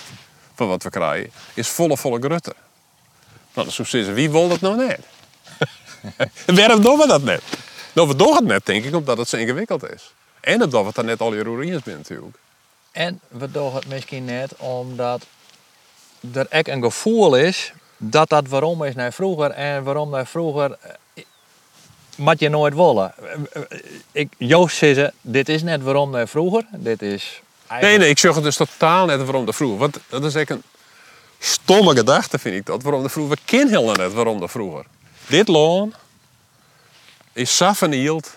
van 0.54 0.68
wat 0.68 0.82
we 0.82 0.90
krijgen, 0.90 1.30
is 1.54 1.68
volle, 1.68 1.96
volle 1.96 2.18
grutter. 2.20 2.54
Nou, 3.54 3.70
zo 3.70 3.84
zeggen 3.84 4.14
wie 4.14 4.30
wil 4.30 4.48
dat 4.48 4.61
nou 4.61 4.76
net? 4.76 5.00
waarom 6.59 6.82
doen 6.82 6.98
we 6.98 7.06
dat 7.06 7.22
net? 7.22 7.42
Nou, 7.92 8.09
we 8.09 8.16
doen 8.16 8.34
het 8.34 8.44
net, 8.44 8.66
denk 8.66 8.84
ik, 8.84 8.94
omdat 8.94 9.18
het 9.18 9.28
zo 9.28 9.36
ingewikkeld 9.36 9.90
is. 9.90 10.12
En 10.40 10.62
omdat 10.62 10.84
we 10.84 10.90
daar 10.94 11.04
net 11.04 11.20
al 11.20 11.34
je 11.34 11.42
roerines 11.42 11.82
zijn 11.84 11.96
natuurlijk. 11.96 12.36
En 12.92 13.20
we 13.28 13.50
doen 13.50 13.74
het 13.74 13.86
misschien 13.88 14.24
net 14.24 14.56
omdat 14.56 15.26
er 16.32 16.46
echt 16.48 16.68
een 16.68 16.82
gevoel 16.82 17.36
is 17.36 17.72
dat 17.96 18.28
dat 18.28 18.48
waarom 18.48 18.84
is 18.84 18.94
naar 18.94 19.12
vroeger 19.12 19.50
en 19.50 19.82
waarom 19.82 20.11
naar 20.11 20.26
vroeger 20.26 20.78
eh, 20.80 20.90
moet 22.18 22.40
je 22.40 22.48
nooit 22.48 22.74
willen. 22.74 23.14
Ik, 24.12 24.32
Joost 24.36 24.76
zei 24.76 24.94
ze, 24.94 25.12
dit 25.20 25.48
is 25.48 25.62
net 25.62 25.82
waarom 25.82 26.10
naar 26.10 26.28
vroeger. 26.28 26.64
Dit 26.72 27.02
is 27.02 27.40
Nee, 27.68 27.98
nee, 27.98 28.08
ik 28.08 28.18
zeg 28.18 28.34
het 28.34 28.44
dus 28.44 28.56
totaal 28.56 29.06
net 29.06 29.24
waarom 29.24 29.46
de 29.46 29.52
vroeger. 29.52 29.78
Want 29.78 29.98
dat 30.08 30.24
is 30.24 30.34
echt 30.34 30.50
een 30.50 30.62
stomme 31.38 31.96
gedachte, 31.96 32.38
vind 32.38 32.54
ik 32.56 32.66
dat. 32.66 32.82
Waarom 32.82 33.02
de 33.02 33.08
vroeger. 33.08 33.34
We 33.36 33.42
kennen 33.44 33.68
helemaal 33.68 33.94
net 33.94 34.12
waarom 34.12 34.40
de 34.40 34.48
vroeger. 34.48 34.84
Dit 35.26 35.48
loon 35.48 35.94
is 37.32 37.56
zo 37.56 37.72
vernield 37.72 38.36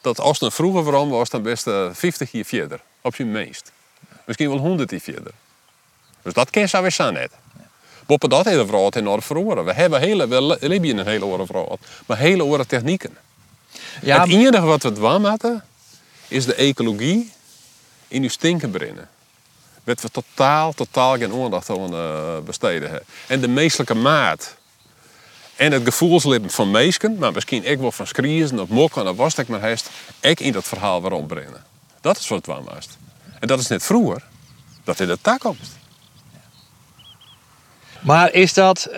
dat 0.00 0.20
als 0.20 0.40
het 0.40 0.54
vroeger 0.54 0.82
waarom 0.82 1.10
was, 1.10 1.30
dan 1.30 1.42
best 1.42 1.70
50 1.92 2.32
jaar 2.32 2.44
verder. 2.44 2.80
Op 3.00 3.14
zijn 3.14 3.32
meest. 3.32 3.72
Misschien 4.24 4.48
wel 4.48 4.58
100 4.58 4.90
jaar 4.90 5.00
verder. 5.00 5.32
Dus 6.22 6.32
dat 6.32 6.50
ken 6.50 6.62
je 6.62 6.90
zo 6.90 7.10
net. 7.10 7.30
Boppen 8.06 8.28
dat 8.28 8.44
hele 8.44 8.66
verhaal 8.66 8.88
in 8.88 9.08
orde 9.08 9.22
verloren. 9.22 9.64
We 9.64 9.72
hebben 9.72 10.00
hele, 10.00 10.28
we 10.28 10.58
leven 10.60 10.98
een 10.98 11.06
hele 11.06 11.24
oren 11.24 11.46
verhaal, 11.46 11.78
maar 12.06 12.18
hele 12.18 12.44
oren 12.44 12.66
technieken. 12.66 13.16
Ja, 14.02 14.20
het 14.20 14.30
enige 14.30 14.66
wat 14.66 14.82
we 14.82 14.92
dwaan 14.92 15.38
is 16.28 16.44
de 16.44 16.54
ecologie 16.54 17.32
in 18.08 18.22
uw 18.22 18.28
stinken 18.28 18.70
brengen. 18.70 19.08
Wat 19.84 20.00
we 20.00 20.10
totaal, 20.10 20.72
totaal 20.72 21.16
geen 21.16 21.32
aandacht 21.32 21.70
aan 21.70 21.94
uh, 21.94 22.38
besteden 22.44 22.90
hebben. 22.90 23.08
En 23.26 23.40
de 23.40 23.48
meestelijke 23.48 23.94
maat. 23.94 24.56
En 25.56 25.72
het 25.72 25.84
gevoelsleven 25.84 26.50
van 26.50 26.70
meesken, 26.70 27.18
maar 27.18 27.32
misschien 27.32 27.66
ook 27.66 27.80
wel 27.80 27.92
van 27.92 28.06
skriezen 28.06 28.60
of 28.60 28.68
mokken 28.68 29.08
of 29.08 29.16
was 29.16 29.34
ik 29.34 29.48
maar 29.48 29.60
heeft, 29.60 29.90
ik 30.20 30.40
in 30.40 30.52
dat 30.52 30.64
verhaal 30.64 31.00
waarom 31.00 31.26
brengen. 31.26 31.64
Dat 32.00 32.18
is 32.18 32.28
wat 32.28 32.46
het 32.46 32.64
was. 32.64 32.88
En 33.40 33.48
dat 33.48 33.58
is 33.58 33.66
net 33.66 33.82
vroeger, 33.82 34.22
dat 34.84 35.00
in 35.00 35.06
de 35.06 35.18
toekomst. 35.20 35.72
Maar 38.04 38.32
is 38.32 38.54
dat 38.54 38.90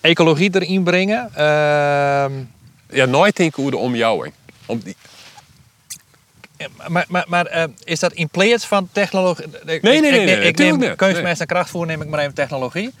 ecologie 0.00 0.50
erin 0.54 0.82
brengen? 0.82 1.30
Uh... 1.32 2.24
Ja, 2.90 3.04
nooit 3.04 3.36
denken 3.36 3.62
hoe 3.62 3.70
de 3.70 3.76
omjouwing. 3.76 4.32
Om 4.66 4.80
die... 4.84 4.96
Maar, 6.88 7.04
maar, 7.08 7.24
maar 7.28 7.56
uh, 7.56 7.62
is 7.84 7.98
dat 7.98 8.12
in 8.12 8.28
plaats 8.28 8.66
van 8.66 8.88
technologie? 8.92 9.46
Nee, 9.64 9.80
nee, 9.80 10.00
nee. 10.00 10.10
nee, 10.10 10.20
ik, 10.20 10.58
nee, 10.58 10.72
ik 10.72 10.78
neem 10.78 10.96
kunstmest 10.96 11.40
en 11.40 11.46
krachtvoer, 11.46 11.86
neem 11.86 12.02
ik 12.02 12.08
maar 12.08 12.20
even 12.20 12.34
technologie. 12.34 12.94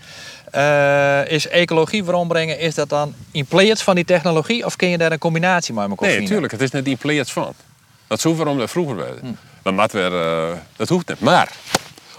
Uh, 0.54 1.28
is 1.28 1.48
ecologie 1.48 2.04
verombrengen, 2.04 2.58
is 2.58 2.74
dat 2.74 2.88
dan 2.88 3.14
in 3.30 3.44
plaats 3.44 3.82
van 3.82 3.94
die 3.94 4.04
technologie 4.04 4.64
of 4.64 4.76
kun 4.76 4.88
je 4.88 4.98
daar 4.98 5.12
een 5.12 5.18
combinatie 5.18 5.74
mee 5.74 5.88
Nee, 6.00 6.20
natuurlijk. 6.20 6.52
Het 6.52 6.60
is 6.60 6.70
net 6.70 6.86
in 6.86 6.96
plaats 6.96 7.32
van. 7.32 7.54
Dat 8.06 8.24
is 8.24 8.36
waarom 8.36 8.58
dat 8.58 8.70
vroeger 8.70 8.96
werd. 8.96 9.20
Hm. 9.20 9.26
Maar 9.62 9.74
mat 9.74 9.92
weer, 9.92 10.12
uh, 10.12 10.48
dat 10.76 10.88
hoeft 10.88 11.08
niet. 11.08 11.20
Maar 11.20 11.52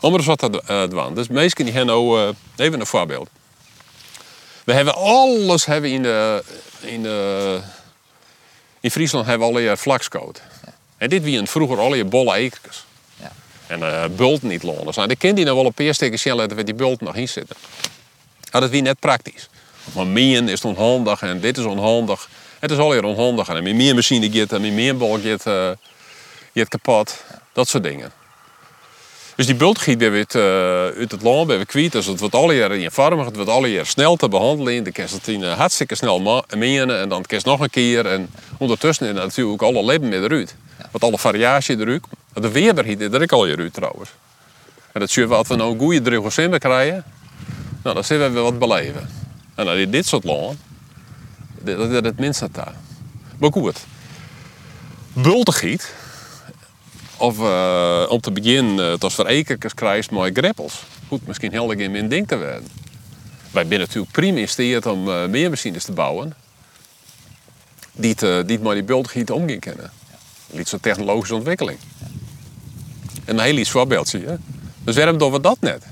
om 0.03 0.13
er 0.13 0.23
wat 0.23 0.39
te 0.39 0.63
uh, 0.69 0.89
doen. 0.89 1.13
Dus 1.13 1.27
meesten 1.27 1.65
die 1.65 1.73
hebben 1.73 1.95
nou, 1.95 2.21
uh, 2.21 2.29
even 2.55 2.79
een 2.79 2.85
voorbeeld. 2.85 3.29
We 4.63 4.73
hebben 4.73 4.95
alles 4.95 5.65
hebben 5.65 5.89
in, 5.89 6.03
de, 6.03 6.43
in, 6.81 7.03
de, 7.03 7.59
in 8.79 8.91
Friesland 8.91 9.25
hebben 9.25 9.47
we 9.47 9.53
al 9.53 9.59
je 9.59 9.77
vlakscoat. 9.77 10.41
En 10.97 11.09
dit 11.09 11.23
wie 11.23 11.37
een 11.37 11.47
vroeger 11.47 11.79
al 11.79 11.93
je 11.93 12.05
bolle. 12.05 12.51
Ja. 13.15 13.31
En 13.67 13.79
uh, 13.79 14.03
bult 14.15 14.41
niet 14.41 14.63
lonen. 14.63 14.93
Nou, 14.95 15.07
de 15.07 15.15
kind 15.15 15.35
die 15.35 15.45
nou 15.45 15.57
wel 15.57 15.65
een 15.65 15.73
paar 15.73 15.93
stukjes 15.93 16.21
zien 16.21 16.35
laten 16.35 16.65
die 16.65 16.75
bult 16.75 17.01
nog 17.01 17.15
in 17.15 17.29
zitten. 17.29 17.55
Nou, 18.51 18.63
dat 18.63 18.69
wie 18.69 18.81
net 18.81 18.99
praktisch. 18.99 19.49
Maar 19.93 20.07
mien 20.07 20.49
is 20.49 20.61
onhandig 20.61 21.21
en 21.21 21.39
dit 21.39 21.57
is 21.57 21.65
onhandig. 21.65 22.29
Het 22.59 22.71
is 22.71 22.77
alweer 22.77 23.03
onhandig. 23.03 23.47
En 23.47 23.63
met 23.63 23.75
meer 23.75 23.95
machine 23.95 24.31
gaat 24.31 24.51
en 24.51 24.73
meer 24.73 24.97
bol 24.97 25.19
gaat, 25.19 25.45
uh, 25.45 25.69
gaat 26.53 26.67
kapot. 26.67 27.23
Dat 27.53 27.67
soort 27.67 27.83
dingen. 27.83 28.22
Dus 29.35 29.45
die 29.45 29.55
bultgiet 29.55 30.01
uit, 30.01 30.35
uh, 30.35 30.43
uit 30.85 31.11
het 31.11 31.21
land 31.21 31.47
weer 31.47 31.65
kwijt. 31.65 31.91
Dus 31.91 32.05
het 32.05 32.19
wordt 32.19 32.35
alle 32.35 32.55
jaren 32.55 32.77
eenvoudiger, 32.77 33.25
het 33.25 33.35
wordt 33.35 33.49
alle 33.49 33.71
jaren 33.71 33.87
snel 33.87 34.15
te 34.15 34.29
behandelen. 34.29 34.91
Kan 34.91 35.05
het 35.11 35.27
uh, 35.27 35.53
hartstikke 35.53 35.95
snel 35.95 36.43
menen 36.57 36.99
en 36.99 37.09
dan 37.09 37.25
het 37.27 37.45
nog 37.45 37.59
een 37.59 37.69
keer. 37.69 38.05
En 38.05 38.29
ondertussen 38.57 39.07
is 39.07 39.13
natuurlijk 39.13 39.61
alle 39.61 39.85
leven 39.85 40.09
meer 40.09 40.23
eruit. 40.23 40.55
Ja. 40.77 40.85
Want 40.91 41.03
alle 41.03 41.17
variatie 41.17 41.79
eruit. 41.79 42.03
De 42.33 42.51
weerbaarheid 42.51 43.01
is 43.01 43.11
er 43.11 43.21
ook 43.21 43.31
al 43.31 43.47
eruit 43.47 43.73
trouwens. 43.73 44.09
En 44.91 44.99
dat 44.99 45.09
zie 45.09 45.21
je 45.21 45.27
wat 45.27 45.47
we 45.47 45.55
nou 45.55 45.71
een 45.71 45.79
goede 45.79 46.01
droge 46.01 46.57
krijgen. 46.59 47.03
Nou, 47.83 47.95
dan 47.95 48.03
zullen 48.03 48.33
we 48.33 48.39
wat 48.39 48.59
beleven. 48.59 49.09
En 49.55 49.65
dan 49.65 49.91
dit 49.91 50.05
soort 50.05 50.23
land, 50.23 50.57
dat 51.61 51.89
is 51.89 51.95
het 51.95 52.19
minste 52.19 52.47
daar. 52.51 52.73
Maar 53.37 53.51
goed, 53.51 53.77
bultgiet 55.13 55.93
of 57.23 57.39
uh, 57.39 58.05
om 58.09 58.21
te 58.21 58.31
beginnen, 58.31 58.91
het 58.91 59.13
voor 59.13 59.27
ekers 59.27 59.73
krijgt 59.73 60.11
mooie 60.11 60.31
greppels. 60.33 60.83
Goed, 61.07 61.27
misschien 61.27 61.51
heel 61.51 61.71
in 61.71 61.91
mijn 61.91 62.07
ding 62.07 62.27
te 62.27 62.35
werden. 62.35 62.67
Wij 63.51 63.65
zijn 63.67 63.79
natuurlijk 63.79 64.11
prima 64.11 64.45
in 64.57 64.85
om 64.85 65.07
uh, 65.07 65.25
meer 65.25 65.49
machines 65.49 65.83
te 65.83 65.91
bouwen. 65.91 66.33
Die 67.91 68.09
het, 68.09 68.19
die 68.19 68.55
het 68.55 68.61
maar 68.63 68.73
die 68.73 68.83
bultgiet 68.83 69.31
omgaan 69.31 69.59
kennen. 69.59 69.91
Iets 70.53 70.69
zo'n 70.69 70.79
technologische 70.79 71.35
ontwikkeling. 71.35 71.77
En 73.25 73.37
een 73.37 73.43
heel 73.43 73.57
iets 73.57 73.69
voorbeeldje. 73.69 74.19
Hè? 74.25 74.35
Dus 74.83 74.95
waarom 74.95 75.17
doen 75.17 75.31
we 75.31 75.39
dat 75.39 75.57
net? 75.59 75.83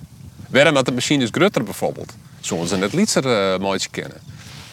Waarom 0.49 0.73
dat 0.73 0.85
de 0.85 0.91
machines 0.91 1.29
grutter 1.31 1.63
bijvoorbeeld? 1.63 2.13
Zoals 2.39 2.69
ze 2.69 2.77
net 2.77 2.93
lietser 2.93 3.59
uh, 3.61 3.75
kennen. 3.91 4.17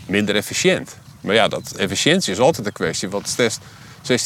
Minder 0.06 0.34
efficiënt. 0.34 0.96
Maar 1.20 1.34
ja, 1.34 1.48
dat 1.48 1.72
efficiëntie 1.72 2.32
is 2.32 2.38
altijd 2.38 2.66
een 2.66 2.72
kwestie. 2.72 3.09
Wat 3.09 3.36
is 3.36 3.59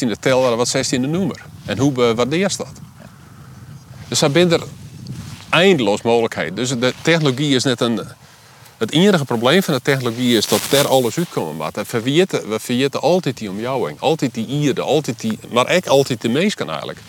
16e 0.03 0.19
tel, 0.19 0.55
wat 0.55 0.75
16e 0.77 0.99
nummer? 0.99 1.41
En 1.65 1.77
hoe 1.77 1.91
bewaardeert 1.91 2.57
dat? 2.57 2.71
Dus 4.07 4.19
daar 4.19 4.31
zijn 4.31 4.51
er 4.51 4.63
eindeloos 5.49 6.01
mogelijkheden. 6.01 6.55
Dus 6.55 6.69
de 6.69 6.93
technologie 7.01 7.55
is 7.55 7.63
net 7.63 7.81
een... 7.81 8.01
Het 8.77 8.91
enige 8.91 9.25
probleem 9.25 9.63
van 9.63 9.73
de 9.73 9.81
technologie 9.81 10.37
is 10.37 10.47
dat 10.47 10.71
er 10.71 10.87
alles 10.87 11.17
uitkomen 11.17 11.55
moet. 11.55 11.75
We 11.75 12.27
we 12.47 12.59
vergeten 12.59 13.01
altijd 13.01 13.37
die 13.37 13.49
omjouwing. 13.49 13.99
Altijd 13.99 14.33
die 14.33 14.45
ierde, 14.45 14.81
altijd 14.81 15.19
die... 15.19 15.39
Maar 15.51 15.65
echt 15.65 15.89
altijd 15.89 16.21
de 16.21 16.29
meest 16.29 16.55
kan 16.55 16.69
eigenlijk 16.69 16.99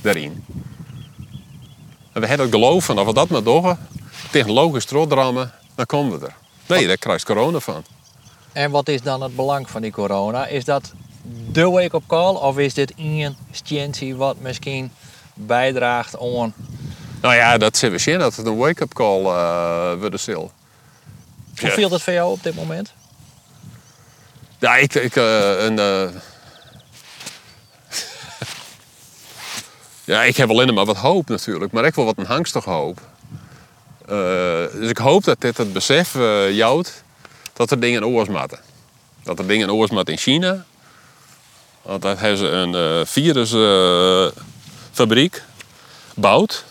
daarin. 0.00 0.44
En 2.12 2.20
we 2.20 2.26
hebben 2.26 2.46
het 2.46 2.54
geloof 2.54 2.84
van, 2.84 2.98
als 2.98 3.06
we 3.06 3.14
dat 3.14 3.28
maar 3.28 3.42
doen, 3.42 3.76
technologisch 4.30 4.86
doordrammen, 4.86 5.52
dan 5.74 5.86
komen 5.86 6.20
we 6.20 6.26
er. 6.26 6.34
Nee, 6.66 6.86
daar 6.86 6.96
krijgt 6.96 7.24
corona 7.24 7.58
van. 7.58 7.84
En 8.52 8.70
wat 8.70 8.88
is 8.88 9.02
dan 9.02 9.22
het 9.22 9.36
belang 9.36 9.70
van 9.70 9.82
die 9.82 9.90
corona? 9.90 10.46
Is 10.46 10.64
dat 10.64 10.92
de 11.52 11.70
wake-up 11.70 12.02
call? 12.06 12.34
Of 12.34 12.58
is 12.58 12.74
dit 12.74 12.92
een 12.96 13.36
scientie 13.50 14.16
wat 14.16 14.40
misschien 14.40 14.92
bijdraagt 15.34 16.18
aan... 16.18 16.54
Nou 17.20 17.34
ja, 17.34 17.58
dat 17.58 17.80
we 17.80 17.98
zien 17.98 18.18
dat 18.18 18.36
het 18.36 18.46
een 18.46 18.56
wake-up 18.56 18.94
call 18.94 19.22
uh, 19.22 19.92
wordt 20.00 20.20
stil. 20.20 20.52
Hoe 21.60 21.70
viel 21.70 21.88
dat 21.88 22.02
voor 22.02 22.12
jou 22.12 22.32
op 22.32 22.42
dit 22.42 22.54
moment? 22.54 22.92
Ja, 24.58 24.76
ik... 24.76 24.94
ik 24.94 25.16
uh, 25.16 25.64
een, 25.64 25.78
uh... 25.78 26.08
ja, 30.04 30.22
ik 30.22 30.36
heb 30.36 30.50
alleen 30.50 30.74
maar 30.74 30.84
wat 30.84 30.96
hoop 30.96 31.28
natuurlijk. 31.28 31.72
Maar 31.72 31.84
ik 31.84 31.94
wil 31.94 32.04
wat 32.04 32.18
een 32.18 32.26
hangstig 32.26 32.64
hoop. 32.64 33.00
dus 34.72 34.90
ik 34.90 34.98
hoop 34.98 35.24
dat 35.24 35.40
dit 35.40 35.56
het 35.56 35.72
besef 35.72 36.12
jouwt 36.50 37.02
dat 37.52 37.70
er 37.70 37.80
dingen 37.80 38.06
oorsmatten. 38.06 38.58
Dat 39.22 39.38
er 39.38 39.46
dingen 39.46 39.72
oorsmatten 39.72 40.14
in 40.14 40.20
China. 40.20 40.64
Want 41.82 42.02
daar 42.02 42.18
hebben 42.18 42.38
ze 42.38 42.46
een 42.46 42.74
uh, 42.74 43.00
virusfabriek 43.04 45.34
uh, 45.34 45.42
bouwt. 46.14 46.64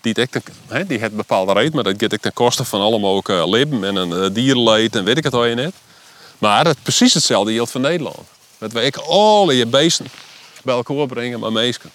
Die, 0.00 0.12
het 0.16 0.42
he, 0.66 0.86
die 0.86 0.98
heeft 0.98 1.16
bepaalde 1.16 1.52
reden, 1.52 1.74
maar 1.74 1.84
dat 1.84 1.94
gaat 1.98 2.22
ten 2.22 2.32
koste 2.32 2.64
van 2.64 2.80
allemaal 2.80 3.14
ook 3.14 3.28
uh, 3.28 3.62
en 3.62 3.96
een 3.96 4.32
dierenleed 4.32 4.96
en 4.96 5.04
weet 5.04 5.16
ik 5.16 5.24
het 5.24 5.34
al 5.34 5.44
je 5.44 5.54
net. 5.54 5.74
Maar 6.38 6.66
het 6.66 6.82
precies 6.82 7.14
hetzelfde 7.14 7.52
geldt 7.52 7.70
voor 7.70 7.80
Nederland. 7.80 8.18
Dat 8.58 8.72
we 8.72 8.80
alle 9.06 9.56
je 9.56 9.66
beesten 9.66 10.06
bij 10.64 10.74
elkaar 10.74 11.06
brengen, 11.06 11.40
maar 11.40 11.52
meesken. 11.52 11.90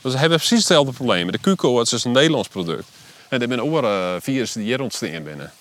Dus 0.00 0.12
we 0.12 0.18
hebben 0.18 0.38
precies 0.38 0.58
hetzelfde 0.58 0.92
probleem. 0.92 1.32
De 1.32 1.38
Q-koorts 1.38 1.92
is 1.92 2.04
een 2.04 2.12
Nederlands 2.12 2.48
product. 2.48 2.88
En 3.28 3.42
er 3.42 3.48
zijn 3.48 3.60
uh, 3.84 4.14
virussen 4.20 4.60
die 4.60 4.68
hier 4.68 4.80
ontstaan 4.80 5.22
binnen. 5.22 5.52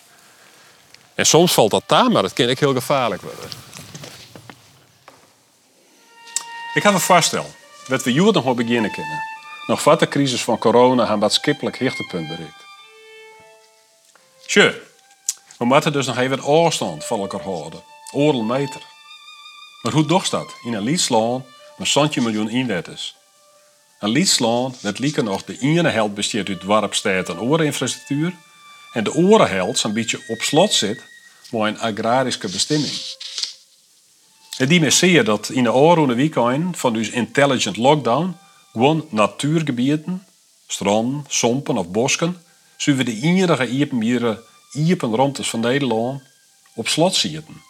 En 1.16 1.26
soms 1.26 1.54
valt 1.54 1.72
dat 1.72 1.84
daar, 1.86 2.12
maar 2.12 2.22
dat 2.22 2.34
kan 2.34 2.50
ik 2.50 2.60
heel 2.60 2.74
gevaarlijk 2.74 3.22
worden. 3.22 3.69
Ik 6.74 6.84
heb 6.84 6.94
een 6.94 7.00
voorstel 7.00 7.52
dat 7.88 8.04
we 8.04 8.12
hier 8.12 8.32
nog 8.32 8.44
maar 8.44 8.56
beginnen 8.56 8.92
kunnen. 8.92 9.24
Nog 9.68 9.84
wat 9.84 10.00
de 10.00 10.08
crisis 10.08 10.44
van 10.44 10.58
corona 10.58 11.06
aan 11.06 11.20
wat 11.20 11.34
skippelijk 11.34 11.78
hichtepunt 11.78 12.28
bereikt. 12.28 12.66
Tje, 14.46 14.82
we 15.58 15.66
moeten 15.66 15.92
dus 15.92 16.06
nog 16.06 16.18
even 16.18 16.42
afstand 16.42 17.06
van 17.06 17.20
elkaar 17.20 17.42
houden. 17.42 17.84
Oorl 18.12 18.44
meter. 18.44 18.82
Maar 19.82 19.94
hoe 19.94 20.06
docht 20.06 20.32
dat 20.32 20.54
in 20.64 20.74
een 20.74 20.84
lietslaan 20.84 21.46
met 21.78 21.88
zo'n 21.88 22.10
miljoen 22.16 22.50
inwoners? 22.50 23.16
Een 24.00 24.10
Lietslaan 24.10 24.76
werd 24.82 25.00
lieken 25.00 25.24
nog 25.24 25.44
de 25.44 25.58
ene 25.60 25.90
helft 25.90 26.14
besteedt 26.14 26.50
uit 26.50 26.60
dwarpstad 26.60 27.30
en 27.30 27.40
oorinfrastructuur 27.40 28.34
en 28.94 29.04
de 29.04 29.46
helft 29.50 29.80
zo'n 29.80 29.94
beetje 29.94 30.24
op 30.28 30.42
slot 30.42 30.74
zit 30.74 31.04
met 31.52 31.62
een 31.62 31.80
agrarische 31.80 32.50
bestemming. 32.50 32.92
Die 34.68 34.80
me 34.80 34.90
zie 34.90 35.12
je 35.12 35.24
dat 35.24 35.50
in 35.50 35.64
de 35.64 35.74
oorroende 35.74 36.16
weekend 36.16 36.78
van 36.78 36.94
dus 36.94 37.10
intelligent 37.10 37.78
lockdown 37.78 38.38
gewoon 38.72 39.06
natuurgebieden, 39.10 40.26
stranden, 40.68 41.26
sompen 41.28 41.78
of 41.78 41.90
bosken, 41.90 42.42
zullen 42.78 43.06
de 43.06 43.20
enige 43.22 43.68
iepenbieren 43.68 44.40
iepen 44.74 45.16
rondtes 45.16 45.50
van 45.50 45.60
Nederland 45.60 46.22
op 46.74 46.88
slot 46.88 47.16
zitten. 47.16 47.62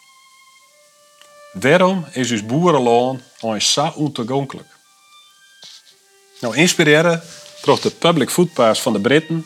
Waarom 1.52 2.04
is 2.12 2.28
dus 2.28 2.46
boerenlaan 2.46 3.22
ons 3.40 3.72
zo 3.72 3.92
ontoegankelijk? 3.94 4.68
Nou, 6.40 6.56
inspireren 6.56 7.22
door 7.62 7.80
de 7.80 7.90
public 7.90 8.30
footpass 8.30 8.82
van 8.82 8.92
de 8.92 9.00
Britten, 9.00 9.44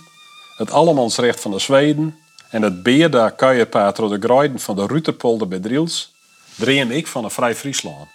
het 0.56 0.70
allemansrecht 0.70 1.40
van 1.40 1.50
de 1.50 1.58
Zweden 1.58 2.18
en 2.50 2.62
het 2.62 2.82
beerda 2.82 3.30
kuierpaard 3.30 3.96
door 3.96 4.08
de 4.08 4.26
Gruiden 4.26 4.60
van 4.60 4.76
de 4.76 4.86
Ruterpolder 4.86 5.48
bij 5.48 5.58
Driels, 5.58 6.13
dreem 6.54 6.90
ik 6.90 7.06
van 7.06 7.24
een 7.24 7.30
vrij 7.30 7.54
Friesland. 7.54 8.08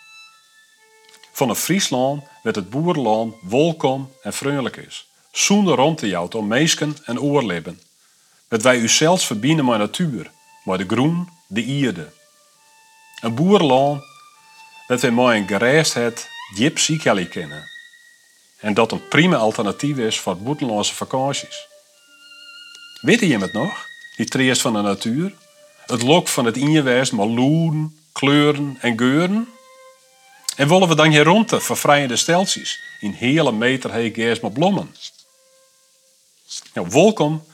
Van 1.31 1.49
een 1.49 1.55
Friesland 1.55 2.23
werd 2.43 2.55
het 2.55 2.69
boerenland 2.69 3.35
welkom 3.41 4.11
en 4.21 4.33
vriendelijk 4.33 4.77
is. 4.77 5.07
Zonder 5.31 5.75
rond 5.75 5.97
te 5.97 6.07
jou 6.07 6.31
om 6.31 6.47
meesken 6.47 6.97
en 7.05 7.19
oorleben. 7.19 7.81
Dat 8.47 8.61
wij 8.61 8.77
u 8.77 8.87
zelfs 8.87 9.25
verbinden 9.25 9.65
met 9.65 9.77
natuur, 9.77 10.31
met 10.63 10.77
de 10.79 10.85
groen, 10.95 11.29
de 11.47 11.63
ierde. 11.63 12.11
Een 13.21 13.35
boerenland 13.35 14.03
dat 14.87 15.01
wij 15.01 15.11
met 15.11 15.35
een 15.35 15.47
gereisdheid 15.47 16.29
diep 16.55 16.79
ziekjelly 16.79 17.25
kennen. 17.25 17.69
En 18.59 18.73
dat 18.73 18.91
een 18.91 19.07
prima 19.07 19.35
alternatief 19.35 19.97
is 19.97 20.19
voor 20.19 20.37
buitenlandse 20.37 20.95
vakanties. 20.95 21.67
Weet 23.01 23.19
je 23.19 23.37
het 23.37 23.53
nog? 23.53 23.87
Die 24.15 24.25
trees 24.25 24.61
van 24.61 24.73
de 24.73 24.81
natuur? 24.81 25.33
Het 25.85 26.01
lok 26.01 26.27
van 26.27 26.45
het 26.45 26.57
ingewijs 26.57 27.11
met 27.11 27.27
loeren, 27.27 27.98
kleuren 28.19 28.77
en 28.79 28.97
geuren? 28.97 29.49
En 30.55 30.67
willen 30.67 30.87
we 30.87 30.95
dan 30.95 31.09
hier 31.09 31.23
rondte 31.23 31.59
vervrijende 31.59 32.15
steltjes 32.15 32.81
in 32.99 33.11
hele 33.11 33.51
meter 33.51 33.91
heeg 33.91 34.41
met 34.41 34.53
bloemen? 34.53 34.95
Nou, 36.73 36.87
welkom 36.89 37.45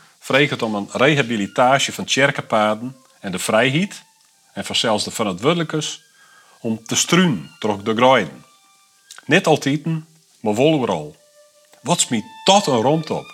om 0.61 0.75
een 0.75 0.89
rehabilitatie 0.91 1.93
van 1.93 2.05
tjerkenpaden 2.05 2.95
en 3.19 3.31
de 3.31 3.39
vrijheid, 3.39 4.03
en 4.53 4.65
vanzelfs 4.65 5.03
de 5.03 5.11
verantwoordelijkers, 5.11 6.01
om 6.59 6.85
te 6.85 6.95
struun 6.95 7.51
door 7.59 7.83
de 7.83 7.95
groeien. 7.95 8.45
Niet 9.25 9.45
altijd, 9.45 9.85
maar 10.39 10.55
wel 10.55 10.73
overal. 10.73 11.15
Wat 11.81 11.99
smiet 11.99 12.25
tot 12.43 12.67
een 12.67 12.81
rond 12.81 13.09
op? 13.09 13.25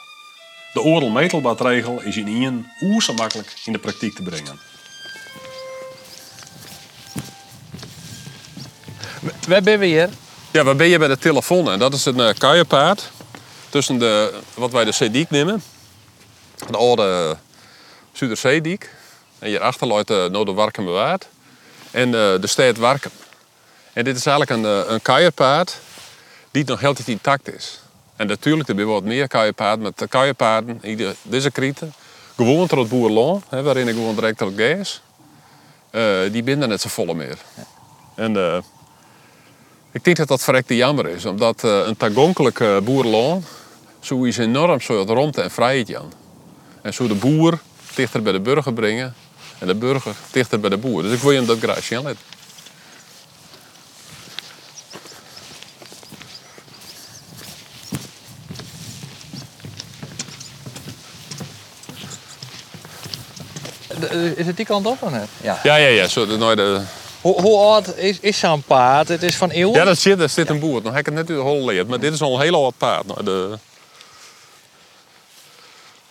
De 0.73 0.81
oorlmetelbadregel 0.81 2.01
is 2.01 2.17
in 2.17 2.27
Ien 2.27 2.71
oer 2.81 3.05
makkelijk 3.15 3.53
in 3.65 3.71
de 3.71 3.79
praktijk 3.79 4.13
te 4.15 4.23
brengen. 4.23 4.70
Waar 9.47 9.61
ben 9.61 9.79
we 9.79 9.85
hier? 9.85 10.09
Ja, 10.51 10.63
waar 10.63 10.75
ben 10.75 10.87
je 10.87 10.97
bij 10.97 11.07
de 11.07 11.17
telefoon? 11.17 11.71
En 11.71 11.79
dat 11.79 11.93
is 11.93 12.05
een 12.05 12.17
uh, 12.17 12.29
kuierpaard 12.37 13.11
tussen 13.69 13.99
de, 13.99 14.39
wat 14.53 14.71
wij 14.71 14.85
de 14.85 14.91
Zeediek 14.91 15.29
nemen. 15.29 15.63
De 16.69 16.77
oude 16.77 17.37
Zuiderzeediek. 18.11 18.89
En 19.39 19.47
hierachter 19.47 19.87
loopt 19.87 20.11
uh, 20.11 20.25
nou 20.25 20.45
de 20.45 20.53
Warken 20.53 20.85
bewaard. 20.85 21.27
En 21.91 22.07
uh, 22.07 22.13
de 22.13 22.47
stad 22.47 22.77
Warken. 22.77 23.11
En 23.93 24.03
dit 24.03 24.17
is 24.17 24.25
eigenlijk 24.25 24.63
een, 24.63 24.71
uh, 24.71 24.91
een 24.91 25.01
kuierpaard 25.01 25.79
die 26.51 26.65
nog 26.65 26.79
heel 26.79 26.95
intact 27.05 27.53
is. 27.53 27.79
En 28.15 28.27
natuurlijk, 28.27 28.69
er 28.69 28.75
zijn 28.75 28.87
wat 28.87 29.03
meer 29.03 29.27
kuierpaarden. 29.27 29.83
Met 29.83 29.97
de 29.97 30.07
kuierpaarden, 30.07 30.81
deze 31.21 31.51
krieten, 31.51 31.93
gewoon 32.35 32.67
tot 32.67 32.79
het 32.79 32.89
boerloon, 32.89 33.43
waarin 33.49 33.87
ik 33.87 33.95
gewoon 33.95 34.15
direct 34.15 34.41
op 34.41 34.53
gas. 34.55 35.01
die 36.31 36.43
binden 36.43 36.69
net 36.69 36.81
zo 36.81 36.89
volle 36.89 37.13
meer. 37.13 37.37
En 38.15 38.63
ik 39.91 40.03
denk 40.03 40.17
dat 40.17 40.27
dat 40.27 40.43
verrekte 40.43 40.75
jammer 40.75 41.07
is, 41.07 41.25
omdat 41.25 41.63
een 41.63 41.97
tagonkelijk 41.97 42.63
boerloon 42.83 43.43
zo 44.01 44.23
is 44.23 44.37
enorm 44.37 44.81
zo 44.81 45.03
rond 45.07 45.37
en 45.37 45.51
vrijheid 45.51 45.95
aan. 45.95 46.11
En 46.81 46.93
zo 46.93 47.07
de 47.07 47.15
boer 47.15 47.59
dichter 47.95 48.21
bij 48.21 48.31
de 48.31 48.39
burger 48.39 48.73
brengen 48.73 49.15
en 49.59 49.67
de 49.67 49.75
burger 49.75 50.15
dichter 50.31 50.59
bij 50.59 50.69
de 50.69 50.77
boer. 50.77 51.03
Dus 51.03 51.13
ik 51.13 51.19
wil 51.19 51.31
je 51.31 51.37
hem 51.37 51.47
dat 51.47 51.59
graag 51.59 51.83
zien 51.83 52.01
laten. 52.01 52.19
Is 64.35 64.45
het 64.45 64.57
die 64.57 64.65
kant 64.65 64.85
op 64.85 65.01
of 65.01 65.11
net? 65.11 65.27
Ja, 65.41 65.59
ja, 65.63 65.75
ja. 65.75 65.87
ja. 65.87 66.07
Zo, 66.07 66.25
de, 66.25 66.37
nou, 66.37 66.55
de... 66.55 66.81
Hoe, 67.21 67.41
hoe 67.41 67.57
oud 67.57 67.97
is, 67.97 68.19
is 68.19 68.39
zo'n 68.39 68.63
paard? 68.63 69.07
Het 69.07 69.23
is 69.23 69.35
van 69.35 69.49
eeuwen? 69.49 69.75
Ja, 69.75 69.83
dat 69.83 69.97
zit, 69.97 70.17
daar 70.17 70.29
zit 70.29 70.49
een 70.49 70.59
boer. 70.59 70.81
Nog 70.81 70.93
heb 70.93 70.99
ik 70.99 71.05
het 71.05 71.27
net 71.27 71.37
uit 71.37 71.47
geleerd, 71.47 71.87
maar 71.87 71.99
dit 71.99 72.13
is 72.13 72.21
al 72.21 72.35
een 72.35 72.41
heel 72.41 72.63
oud 72.63 72.77
paard. 72.77 73.05
Nou, 73.05 73.23
de... 73.23 73.57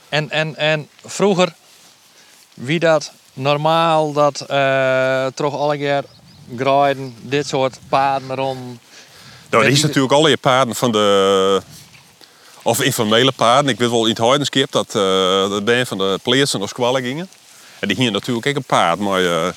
En, 0.08 0.30
en, 0.30 0.56
en 0.56 0.88
vroeger, 1.04 1.52
wie 2.54 2.78
dat 2.78 3.12
normaal, 3.32 4.12
dat 4.12 4.44
uh, 4.50 5.26
toch 5.34 5.56
alle 5.56 5.76
keer 5.76 6.04
graaien, 6.56 7.14
dit 7.20 7.46
soort 7.46 7.78
paarden 7.88 8.36
rond. 8.36 8.80
Nou, 9.50 9.64
er 9.64 9.70
is 9.70 9.82
natuurlijk 9.82 10.12
alle 10.12 10.36
paarden 10.36 10.74
van 10.74 10.92
de. 10.92 11.62
Of 12.62 12.82
informele 12.82 13.32
paarden. 13.32 13.72
Ik 13.72 13.78
weet 13.78 13.90
wel 13.90 14.04
in 14.04 14.10
het 14.10 14.18
Heidenskip 14.18 14.70
dat 14.70 14.86
uh, 14.86 14.92
de 14.92 15.60
band 15.64 15.88
van 15.88 15.98
de 15.98 16.18
pleersen 16.22 16.58
naar 16.58 16.68
squallen 16.68 17.02
gingen. 17.02 17.28
En 17.78 17.88
die 17.88 17.96
gingen 17.96 18.12
natuurlijk 18.12 18.46
ook 18.46 18.54
een 18.54 18.64
paard, 18.64 18.98
maar 18.98 19.20
uh, 19.20 19.48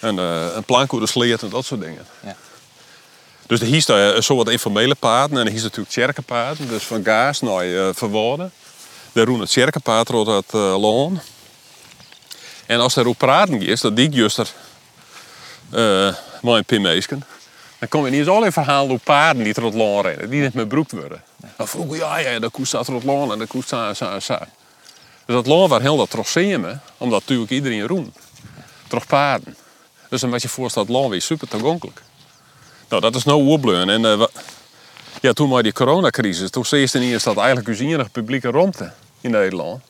een, 0.00 0.16
een 0.56 0.64
plank 0.64 0.90
de 0.90 1.06
sleert 1.06 1.42
en 1.42 1.48
dat 1.48 1.64
soort 1.64 1.80
dingen. 1.80 2.06
Ja. 2.24 2.36
Dus 3.48 3.60
er 3.60 3.74
is 3.74 3.86
daar 3.86 4.22
zo 4.22 4.36
wat 4.36 4.48
informele 4.48 4.94
paarden 4.94 5.38
en 5.38 5.46
er 5.46 5.52
is 5.54 5.62
natuurlijk 5.62 5.90
tjerkenpaarden, 5.90 6.68
dus 6.68 6.82
van 6.82 7.04
gaas 7.04 7.40
naar 7.40 7.66
uh, 7.66 7.88
verwoorden. 7.92 8.52
Daar 9.12 9.26
roen 9.26 9.40
het 9.40 9.48
tjerkenpaard 9.48 10.08
rond 10.08 10.26
het 10.26 10.54
uh, 10.54 10.80
loon. 10.80 11.20
En 12.66 12.80
als 12.80 12.96
er 12.96 13.06
op 13.06 13.18
praten 13.18 13.62
is, 13.62 13.80
dat 13.80 13.98
ik 13.98 14.14
juist 14.14 14.38
er 14.38 14.48
uh, 15.74 16.14
mijn 16.42 16.64
pimeesken, 16.64 17.24
dan 17.78 17.88
kom 17.88 18.04
je 18.04 18.10
niet 18.10 18.20
eens 18.20 18.28
al 18.28 18.44
in 18.44 18.52
verhalen 18.52 18.90
op 18.90 19.04
paarden 19.04 19.42
die 19.42 19.52
het 19.64 19.74
loon 19.74 20.02
rennen, 20.02 20.30
die 20.30 20.42
niet 20.42 20.54
meer 20.54 20.66
broekt 20.66 20.92
worden. 20.92 21.22
Dan 21.56 21.68
vroeg 21.68 21.96
ja, 21.96 22.18
ja, 22.18 22.38
de 22.38 22.48
koe 22.48 22.66
staat 22.66 22.86
het 22.86 23.04
loon 23.04 23.32
en 23.32 23.38
de 23.38 23.46
koe 23.46 23.62
staat 23.62 23.96
zo, 23.96 24.18
zo. 24.20 24.38
Dus 25.24 25.36
dat 25.36 25.46
loon 25.46 25.68
waar 25.68 25.80
heel 25.80 25.96
dat 25.96 26.10
trossemen, 26.10 26.82
omdat 26.98 27.20
natuurlijk 27.20 27.50
iedereen 27.50 27.86
roen. 27.86 28.14
Toch 28.88 29.06
paarden. 29.06 29.56
Dus 30.08 30.20
dan 30.20 30.30
moet 30.30 30.42
je 30.42 30.48
voorstellen, 30.48 30.88
dat 30.88 30.96
loon 30.96 31.10
weer 31.10 31.22
super 31.22 31.48
toegankelijk. 31.48 32.02
Nou, 32.88 33.02
dat 33.02 33.14
is 33.14 33.24
nou 33.24 33.46
opbleun. 33.46 33.88
En 33.88 34.00
uh, 34.00 34.26
ja, 35.20 35.32
toen 35.32 35.48
maar 35.48 35.62
die 35.62 35.72
coronacrisis, 35.72 36.50
toen 36.50 36.64
zei 36.64 36.86
je 36.92 37.00
eerst 37.00 37.24
dat 37.24 37.36
eigenlijk 37.36 37.80
enige 37.80 38.10
publieke 38.10 38.50
ruimte 38.50 38.92
in 39.20 39.30
Nederland, 39.30 39.82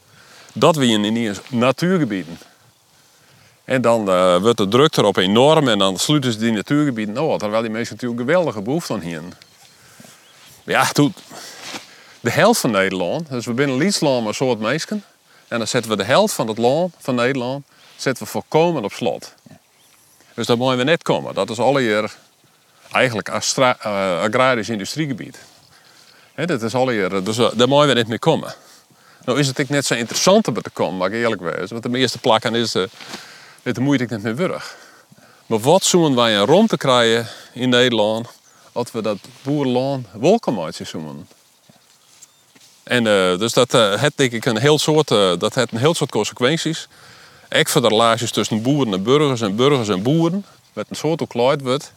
dat 0.52 0.76
we 0.76 0.86
in 0.86 1.16
eerst 1.16 1.40
natuurgebieden. 1.48 2.38
En 3.64 3.80
dan 3.82 4.08
uh, 4.08 4.36
wordt 4.36 4.58
de 4.58 4.68
druk 4.68 4.96
erop 4.96 5.16
enorm 5.16 5.68
en 5.68 5.78
dan 5.78 5.98
sluiten 5.98 6.32
ze 6.32 6.38
die 6.38 6.52
natuurgebieden 6.52 7.14
nou, 7.14 7.38
terwijl 7.38 7.62
die 7.62 7.70
mensen 7.70 7.94
natuurlijk 7.94 8.20
geweldige 8.20 8.62
behoefte 8.62 8.92
aan 8.92 9.00
hier. 9.00 9.22
Ja, 10.64 10.84
toen, 10.92 11.14
de 12.20 12.30
helft 12.30 12.60
van 12.60 12.70
Nederland, 12.70 13.28
dus 13.28 13.46
we 13.46 13.52
binnen 13.52 13.76
Lietsland 13.76 14.24
maar 14.24 14.34
soort 14.34 14.58
mensen, 14.58 15.04
en 15.48 15.58
dan 15.58 15.66
zetten 15.66 15.90
we 15.90 15.96
de 15.96 16.04
helft 16.04 16.34
van 16.34 16.48
het 16.48 16.58
land 16.58 16.94
van 16.98 17.14
Nederland 17.14 17.66
zetten 17.96 18.24
we 18.24 18.30
volkomen 18.30 18.84
op 18.84 18.92
slot. 18.92 19.34
Dus 20.38 20.46
daar 20.46 20.56
moeten 20.56 20.78
we 20.78 20.84
net 20.84 21.02
komen. 21.02 21.34
Dat 21.34 21.50
is 21.50 21.58
alle 21.58 21.80
hier 21.80 22.14
eigenlijk 22.92 23.28
astra, 23.28 23.76
uh, 23.86 24.22
agrarisch 24.22 24.68
industriegebied. 24.68 25.38
He, 26.34 26.46
dat 26.46 26.62
is 26.62 26.72
hier, 26.72 27.24
dus 27.24 27.38
uh, 27.38 27.50
daar 27.54 27.68
moeten 27.68 27.88
we 27.88 27.94
niet 27.94 28.08
meer 28.08 28.18
komen. 28.18 28.54
Nou 29.24 29.38
is 29.38 29.46
het 29.46 29.68
net 29.68 29.86
zo 29.86 29.94
interessant 29.94 30.48
om 30.48 30.62
te 30.62 30.70
komen, 30.70 30.96
mag 30.96 31.08
ik 31.08 31.14
eerlijk 31.14 31.42
wezen. 31.42 31.68
Want 31.68 31.82
de 31.82 31.88
meeste 31.88 32.18
plakken 32.18 32.54
is, 32.54 32.74
uh, 32.74 32.84
dit 33.62 33.78
moet 33.78 34.00
ik 34.00 34.10
niet 34.10 34.22
meer 34.22 34.36
wurg. 34.36 34.76
Maar 35.46 35.58
wat 35.58 35.84
zouden 35.84 36.14
wij 36.14 36.36
een 36.36 36.46
rond 36.46 36.68
te 36.68 36.76
krijgen 36.76 37.26
in 37.52 37.68
Nederland, 37.68 38.28
als 38.72 38.92
we 38.92 39.02
dat 39.02 39.18
boerenland 39.42 40.06
welkom 40.12 40.72
zoeken? 40.72 41.28
En 42.82 43.04
dus 43.38 43.52
dat 43.52 43.72
het 43.72 44.12
denk 44.14 44.32
ik 44.32 44.44
een 44.44 44.58
heel 44.58 44.78
soort, 44.78 45.08
dat 45.08 45.54
het 45.54 45.72
een 45.72 45.78
heel 45.78 45.94
soort 45.94 46.10
consequenties. 46.10 46.88
Ook 47.48 47.68
relaties 47.68 48.30
tussen 48.30 48.62
boeren 48.62 48.92
en 48.92 49.02
burgers 49.02 49.40
en 49.40 49.56
burgers 49.56 49.88
en 49.88 50.02
boeren. 50.02 50.44
Met 50.72 50.86
een 50.88 50.96
soort 50.96 51.20
gekleid 51.20 51.62
wordt. 51.62 51.92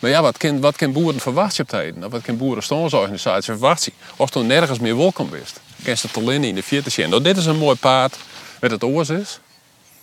Maar 0.00 0.10
ja, 0.10 0.22
wat 0.22 0.36
kan, 0.36 0.60
wat 0.60 0.76
kan 0.76 0.92
boeren 0.92 1.20
verwachten 1.20 1.62
op 1.62 1.68
tijden? 1.70 2.10
Wat 2.10 2.22
kan 2.22 2.36
boerenstandsorganisatie 2.36 3.52
verwachten? 3.52 3.92
Als 4.16 4.30
er 4.30 4.44
nergens 4.44 4.78
meer 4.78 4.96
welkom 4.96 5.34
is. 5.34 5.52
Kan 5.84 5.96
ze 5.96 6.10
te 6.10 6.34
in 6.34 6.54
de 6.54 6.62
vierde 6.62 6.90
zien. 6.90 7.10
Nou, 7.10 7.22
dit 7.22 7.36
is 7.36 7.46
een 7.46 7.58
mooi 7.58 7.76
paard 7.76 8.16
met 8.60 8.70
het 8.70 8.84
oors 8.84 9.08
is. 9.08 9.40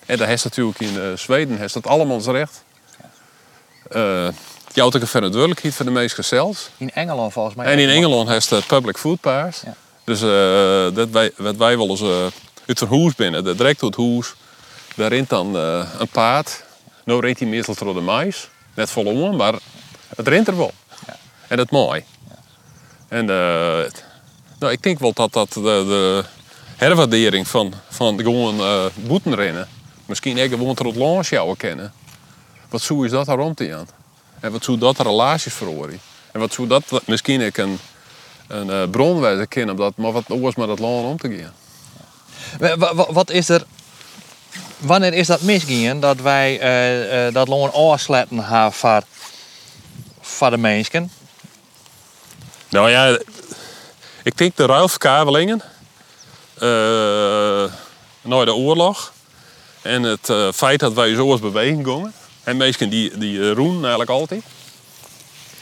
En 0.06 0.18
daar 0.18 0.28
heeft 0.28 0.44
natuurlijk 0.44 0.80
in 0.80 1.18
Zweden 1.18 1.58
heeft 1.58 1.74
dat 1.74 1.88
allemaal 1.88 2.22
recht. 2.22 2.64
Je 4.74 4.80
houdt 4.80 4.96
ook 4.96 5.02
een 5.02 5.08
verantwoordelijkheid 5.08 5.76
voor 5.76 5.86
de 5.86 5.92
mensen 5.92 6.24
zelf. 6.24 6.70
In 6.78 6.92
Engeland 6.92 7.34
volgens 7.34 7.56
mij. 7.56 7.66
En 7.66 7.80
in 7.80 7.90
Engeland 7.90 8.30
heeft 8.30 8.50
de 8.50 8.62
public 8.68 8.98
food. 8.98 9.20
Ja. 9.24 9.54
Dus 10.04 10.22
eh, 10.22 10.96
dat 10.96 11.10
wij, 11.10 11.32
wat 11.38 11.56
wij 11.56 11.78
wel 11.78 11.90
eens 11.90 12.02
uh, 12.02 12.26
uit 12.66 12.82
een 12.82 12.88
huis 12.88 13.16
binnen, 13.16 13.44
direct 13.44 13.84
uit 13.84 13.96
het 13.96 14.06
huis. 14.06 14.34
Daar 14.96 15.10
rint 15.10 15.30
dan 15.30 15.58
eh, 15.58 15.90
een 15.98 16.08
paard. 16.08 16.64
Nou 17.04 17.22
reed 17.22 17.40
hij 17.40 17.48
meestal 17.48 17.76
door 17.76 17.94
de 17.94 18.02
mais. 18.02 18.50
Net 18.74 18.90
volle 18.90 19.32
maar 19.32 19.54
het 20.16 20.28
rint 20.28 20.48
er 20.48 20.58
wel. 20.58 20.72
En 21.48 21.58
dat 21.58 21.72
mooi. 21.72 22.04
En 23.08 23.30
eh, 23.30 23.92
nou, 24.60 24.72
ik 24.72 24.84
denk 24.84 25.00
wel 25.00 25.14
dat 25.14 25.34
dat 25.34 25.54
de, 25.54 25.62
de 25.62 26.24
herwaardering 26.76 27.48
van, 27.48 27.74
van 27.90 28.20
gewoon 28.20 28.60
uh, 28.60 28.86
boeten 28.96 29.36
rennen. 29.36 29.68
Misschien 30.06 30.40
ook 30.40 30.50
gewoon 30.50 30.76
tot 30.76 30.86
het 30.86 30.96
launch 30.96 31.58
kennen. 31.58 31.94
Wat 32.70 32.82
zo 32.82 33.04
is 33.04 33.12
dat 33.12 33.26
daar 33.26 33.38
rond 33.38 33.58
te 33.58 33.68
gaan? 33.68 33.88
En 34.40 34.52
wat 34.52 34.64
zou 34.64 34.78
dat 34.78 35.00
relaties 35.00 35.54
verhoren? 35.54 36.00
En 36.32 36.40
wat 36.40 36.54
zou 36.54 36.68
dat 36.68 37.02
misschien 37.06 37.42
ik 37.42 37.58
een, 37.58 37.80
een 38.48 38.68
uh, 38.68 38.84
bron 38.92 39.20
wijzen 39.20 39.48
kennen, 39.48 39.76
dat, 39.76 39.98
maar 39.98 40.12
wat 40.12 40.30
oors 40.30 40.56
met 40.56 40.68
dat 40.68 40.80
land 40.80 41.06
om 41.06 41.18
te 41.18 41.38
gaan? 41.38 41.54
Wat, 42.78 43.08
wat 43.12 43.30
is 43.30 43.50
er 43.50 43.66
wanneer 44.84 45.14
is 45.14 45.28
dat 45.28 45.42
misgegaan 45.42 46.00
dat 46.00 46.22
wij 46.22 46.62
uh, 46.62 47.26
uh, 47.28 47.34
dat 47.34 47.48
loon 47.48 47.74
afsletten 47.74 48.46
hebben 48.46 48.74
voor, 48.74 49.02
voor 50.22 50.50
de 50.50 50.58
mensen? 50.58 51.12
Nou 52.70 52.90
ja, 52.90 53.20
ik 54.24 54.38
denk 54.38 54.56
de 54.56 54.66
ruilverkabelingen 54.66 55.62
uh, 56.56 56.62
na 58.22 58.46
de 58.46 58.54
oorlog 58.54 59.14
en 59.82 60.04
het 60.04 60.32
feit 60.56 60.80
dat 60.80 60.94
wij 60.94 61.14
zo 61.14 61.32
als 61.32 61.40
beweging 61.40 61.86
gingen. 61.86 62.14
En 62.44 62.58
mensen 62.58 62.90
die, 62.90 63.18
die 63.18 63.54
roen 63.54 63.80
eigenlijk 63.80 64.10
altijd. 64.10 64.44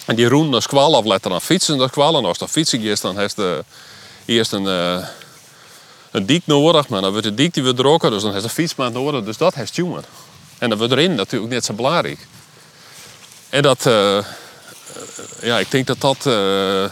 En 0.05 0.15
die 0.15 0.27
roen 0.27 0.53
als 0.53 0.67
kwal 0.67 0.95
afletten 0.95 1.31
aan 1.31 1.41
fietsen, 1.41 1.77
dat 1.77 1.91
kwal. 1.91 2.17
En 2.17 2.25
als 2.25 2.37
dat 2.37 2.49
fietsen 2.49 2.81
is, 2.81 3.01
dan 3.01 3.17
heeft 3.17 3.35
de 3.35 3.63
eerst 4.25 4.51
een 4.51 4.65
een 6.11 6.25
dik 6.25 6.41
nodig, 6.45 6.87
maar 6.87 7.01
dan 7.01 7.11
wordt 7.11 7.25
de 7.25 7.33
dik 7.33 7.53
die 7.53 7.63
weer 7.63 7.73
drokken, 7.73 8.11
dus 8.11 8.21
dan 8.21 8.31
heeft 8.31 8.43
de 8.43 8.49
fietsmaat 8.49 8.93
nodig, 8.93 9.23
dus 9.23 9.37
dat 9.37 9.53
heeft 9.53 9.75
jongen. 9.75 10.03
En 10.57 10.69
dan 10.69 10.77
wordt 10.77 10.93
erin 10.93 11.15
natuurlijk 11.15 11.51
net 11.51 11.65
zo 11.65 11.73
belangrijk. 11.73 12.27
En 13.49 13.61
dat, 13.61 13.85
uh, 13.85 14.17
ja, 15.41 15.59
ik 15.59 15.71
denk 15.71 15.87
dat 15.87 16.01
dat 16.01 16.25
uh, 16.25 16.85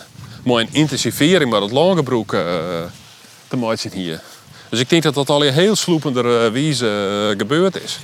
mooi 0.44 0.66
een 0.66 0.74
intensivering 0.74 1.52
met 1.52 1.62
het 1.62 1.72
langebroek 1.72 2.34
uh, 2.34 2.42
te 3.48 3.58
maken 3.58 3.92
hier. 3.92 4.22
Dus 4.70 4.80
ik 4.80 4.90
denk 4.90 5.04
dat 5.04 5.14
dat 5.14 5.30
al 5.30 5.42
heel 5.42 5.76
sloepender 5.76 6.52
wijze 6.52 7.34
gebeurd 7.38 7.82
is. 7.82 8.00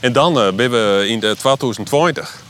En 0.00 0.12
dan 0.12 0.34
ben 0.34 0.70
we 0.70 1.04
in 1.08 1.20
de 1.20 1.36
2020. 1.38 2.42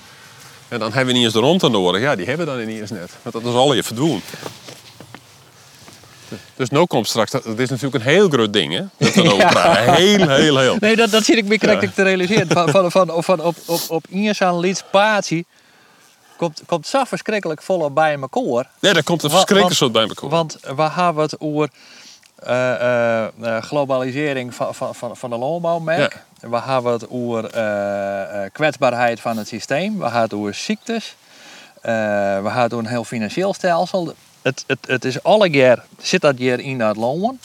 En 0.68 0.78
dan 0.78 0.92
hebben 0.92 1.06
we 1.06 1.12
niet 1.12 1.24
eens 1.24 1.32
de 1.32 1.40
rond 1.40 1.62
nodig. 1.62 2.00
Ja, 2.00 2.16
die 2.16 2.26
hebben 2.26 2.46
we 2.46 2.52
dan 2.52 2.66
niet 2.66 2.80
eens 2.80 2.90
net. 2.90 3.10
Want 3.22 3.34
dat 3.34 3.52
is 3.52 3.58
al 3.58 3.74
je 3.74 3.82
verdwoen. 3.82 4.22
Dus 6.56 6.70
no 6.70 6.86
komt 6.86 7.08
straks, 7.08 7.30
dat 7.30 7.44
is 7.58 7.68
natuurlijk 7.68 8.04
een 8.04 8.10
heel 8.10 8.28
groot 8.28 8.52
ding, 8.52 8.72
hè? 8.72 8.82
Dat 8.96 9.14
we 9.14 9.22
over 9.32 9.48
praten. 9.48 9.94
Heel, 9.94 10.28
heel, 10.28 10.58
heel. 10.58 10.76
Nee, 10.80 10.96
dat, 10.96 11.10
dat 11.10 11.24
zit 11.24 11.36
ik 11.36 11.44
meer 11.44 11.58
correct 11.58 11.94
te 11.94 12.02
realiseren. 12.02 12.48
Van, 12.48 12.68
van, 12.68 12.90
van, 12.90 13.22
van 13.22 13.40
op, 13.40 13.56
op, 13.66 13.80
op 13.88 14.04
zo'n 14.30 14.60
lidspatie 14.60 15.46
komt, 16.36 16.62
komt 16.66 16.86
zo 16.86 17.04
verschrikkelijk 17.04 17.62
vol 17.62 17.90
bij 17.90 18.18
elkaar. 18.20 18.70
Ja, 18.80 18.92
daar 18.92 19.02
komt 19.02 19.22
een 19.22 19.30
verschrikkelijk 19.30 19.76
soort 19.76 19.92
bij 19.92 20.02
elkaar. 20.02 20.30
Want 20.30 20.58
we 20.76 20.90
hebben 20.90 21.22
het 21.22 21.40
over 21.40 21.68
uh, 22.46 23.26
uh, 23.40 23.62
globalisering 23.62 24.54
van, 24.54 24.74
van, 24.74 24.94
van, 24.94 25.16
van 25.16 25.30
de 25.30 25.36
landbouwmerk. 25.36 26.24
Ja. 26.40 26.48
We 26.48 26.60
hebben 26.60 26.92
het 26.92 27.10
over 27.10 27.50
kwetsbaarheid 28.52 29.20
van 29.20 29.36
het 29.38 29.48
systeem. 29.48 29.96
We 29.96 30.02
hebben 30.02 30.20
het 30.20 30.34
over 30.34 30.54
ziektes. 30.54 31.14
we 31.82 31.90
hebben 31.90 32.52
het 32.52 32.72
over 32.72 32.84
een 32.84 32.90
heel 32.90 33.04
financieel 33.04 33.54
stelsel 33.54 34.14
het, 34.46 34.64
het, 34.66 34.78
het 34.86 35.04
is 35.04 35.22
alle 35.22 35.50
keer 35.50 35.82
zit 36.02 36.20
dat 36.20 36.38
hier 36.38 36.60
in 36.60 36.78
dat 36.78 36.96
loon. 36.96 37.38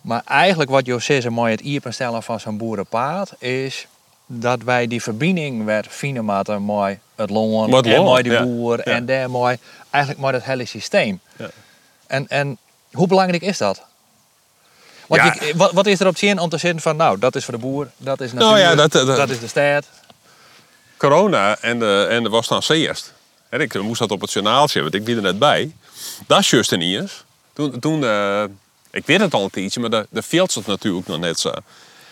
Maar 0.00 0.22
eigenlijk 0.24 0.70
wat 0.70 1.02
zegt, 1.02 1.28
mooi 1.28 1.50
het 1.50 1.60
iepenstellen 1.60 2.22
van 2.22 2.40
zo'n 2.40 2.56
boerenpaard, 2.56 3.32
is 3.38 3.86
dat 4.26 4.62
wij 4.62 4.86
die 4.86 5.02
verbinding 5.02 5.64
werd 5.64 5.86
vinden 5.90 6.24
met 6.24 6.58
mooi 6.58 6.98
het 7.14 7.30
loon 7.30 7.64
en 7.64 8.02
mooi 8.02 8.22
de 8.22 8.42
boer 8.42 8.80
en 8.80 9.06
daar 9.06 9.30
mooi 9.30 9.56
eigenlijk 9.90 10.22
mooi 10.22 10.34
het 10.34 10.44
hele 10.44 10.64
systeem. 10.64 11.20
Ja. 11.36 11.50
En, 12.06 12.28
en 12.28 12.58
hoe 12.92 13.06
belangrijk 13.06 13.42
is 13.42 13.58
dat? 13.58 13.82
Je, 15.08 15.52
wat, 15.56 15.72
wat, 15.72 15.86
is 15.86 16.00
er 16.00 16.06
op 16.06 16.16
zin 16.16 16.38
om 16.38 16.48
te 16.48 16.58
zeggen 16.58 16.80
van 16.80 16.96
nou, 16.96 17.18
dat 17.18 17.36
is 17.36 17.44
voor 17.44 17.54
de 17.54 17.60
boer, 17.60 17.88
dat 17.96 18.20
is 18.20 18.32
natuurlijk, 18.32 18.62
nou 18.62 18.76
ja, 18.78 18.88
dat, 18.88 19.16
dat, 19.16 19.30
is 19.30 19.40
de 19.40 19.48
stad. 19.48 19.84
Corona 20.96 21.56
en 21.60 21.78
de, 21.78 22.06
en 22.10 22.22
de 22.22 22.28
was 22.28 22.48
dan 22.48 22.62
eerst. 22.68 23.12
Ik 23.60 23.82
moest 23.82 23.98
dat 23.98 24.10
op 24.10 24.20
het 24.20 24.32
journaaltje, 24.32 24.82
want 24.82 24.94
ik 24.94 25.04
ben 25.04 25.16
er 25.16 25.22
net 25.22 25.38
bij. 25.38 25.74
Dat 26.26 26.38
is 26.38 26.50
juist 26.50 26.70
niet 26.70 27.00
eens. 27.00 27.24
Toen, 27.52 27.80
toen 27.80 28.02
uh, 28.02 28.44
ik 28.90 29.06
weet 29.06 29.20
het 29.20 29.34
al 29.34 29.44
een 29.44 29.50
tijdje, 29.50 29.80
maar 29.80 29.90
de, 29.90 30.06
de 30.10 30.22
het 30.28 30.66
natuurlijk 30.66 31.06
nog 31.06 31.18
net 31.18 31.40
zo. 31.40 31.52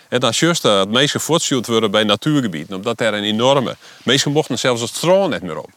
En 0.08 0.20
dan 0.20 0.32
juist 0.34 0.64
uh, 0.64 0.78
het 0.78 0.90
meest 0.90 1.10
gevoortstuurd 1.10 1.66
worden 1.66 1.90
bij 1.90 2.04
natuurgebieden, 2.04 2.76
omdat 2.76 3.00
er 3.00 3.14
een 3.14 3.24
enorme... 3.24 3.76
Meesten 4.02 4.32
mochten 4.32 4.58
zelfs 4.58 4.80
het 4.80 4.94
straal 4.94 5.28
net 5.28 5.42
meer 5.42 5.58
op. 5.58 5.70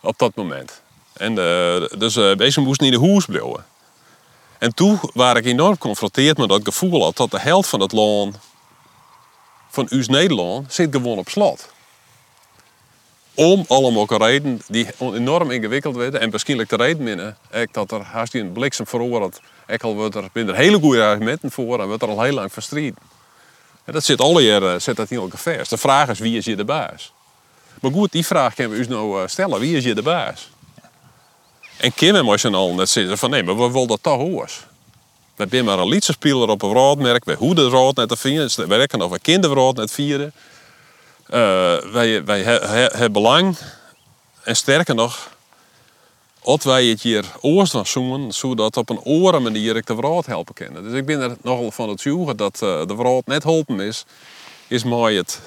Op 0.00 0.18
dat 0.18 0.34
moment. 0.34 0.80
En 1.12 1.30
uh, 1.30 1.86
dus 1.98 2.14
deze 2.14 2.60
moesten 2.60 2.90
niet 2.90 3.00
de 3.00 3.06
hoes 3.06 3.24
blijven. 3.24 3.66
En 4.58 4.74
toen 4.74 5.00
was 5.12 5.36
ik 5.36 5.44
enorm 5.44 5.72
geconfronteerd 5.72 6.38
met 6.38 6.48
dat 6.48 6.60
gevoel 6.64 7.12
dat 7.12 7.30
de 7.30 7.40
helft 7.40 7.68
van 7.68 7.80
het 7.80 7.92
land 7.92 8.36
van 9.70 9.88
ons 9.90 10.08
Nederland 10.08 10.72
zit 10.72 10.88
gewoon 10.92 11.18
op 11.18 11.28
slot 11.28 11.68
om 13.34 13.64
allemaal 13.68 14.06
reden 14.08 14.60
die 14.68 14.86
enorm 14.98 15.50
ingewikkeld 15.50 15.96
werden. 15.96 16.20
En 16.20 16.30
waarschijnlijk 16.30 16.68
de 16.68 16.76
reden 16.76 17.02
minnen. 17.02 17.36
dat 17.72 17.92
er 17.92 18.02
haast 18.02 18.34
een 18.34 18.52
bliksem 18.52 18.86
veroordeeld. 18.86 19.40
Ik 19.66 19.82
al 19.82 19.94
wordt 19.94 20.14
er 20.14 20.28
binnen 20.32 20.54
hele 20.54 20.78
goede 20.78 21.02
argumenten 21.02 21.50
voor 21.50 21.80
en 21.80 21.86
wordt 21.86 22.02
er 22.02 22.08
al 22.08 22.22
heel 22.22 22.34
lang 22.34 22.52
verstreden. 22.52 22.98
En 23.84 23.92
dat 23.92 24.04
zit 24.04 24.20
alle 24.20 24.42
jaren 24.42 24.82
zit 24.82 24.96
dat 24.96 25.10
niet 25.10 25.20
elke 25.20 25.38
vers. 25.38 25.68
De 25.68 25.78
vraag 25.78 26.08
is 26.08 26.18
wie 26.18 26.36
is 26.36 26.44
je 26.44 26.56
de 26.56 26.64
baas? 26.64 27.12
Maar 27.80 27.92
goed, 27.92 28.12
die 28.12 28.26
vraag 28.26 28.54
kunnen 28.54 28.78
we 28.78 28.84
u 28.84 28.88
nou 28.88 29.28
stellen. 29.28 29.60
Wie 29.60 29.76
is 29.76 29.84
je 29.84 29.94
de 29.94 30.02
baas? 30.02 30.50
En 31.76 31.94
Kim 31.94 32.14
emotional 32.14 32.74
net 32.74 32.88
zeggen 32.88 33.18
van 33.18 33.30
nee, 33.30 33.42
maar 33.42 33.56
we 33.56 33.70
willen 33.70 33.88
dat 33.88 34.02
toch 34.02 34.16
hoors. 34.16 34.60
We 35.36 35.46
zijn 35.50 35.64
maar 35.64 35.78
een 35.78 35.88
liedjespeler 35.88 36.48
op 36.48 36.62
een 36.62 36.72
roodmerk. 36.72 37.24
We 37.24 37.34
hoe 37.34 37.54
de 37.54 37.68
rood 37.68 37.96
net 37.96 38.08
te 38.08 38.16
vieren. 38.16 38.50
We 38.56 38.66
werken 38.66 39.02
of 39.02 39.10
een 39.10 39.20
kinderrood 39.20 39.76
net 39.76 39.90
vieren. 39.90 40.32
Uh, 41.32 41.78
wij, 41.92 42.24
wij 42.24 42.42
hebben 42.42 43.12
belang, 43.12 43.56
en 44.42 44.56
sterker 44.56 44.94
nog, 44.94 45.36
als 46.42 46.64
wij 46.64 46.86
het 46.86 47.02
hier 47.02 47.24
oors 47.40 47.70
van 47.70 48.32
zodat 48.32 48.76
op 48.76 48.90
een 48.90 49.00
oren 49.00 49.42
manier 49.42 49.76
ik 49.76 49.86
de 49.86 49.96
vrouw 49.96 50.22
helpen 50.26 50.54
kunnen. 50.54 50.82
Dus 50.82 50.92
ik 50.92 51.06
ben 51.06 51.20
er 51.20 51.36
nogal 51.42 51.70
van 51.70 51.88
het 51.88 52.00
zoeken 52.00 52.36
dat 52.36 52.60
uh, 52.62 52.86
de 52.86 52.94
vrouw 52.96 53.22
net 53.24 53.42
helpen 53.42 53.80
is, 53.80 54.04
is 54.68 54.84
mooi 54.84 55.16
het 55.16 55.40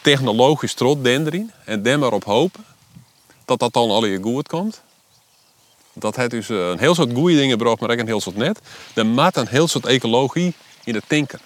technologisch 0.00 0.74
trot 0.74 1.04
denderen 1.04 1.52
en 1.64 1.82
dan 1.82 1.98
maar 1.98 2.12
op 2.12 2.24
hopen 2.24 2.64
dat 3.44 3.58
dat 3.58 3.72
dan 3.72 3.90
al 3.90 4.04
je 4.04 4.22
goed 4.22 4.48
komt. 4.48 4.82
Dat 5.92 6.16
het 6.16 6.30
dus 6.30 6.48
eh, 6.48 6.68
een 6.68 6.78
heel 6.78 6.94
soort 6.94 7.12
goede 7.14 7.36
dingen 7.36 7.58
bracht, 7.58 7.80
maar 7.80 7.90
ook 7.90 7.98
een 7.98 8.06
heel 8.06 8.20
soort 8.20 8.36
net. 8.36 8.60
Dan 8.94 9.14
maakt 9.14 9.36
een 9.36 9.48
heel 9.48 9.68
soort 9.68 9.86
ecologie 9.86 10.54
in 10.84 10.94
het 10.94 11.04
denken. 11.06 11.40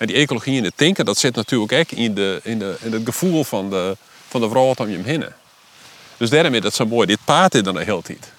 En 0.00 0.06
die 0.06 0.16
ecologie 0.16 0.56
in 0.56 0.64
het 0.64 0.72
denken, 0.76 1.04
dat 1.04 1.18
zit 1.18 1.34
natuurlijk 1.34 1.72
ook 1.72 1.90
in, 1.90 2.14
de, 2.14 2.40
in, 2.42 2.58
de, 2.58 2.76
in 2.80 2.92
het 2.92 3.02
gevoel 3.04 3.44
van 3.44 3.70
de, 3.70 3.96
van 4.28 4.40
de 4.40 4.48
vrouw 4.48 4.74
om 4.76 4.88
je 4.88 5.02
heen. 5.02 5.24
Dus 6.16 6.30
daarom 6.30 6.54
is 6.54 6.60
dat 6.60 6.74
zo 6.74 6.86
mooi. 6.86 7.06
Dit 7.06 7.18
paard 7.24 7.54
is 7.54 7.60
er 7.60 7.72
de 7.72 7.84
hele 7.84 8.02
tijd. 8.02 8.32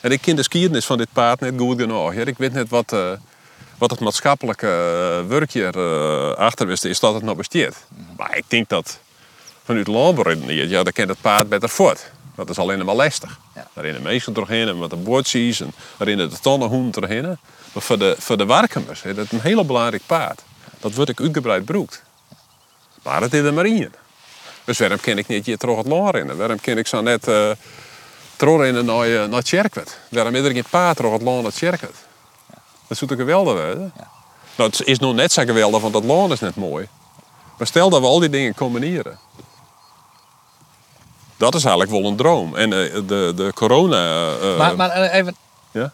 En 0.00 0.10
ik 0.10 0.20
ken 0.20 0.36
de 0.36 0.42
skiernis 0.42 0.84
van 0.84 0.98
dit 0.98 1.08
paard 1.12 1.40
net 1.40 1.54
goed 1.56 1.80
genoeg. 1.80 2.12
Ik 2.12 2.38
weet 2.38 2.52
net 2.52 2.68
wat, 2.68 2.92
uh, 2.92 3.10
wat 3.78 3.90
het 3.90 4.00
maatschappelijke 4.00 4.66
uh, 4.66 5.28
werkje 5.28 5.72
uh, 5.76 6.32
achter 6.32 6.70
is, 6.70 6.84
is 6.84 7.00
dat 7.00 7.14
het 7.14 7.22
nog 7.22 7.36
besteedt. 7.36 7.76
Maar 8.16 8.36
ik 8.36 8.44
denk 8.48 8.68
dat 8.68 8.98
vanuit 9.64 9.86
landbouw 9.86 10.32
ja, 10.46 10.82
dan 10.82 10.92
kent 10.92 11.08
het 11.08 11.20
paard 11.20 11.48
beter 11.48 11.68
voort. 11.68 12.10
Dat 12.34 12.50
is 12.50 12.58
alleen 12.58 12.84
maar 12.84 12.94
lastig. 12.94 13.38
Ja. 13.54 13.68
Daar 13.72 13.84
in 13.84 13.94
de 13.94 14.00
meesten 14.00 14.32
doorheen 14.32 14.68
en 14.68 14.78
met 14.78 14.90
de 14.90 14.96
boordjes 14.96 15.60
en 15.60 15.72
daarin 15.96 16.16
de 16.16 16.30
tonnenhoen 16.40 16.90
doorheen. 16.90 17.38
Maar 17.72 17.82
voor 17.82 17.98
de, 17.98 18.16
voor 18.18 18.36
de 18.36 18.46
werknemers 18.46 19.02
is 19.02 19.14
dat 19.14 19.30
een 19.30 19.40
heel 19.40 19.64
belangrijk 19.64 20.02
paard. 20.06 20.42
Dat 20.80 20.94
wordt 20.94 21.10
ik 21.10 21.20
uitgebreid 21.20 21.64
broekt. 21.64 22.02
Maar 23.02 23.20
het 23.20 23.34
is 23.34 23.42
de 23.42 23.52
marine. 23.52 23.90
Dus 24.64 24.78
waarom 24.78 25.00
kan 25.00 25.18
ik 25.18 25.26
niet 25.26 25.46
hier 25.46 25.58
terug 25.58 25.76
het 25.76 25.86
land 25.86 26.14
rennen? 26.14 26.36
Waarom 26.36 26.60
kan 26.60 26.78
ik 26.78 26.86
zo 26.86 27.00
net 27.00 27.28
uh, 27.28 27.50
terugrennen 28.36 28.84
naar, 28.84 29.08
uh, 29.08 29.24
naar 29.24 29.42
Tjerkwet? 29.42 29.98
Waarom 30.08 30.34
is 30.34 30.44
er 30.44 30.50
geen 30.50 30.64
paard 30.70 30.96
terug 30.96 31.12
het 31.12 31.22
land 31.22 31.42
naar 31.42 31.52
Tjerkwet? 31.52 31.94
Dat 32.86 32.98
zou 32.98 33.10
toch 33.10 33.18
geweldig 33.18 33.58
zijn? 33.58 33.92
Ja. 33.96 34.08
Nou, 34.56 34.70
het 34.70 34.86
is 34.86 34.98
nog 34.98 35.14
net 35.14 35.32
zo 35.32 35.44
geweldig, 35.44 35.80
want 35.80 35.92
dat 35.92 36.04
land 36.04 36.32
is 36.32 36.40
net 36.40 36.56
mooi. 36.56 36.88
Maar 37.58 37.66
stel 37.66 37.90
dat 37.90 38.00
we 38.00 38.06
al 38.06 38.18
die 38.18 38.28
dingen 38.28 38.54
combineren. 38.54 39.18
Dat 41.36 41.54
is 41.54 41.62
eigenlijk 41.62 41.90
wel 41.90 42.04
een 42.10 42.16
droom. 42.16 42.56
En 42.56 42.72
uh, 42.72 42.94
de, 43.06 43.32
de 43.36 43.50
corona... 43.54 44.32
maar, 44.56 44.76
maar 44.76 45.10
even, 45.10 45.36
Ja? 45.70 45.92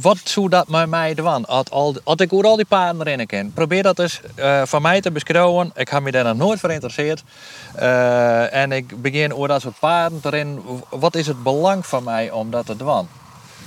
Wat 0.00 0.18
zou 0.24 0.48
dat 0.48 0.68
met 0.68 0.88
mij 0.88 1.14
doen? 1.14 1.46
Als, 1.46 1.70
al, 1.70 1.96
als 2.04 2.16
ik 2.16 2.32
over 2.32 2.46
al 2.46 2.56
die 2.56 2.64
paarden 2.64 3.02
rennen 3.02 3.26
kan. 3.26 3.52
Probeer 3.52 3.82
dat 3.82 3.98
eens 3.98 4.20
eh, 4.34 4.62
van 4.64 4.82
mij 4.82 5.00
te 5.00 5.10
beschrijven. 5.10 5.70
Ik 5.74 5.88
heb 5.88 6.02
me 6.02 6.10
daar 6.10 6.24
nog 6.24 6.36
nooit 6.36 6.60
voor 6.60 6.68
geïnteresseerd. 6.68 7.22
Eh, 7.74 8.54
en 8.54 8.72
ik 8.72 9.02
begin 9.02 9.34
over 9.34 9.48
dat 9.48 9.60
soort 9.60 9.78
paarden 9.78 10.20
rennen. 10.22 10.62
Wat 10.90 11.14
is 11.14 11.26
het 11.26 11.42
belang 11.42 11.86
van 11.86 12.04
mij 12.04 12.30
om 12.30 12.50
dat 12.50 12.66
te 12.66 12.76
doen? 12.76 13.08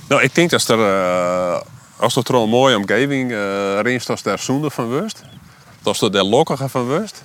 Nou, 0.08 0.22
ik 0.22 0.34
denk 0.34 0.50
dat 0.50 0.68
er, 0.68 0.78
eh, 0.78 1.60
als 1.96 2.16
er 2.16 2.34
een 2.34 2.48
mooie 2.48 2.76
omgeving 2.76 3.30
uh, 3.30 3.80
rinst, 3.80 4.10
als 4.10 4.22
daar 4.22 4.38
zoende 4.38 4.70
van 4.70 4.88
wust. 4.88 5.22
Als 5.82 6.00
er 6.00 6.12
daar 6.12 6.22
lokkige 6.22 6.68
van 6.68 6.86
wust. 6.86 7.22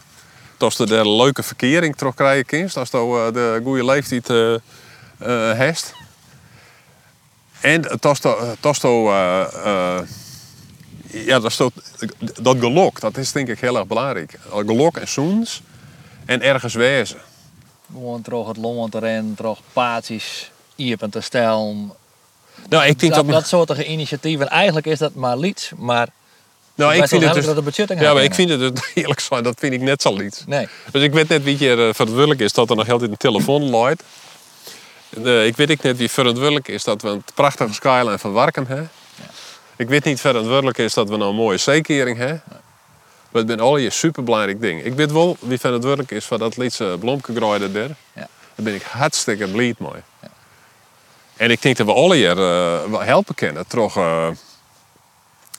Als 0.57 0.79
er 0.79 0.91
een 0.91 1.15
leuke 1.15 1.43
verkering 1.43 1.95
terug 1.95 2.15
krijgen. 2.15 2.69
Als 2.73 2.93
uh, 2.93 3.31
de 3.33 3.61
goede 3.63 3.85
leeftijd 3.85 4.29
uh, 4.29 4.55
uh. 5.27 5.73
En 7.61 7.81
dat 7.99 8.19
is 8.61 8.81
ja, 11.11 11.39
dat, 11.39 11.51
is 11.51 11.57
dat, 11.57 11.73
dat 12.41 12.57
gelok, 12.59 12.99
dat 12.99 13.17
is 13.17 13.31
denk 13.31 13.47
ik 13.47 13.59
heel 13.59 13.77
erg 13.77 13.87
belangrijk. 13.87 14.39
Gelok 14.49 14.97
en 14.97 15.07
zoens 15.07 15.61
en 16.25 16.41
ergens 16.41 16.73
wezen. 16.73 17.17
Gewoon 17.91 18.21
terug 18.21 18.47
het 18.47 18.57
lommend 18.57 18.91
te 18.91 18.99
rennen, 18.99 19.35
terug 19.35 19.59
paadjes 19.73 20.51
iepen 20.75 21.09
te 21.09 21.21
stellen. 21.21 21.91
Nou, 22.69 22.85
ik 22.85 22.99
denk 22.99 23.13
dat, 23.13 23.25
dat, 23.25 23.33
dat 23.33 23.47
soort 23.47 23.77
initiatieven, 23.79 24.49
eigenlijk 24.49 24.85
is 24.85 24.99
dat 24.99 25.13
maar 25.13 25.37
lied, 25.37 25.71
maar 25.77 26.07
nou, 26.75 26.95
ik 26.95 27.07
vind 27.07 27.23
het 27.23 27.33
dus, 27.33 27.45
dat 27.45 27.55
de 27.55 27.61
budgetting 27.61 28.01
ja, 28.01 28.13
maar 28.13 28.23
ik 28.23 28.33
vind 28.33 28.49
het 28.49 28.59
dus, 28.59 28.91
eerlijk 28.93 29.19
gezegd, 29.19 29.43
dat 29.43 29.59
vind 29.59 29.73
ik 29.73 29.81
net 29.81 30.01
zo 30.01 30.15
lied. 30.15 30.43
Nee. 30.47 30.67
Dus 30.91 31.03
ik 31.03 31.13
weet 31.13 31.27
net 31.27 31.43
wie 31.43 31.59
je 31.59 31.75
uh, 31.75 31.93
verantwoordelijk 31.93 32.39
is 32.39 32.53
dat 32.53 32.69
er 32.69 32.75
nog 32.75 32.89
altijd 32.89 33.11
een 33.11 33.17
telefoon 33.17 33.69
luidt. 33.79 34.03
Uh, 35.17 35.45
ik 35.45 35.55
weet 35.55 35.83
net 35.83 35.97
wie 35.97 36.11
verantwoordelijk 36.11 36.67
is 36.67 36.83
dat 36.83 37.01
we 37.01 37.09
een 37.09 37.23
prachtige 37.33 37.73
skyline 37.73 38.19
van 38.19 38.31
Warken 38.31 38.67
hebben. 38.67 38.89
Ja. 39.15 39.23
Ik 39.75 39.87
weet 39.87 40.03
niet 40.03 40.19
verantwoordelijk 40.19 40.77
is 40.77 40.93
dat 40.93 41.09
we 41.09 41.17
nou 41.17 41.29
een 41.29 41.35
mooie 41.35 41.57
zeekering 41.57 42.17
hebben. 42.17 42.43
Ja. 42.49 42.61
Maar 43.31 43.41
het 43.41 43.47
zijn 43.51 43.59
al 43.59 43.77
je 43.77 43.89
superbelangrijk 43.89 44.61
ding. 44.61 44.83
Ik 44.83 44.93
weet 44.93 45.11
wel 45.11 45.37
wie 45.39 45.59
verantwoordelijk 45.59 46.11
is 46.11 46.25
voor 46.25 46.37
dat 46.37 46.57
liedje 46.57 46.97
Blomke 46.97 47.35
graaide 47.35 47.71
daar. 47.71 47.89
Ja. 48.13 48.27
Daar 48.55 48.65
ben 48.65 48.73
ik 48.75 48.81
hartstikke 48.81 49.47
blij 49.47 49.75
mee. 49.77 49.91
Ja. 50.21 50.29
En 51.35 51.51
ik 51.51 51.61
denk 51.61 51.77
dat 51.77 51.85
we 51.85 51.93
alle 51.93 52.15
hier 52.15 52.37
uh, 52.37 52.99
helpen 52.99 53.35
kunnen. 53.35 53.67
Toch, 53.67 53.97
uh, 53.97 54.27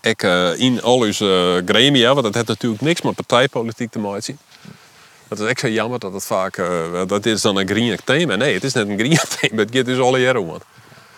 ik, 0.00 0.22
uh, 0.22 0.58
in 0.58 0.82
al 0.82 0.98
onze 0.98 1.62
gremia, 1.66 2.12
want 2.12 2.24
dat 2.24 2.34
heeft 2.34 2.46
natuurlijk 2.46 2.82
niks 2.82 3.02
met 3.02 3.14
partijpolitiek 3.14 3.90
te 3.90 3.98
maken. 3.98 4.38
Dat 5.32 5.40
is 5.40 5.50
echt 5.50 5.60
zo 5.60 5.68
jammer 5.68 5.98
dat 5.98 6.12
het 6.12 6.24
vaak, 6.24 6.56
dat 7.06 7.26
is 7.26 7.42
dan 7.42 7.56
een 7.56 7.68
green 7.68 7.98
thema. 8.04 8.36
Nee, 8.36 8.54
het 8.54 8.64
is 8.64 8.72
net 8.72 8.88
een 8.88 8.98
green 8.98 9.18
thema, 9.40 9.62
het 9.62 9.74
gaat 9.74 9.84
dus 9.84 9.98
alle 9.98 10.18
hier 10.18 10.36
om. 10.36 10.58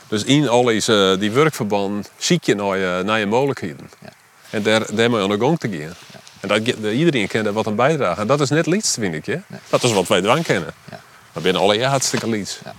Dus 0.08 0.24
in 0.24 0.48
al 0.48 0.62
deze, 0.62 1.16
die 1.18 1.30
werkverbanden 1.30 2.04
zie 2.16 2.38
je 2.42 2.54
naar 2.54 2.76
je, 2.76 3.02
naar 3.04 3.18
je 3.18 3.26
mogelijkheden. 3.26 3.90
Ja. 4.00 4.08
En 4.50 4.62
daar, 4.62 4.94
daar 4.94 5.10
moet 5.10 5.18
je 5.18 5.24
aan 5.24 5.30
de 5.30 5.38
gang 5.38 5.58
te 5.58 5.68
gaan. 5.68 5.78
Ja. 5.78 6.20
En 6.40 6.48
dat, 6.48 6.92
iedereen 6.92 7.28
kent 7.28 7.48
wat 7.48 7.66
een 7.66 7.74
bijdrage. 7.74 8.20
En 8.20 8.26
dat 8.26 8.40
is 8.40 8.50
net 8.50 8.66
liefst, 8.66 8.94
vind 8.94 9.14
ik. 9.14 9.26
Je? 9.26 9.40
Nee. 9.46 9.60
Dat 9.68 9.82
is 9.82 9.92
wat 9.92 10.08
wij 10.08 10.20
dwang 10.20 10.42
kennen. 10.42 10.74
Ja. 10.90 11.00
Maar 11.32 11.42
binnen 11.42 11.62
alle 11.62 11.76
jaar 11.76 11.90
hartstikke 11.90 12.28
liefst. 12.28 12.60
Ja. 12.64 12.74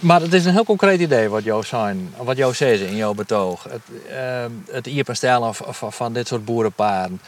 Maar 0.00 0.20
het 0.20 0.32
is 0.32 0.44
een 0.44 0.52
heel 0.52 0.64
concreet 0.64 1.00
idee 1.00 1.28
wat 1.28 1.44
jou 1.44 1.64
zijn, 1.64 2.14
wat 2.16 2.36
jou 2.36 2.54
zegt 2.54 2.80
in 2.80 2.96
jouw 2.96 3.14
betoog. 3.14 3.62
Het, 3.62 3.80
uh, 4.10 4.74
het 4.74 4.86
ierpenstellen 4.86 5.54
van, 5.54 5.92
van 5.92 6.12
dit 6.12 6.28
soort 6.28 6.44
boerenpaarden. 6.44 7.20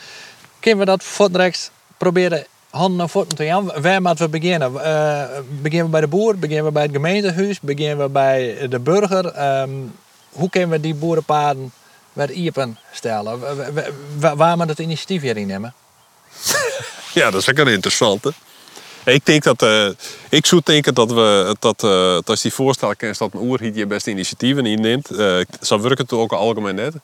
Kunnen 0.60 0.78
we 0.80 0.84
dat 0.84 1.04
voortrechts 1.04 1.70
proberen 1.96 2.46
handen 2.70 3.00
en 3.00 3.08
voeten 3.08 3.36
te 3.36 3.44
gaan? 3.44 3.72
Waar 3.82 4.02
moeten 4.02 4.24
we 4.24 4.38
beginnen? 4.38 4.72
Uh, 4.72 5.22
beginnen 5.62 5.84
we 5.84 5.90
bij 5.90 6.00
de 6.00 6.08
boer? 6.08 6.38
Beginnen 6.38 6.64
we 6.64 6.72
bij 6.72 6.82
het 6.82 6.92
gemeentehuis? 6.92 7.60
Beginnen 7.60 7.98
we 7.98 8.08
bij 8.08 8.68
de 8.68 8.78
burger? 8.78 9.60
Um, 9.60 9.92
hoe 10.32 10.50
kunnen 10.50 10.70
we 10.70 10.80
die 10.80 10.94
boerenpaarden 10.94 11.72
bij 12.12 12.28
iepen 12.28 12.78
stellen? 12.92 13.40
Waar, 14.36 14.56
moet 14.56 14.68
het 14.68 14.78
initiatief 14.78 15.22
hierin 15.22 15.46
nemen? 15.46 15.74
Ja, 17.14 17.30
dat 17.30 17.40
is 17.40 17.50
ook 17.50 17.58
een 17.58 17.66
interessante. 17.72 18.32
Ik 19.04 19.26
denk 19.26 19.42
dat, 19.42 19.62
uh, 19.62 19.88
ik 20.28 20.46
zou 20.46 20.60
denken 20.64 20.94
dat 20.94 21.12
we, 21.12 21.56
dat, 21.58 21.82
uh, 21.82 22.18
als 22.24 22.42
die 22.42 22.52
voorstel 22.52 22.96
kent 22.96 23.18
dat 23.18 23.32
een 23.32 23.40
oerhiet 23.40 23.76
je 23.76 23.86
beste 23.86 24.10
initiatieven 24.10 24.66
inneemt, 24.66 25.12
uh, 25.12 25.40
zou 25.60 25.80
werken 25.80 26.04
het 26.04 26.12
ook 26.12 26.32
algemeen 26.32 26.74
net. 26.74 26.94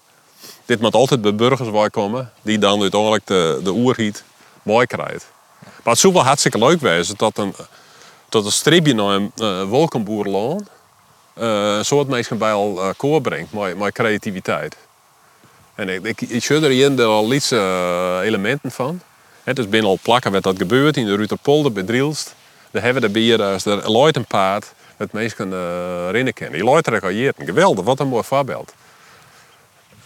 Dit 0.65 0.81
moet 0.81 0.95
altijd 0.95 1.21
bij 1.21 1.35
burgers 1.35 1.69
waar 1.69 1.91
komen, 1.91 2.33
die 2.43 2.59
dan 2.59 2.81
uiteindelijk 2.81 3.27
de, 3.27 3.61
de 3.63 3.73
oerhiet 3.73 4.25
mooi 4.63 4.87
krijgt. 4.87 5.27
Maar 5.83 5.93
het 5.93 5.99
zou 5.99 6.13
wel 6.13 6.25
hartstikke 6.25 6.59
leuk 6.59 6.81
wezen 6.81 7.15
dat 7.17 7.39
een, 7.39 7.55
dat 8.29 8.45
een 8.45 8.53
stripje 8.53 8.95
naar 8.95 9.15
een 9.15 9.33
uh, 9.37 9.63
wolkenboerloon 9.63 10.69
een 11.35 11.85
soort 11.85 12.09
mensen 12.09 12.39
bij 12.39 12.53
al 12.53 12.95
koor 12.97 13.21
brengt, 13.21 13.53
met 13.53 13.93
creativiteit. 13.93 14.77
En 15.75 15.89
ik, 15.89 16.05
ik, 16.05 16.21
ik 16.21 16.45
zie 16.45 16.87
er 16.87 17.05
al 17.05 17.33
iets 17.33 17.51
elementen 18.23 18.71
van. 18.71 19.01
Het 19.43 19.59
is 19.59 19.69
binnen 19.69 19.91
al 19.91 19.99
plakken 20.03 20.33
wat 20.33 20.43
dat 20.43 20.57
gebeurt 20.57 20.97
in 20.97 21.07
de 21.07 21.17
Ruterpolder 21.17 21.73
bij 21.73 21.83
Drielst. 21.83 22.35
Daar 22.71 22.83
hebben 22.83 23.03
de 23.03 23.09
bier, 23.09 23.43
als 23.43 23.65
er 23.65 23.91
looit 23.91 24.17
een 24.17 24.25
paard, 24.25 24.73
het 24.97 25.13
mensen 25.13 25.49
uh, 25.53 26.11
rennen 26.11 26.33
kennen. 26.33 26.59
Die 26.59 26.69
looit 26.69 26.87
reageert. 26.87 27.37
Geweldig, 27.39 27.85
wat 27.85 28.01
een 28.01 28.09
mooi 28.09 28.25
voorbeeld. 28.25 28.73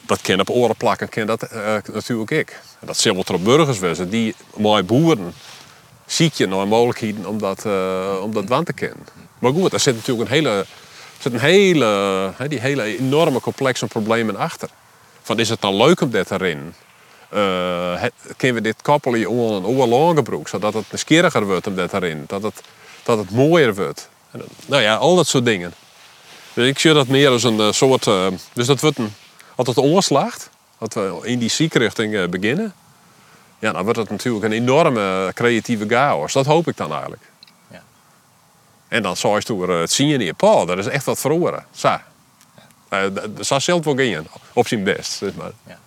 Dat 0.00 0.20
kan 0.20 0.40
op 0.40 0.50
oren 0.50 0.76
plakken, 0.76 1.08
kan 1.08 1.26
dat 1.26 1.52
uh, 1.52 1.74
natuurlijk 1.92 2.30
ik. 2.30 2.60
Dat 2.80 3.02
wel 3.02 3.24
er 3.26 3.42
burgers 3.42 3.78
die 4.08 4.34
mooie 4.56 4.82
boeren 4.82 5.34
ziet 6.06 6.36
je 6.36 6.46
naar 6.46 6.68
mogelijkheden 6.68 7.26
om 7.26 7.38
dat, 7.38 7.64
uh, 7.64 8.18
om 8.22 8.32
te 8.64 8.72
kennen. 8.72 9.06
Maar 9.38 9.52
goed, 9.52 9.72
er 9.72 9.80
zit 9.80 9.94
natuurlijk 9.94 10.28
een 10.28 10.34
hele, 10.34 10.66
zit 11.18 11.32
een 11.32 11.40
hele, 11.40 12.32
die 12.48 12.60
hele 12.60 12.98
enorme 12.98 13.40
complexe 13.40 13.86
problemen 13.86 14.36
achter. 14.36 14.68
Van 15.22 15.38
is 15.38 15.48
het 15.48 15.60
dan 15.60 15.76
leuk 15.76 16.00
om 16.00 16.10
dit 16.10 16.26
te 16.26 16.36
rennen? 16.36 16.74
uh, 17.34 18.02
kunnen 18.36 18.56
we 18.56 18.60
dit 18.62 18.82
koppelen 18.82 19.26
aan 19.26 19.52
een 19.52 19.64
oorlogenbroek, 19.64 20.48
zodat 20.48 20.74
het 20.74 20.84
nieuwsgieriger 20.90 21.46
wordt 21.46 21.66
om 21.66 21.74
dat 21.74 21.92
erin, 21.92 22.24
dat 22.26 22.42
het, 22.42 22.62
dat 23.02 23.18
het 23.18 23.30
mooier 23.30 23.74
wordt. 23.74 24.08
En, 24.30 24.42
nou 24.66 24.82
ja, 24.82 24.94
al 24.94 25.16
dat 25.16 25.26
soort 25.26 25.44
dingen. 25.44 25.74
Dus 26.54 26.68
ik 26.68 26.78
zie 26.78 26.92
dat 26.92 27.06
meer 27.06 27.28
als 27.28 27.42
een 27.42 27.56
uh, 27.56 27.72
soort, 27.72 28.06
uh, 28.06 28.26
dus 28.52 28.66
dat 28.66 28.80
wordt 28.80 28.98
een, 28.98 29.12
als 29.54 29.68
het 29.68 29.78
omslaagt, 29.78 30.50
dat 30.80 30.94
we 30.94 31.20
in 31.22 31.38
die 31.38 31.48
ziekrichting 31.48 32.30
beginnen, 32.30 32.74
ja, 33.58 33.72
dan 33.72 33.82
wordt 33.82 33.98
het 33.98 34.10
natuurlijk 34.10 34.44
een 34.44 34.52
enorme 34.52 35.30
creatieve 35.34 35.88
chaos. 35.88 36.32
Dat 36.32 36.46
hoop 36.46 36.68
ik 36.68 36.76
dan 36.76 36.92
eigenlijk. 36.92 37.22
Ja. 37.70 37.82
En 38.88 39.02
dan 39.02 39.16
zou 39.16 39.36
je 39.36 39.42
toen 39.42 39.70
het 39.70 39.92
zien 39.92 40.10
in 40.10 40.20
je 40.20 40.34
pa, 40.34 40.64
dat 40.64 40.78
is 40.78 40.86
echt 40.86 41.04
wat 41.04 41.18
verloren. 41.18 41.66
Zo. 41.70 41.88
Ja. 41.88 43.08
dat 43.08 43.30
zou 43.40 43.60
zelf 43.60 43.84
wel 43.84 43.96
gaan, 43.96 44.26
op 44.52 44.66
zijn 44.66 44.84
best. 44.84 45.12
Zeg 45.12 45.34
maar. 45.34 45.52
Ja. 45.66 45.78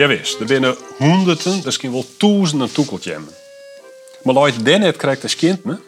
Ja, 0.00 0.06
wist, 0.06 0.40
er 0.40 0.46
binnen 0.46 0.76
honderden, 0.98 1.60
misschien 1.64 1.92
wel 1.92 2.04
duizenden 2.16 2.72
toekeltjemmen. 2.72 3.34
Maar 4.22 4.36
als 4.36 4.54
je 4.54 4.78
net 4.78 4.96
krijgt 4.96 5.22
als 5.22 5.36
kind 5.36 5.64
me, 5.64 5.78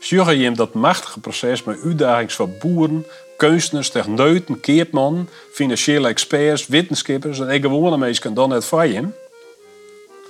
je 0.00 0.50
dat 0.52 0.74
machtige 0.74 1.20
proces 1.20 1.62
met 1.62 1.80
uitdagingen 1.82 2.30
van 2.30 2.52
boeren, 2.60 3.06
kunstenaars, 3.36 3.90
techneuten, 3.90 4.60
keertmannen, 4.60 5.28
financiële 5.52 6.08
experts, 6.08 6.66
wetenschappers 6.66 7.40
en 7.40 7.60
gewone 7.60 7.96
mensen 7.96 8.34
dan 8.34 8.48
net 8.48 8.64
van 8.64 8.88
je. 8.88 9.08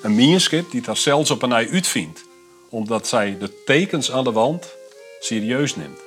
Een 0.03 0.15
mierschip 0.15 0.71
die 0.71 0.83
dat 0.83 0.99
zelfs 0.99 1.31
op 1.31 1.43
een 1.43 1.53
ei 1.53 1.69
uitvindt, 1.71 2.25
omdat 2.69 3.07
zij 3.07 3.37
de 3.39 3.63
tekens 3.65 4.13
aan 4.13 4.25
de 4.25 4.33
wand 4.33 4.67
serieus 5.21 5.77
neemt. 5.77 6.01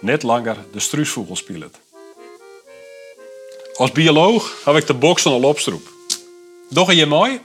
Net 0.00 0.22
langer 0.22 0.56
de 0.72 0.80
struisvogel 0.80 1.36
speelt. 1.36 1.87
Als 3.78 3.92
bioloog 3.92 4.64
heb 4.64 4.74
ik 4.74 4.86
de 4.86 4.94
boksen 4.94 5.30
al 5.30 5.42
opstroep. 5.42 5.88
Doch 6.70 6.92
je 6.92 7.06
mooi? 7.06 7.40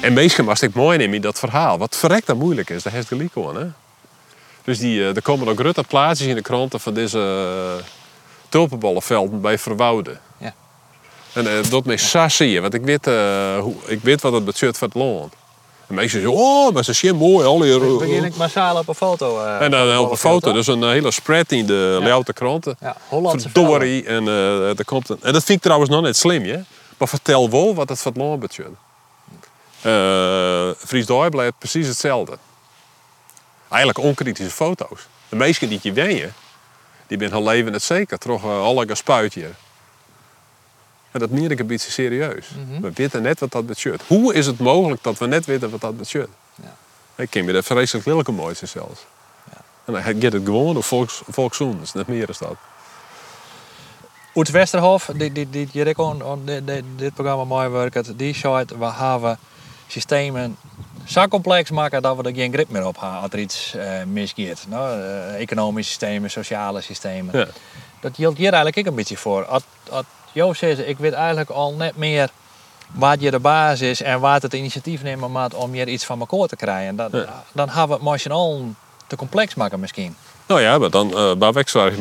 En 0.00 0.12
meestal 0.12 0.44
was 0.44 0.62
ik 0.62 0.74
mooi 0.74 0.98
in 0.98 1.20
dat 1.20 1.38
verhaal. 1.38 1.78
Wat 1.78 1.96
verrekt 1.96 2.26
dat 2.26 2.36
moeilijk 2.36 2.70
is, 2.70 2.82
dat 2.82 2.92
heeft 2.92 3.08
gelijk 3.08 3.34
hoor. 3.34 3.58
Hè? 3.58 3.66
Dus 4.64 4.78
die, 4.78 5.04
er 5.04 5.22
komen 5.22 5.48
ook 5.48 5.58
grote 5.58 5.84
plaatsjes 5.84 6.28
in 6.28 6.34
de 6.34 6.42
kranten 6.42 6.80
van 6.80 6.94
deze 6.94 7.18
uh, 7.18 7.84
tulpenbollenvelden 8.48 9.40
bij 9.40 9.58
Verwouden. 9.58 10.20
En 11.32 11.44
uh, 11.44 11.52
dat 11.70 11.84
met 11.84 12.00
sassie, 12.00 12.60
want 12.60 12.74
ik 12.74 12.84
weet, 12.84 13.06
uh, 13.06 13.58
hoe, 13.58 13.74
ik 13.86 14.00
weet 14.02 14.20
wat 14.20 14.32
het 14.32 14.44
betekent 14.44 14.78
voor 14.78 14.88
het 14.88 14.96
land. 14.96 15.32
En 15.86 15.94
mensen 15.94 16.20
zeggen, 16.20 16.38
oh, 16.38 16.72
maar 16.72 16.84
ze 16.84 16.92
zien 16.92 17.16
mooi. 17.16 17.46
Al 17.46 17.62
hier, 17.62 17.82
uh, 17.82 17.98
begin 17.98 18.24
ik 18.24 18.36
massaal 18.36 18.76
op 18.76 18.88
een 18.88 18.94
foto. 18.94 19.44
Uh, 19.44 19.60
en 19.60 19.70
dan 19.70 19.98
op 19.98 20.10
een 20.10 20.16
foto, 20.16 20.52
dus 20.52 20.66
een 20.66 20.82
hele 20.82 21.10
spread 21.10 21.52
in 21.52 21.66
de 21.66 22.00
ja. 22.02 22.22
kranten. 22.32 22.76
Ja, 22.80 22.96
Hollandse 23.08 23.48
Verdorie. 23.48 24.04
En, 24.04 24.26
er 24.26 24.84
komt 24.84 25.08
een, 25.08 25.18
en 25.22 25.32
dat 25.32 25.44
vind 25.44 25.58
ik 25.58 25.62
trouwens 25.62 25.90
nog 25.90 26.02
net 26.02 26.16
slim, 26.16 26.44
hè? 26.44 26.58
Maar 26.96 27.08
vertel 27.08 27.50
wel 27.50 27.74
wat 27.74 27.88
het 27.88 28.00
van 28.00 28.12
het 28.12 28.22
land. 28.22 28.44
Uh, 29.86 30.70
Fries 30.86 31.06
Doorblijft 31.06 31.58
precies 31.58 31.86
hetzelfde. 31.86 32.38
Eigenlijk 33.68 33.98
onkritische 33.98 34.52
foto's. 34.52 35.06
De 35.28 35.36
meesten 35.36 35.68
die 35.68 35.78
je 35.82 35.92
wen 35.92 36.34
die 37.06 37.18
zijn 37.18 37.32
hun 37.32 37.42
leven 37.42 37.72
het 37.72 37.82
zeker. 37.82 38.18
Toch 38.18 38.44
alle 38.44 38.94
spuitje. 38.94 39.50
En 41.10 41.20
dat 41.20 41.30
meer 41.30 41.50
ik 41.50 41.58
een 41.58 41.66
beetje 41.66 41.90
serieus. 41.90 42.48
Mhm. 42.68 42.80
We 42.80 42.90
weten 42.94 43.22
net 43.22 43.40
wat 43.40 43.52
dat 43.52 43.66
betekent. 43.66 44.02
Hoe 44.06 44.34
is 44.34 44.46
het 44.46 44.58
mogelijk 44.58 45.02
dat 45.02 45.18
we 45.18 45.26
net 45.26 45.44
weten 45.44 45.70
wat 45.70 45.80
dat 45.80 45.96
betekent? 45.96 46.34
Ja. 46.62 46.76
Ik 47.14 47.30
ken 47.30 47.44
me 47.44 47.52
dat 47.52 47.64
vreselijk 47.64 48.06
lelijke 48.06 48.32
mooiste 48.32 48.66
zelfs. 48.66 49.06
En 49.84 49.92
dan 49.92 50.02
gaat 50.02 50.22
het 50.22 50.44
gewoon 50.44 50.74
door 50.74 50.82
volks, 50.82 51.22
volkszoen. 51.28 51.72
Dat 51.72 51.82
is 51.82 51.92
net 51.92 52.06
meer 52.06 52.26
dan 52.26 52.34
dat. 52.38 52.56
Oet 54.34 54.50
Westerhof, 54.50 55.10
die, 55.14 55.32
die, 55.32 55.50
die, 55.50 55.68
die, 55.72 55.98
on, 55.98 56.24
on, 56.24 56.44
dit, 56.96 57.14
programma 57.14 57.44
mooi 57.44 57.68
werkt, 57.68 58.18
die 58.18 58.34
zei 58.34 58.64
we 58.78 58.92
hebben 58.92 59.38
systemen 59.86 60.56
zo 61.04 61.28
complex 61.28 61.70
maken 61.70 62.02
dat 62.02 62.16
we 62.16 62.22
er 62.22 62.34
geen 62.34 62.52
grip 62.52 62.68
meer 62.68 62.86
op 62.86 63.00
hebben 63.00 63.20
als 63.20 63.32
er 63.32 63.38
iets 63.38 63.74
uh, 63.76 64.02
misgaat. 64.04 64.66
Nou, 64.68 64.98
uh, 64.98 65.40
economische 65.40 65.90
systemen, 65.90 66.30
sociale 66.30 66.80
systemen. 66.80 67.38
Ja. 67.38 67.46
Dat 68.00 68.16
geldt 68.16 68.38
hier 68.38 68.52
eigenlijk 68.52 68.78
ook 68.78 68.86
een 68.86 68.94
beetje 68.94 69.16
voor. 69.16 69.44
Als, 69.44 69.62
als 69.90 70.04
Jo 70.32 70.54
zegt, 70.54 70.88
ik 70.88 70.98
weet 70.98 71.12
eigenlijk 71.12 71.50
al 71.50 71.72
net 71.72 71.96
meer 71.96 72.30
wat 72.92 73.20
je 73.20 73.30
de 73.30 73.38
basis 73.38 73.88
is 73.88 74.02
en 74.02 74.20
waar 74.20 74.40
het 74.40 74.52
initiatief 74.52 75.02
nemen 75.02 75.30
moet 75.30 75.54
om 75.54 75.72
hier 75.72 75.88
iets 75.88 76.04
van 76.04 76.20
elkaar 76.20 76.48
te 76.48 76.56
krijgen. 76.56 76.96
Ja. 76.96 77.44
Dan 77.52 77.68
hebben 77.68 77.88
we 77.88 77.92
het 77.92 78.12
misschien 78.12 78.32
al 78.32 78.74
te 79.06 79.16
complex 79.16 79.54
maken 79.54 79.80
misschien. 79.80 80.16
Nou 80.46 80.60
ja, 80.60 80.78
maar 80.78 80.90
dan 80.90 81.10
uh, 81.10 81.34
bij 81.34 81.52
wegzwaar 81.52 81.92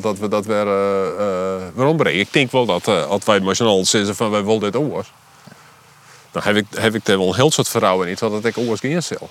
dat 0.00 0.18
we 0.18 0.28
dat 0.28 0.46
weer, 0.46 0.66
uh, 0.66 1.18
uh, 1.18 1.64
weer 1.74 1.86
ombrengen. 1.86 2.20
Ik 2.20 2.32
denk 2.32 2.50
wel 2.50 2.66
dat 2.66 2.88
uh, 2.88 3.06
als 3.06 3.24
wij 3.24 3.40
machinaal 3.40 3.84
zeggen 3.84 4.16
van 4.16 4.30
wij 4.30 4.44
willen 4.44 4.60
dit 4.60 4.76
oors. 4.76 5.12
Dan 6.30 6.42
heb 6.42 6.56
ik, 6.56 6.66
heb 6.74 6.94
ik 6.94 7.08
er 7.08 7.18
wel 7.18 7.28
een 7.28 7.34
heel 7.34 7.50
soort 7.50 7.68
vertrouwen 7.68 8.08
in 8.08 8.16
dat 8.18 8.44
ik 8.44 8.58
oors 8.58 8.80
geen 8.80 9.02
zal. 9.02 9.30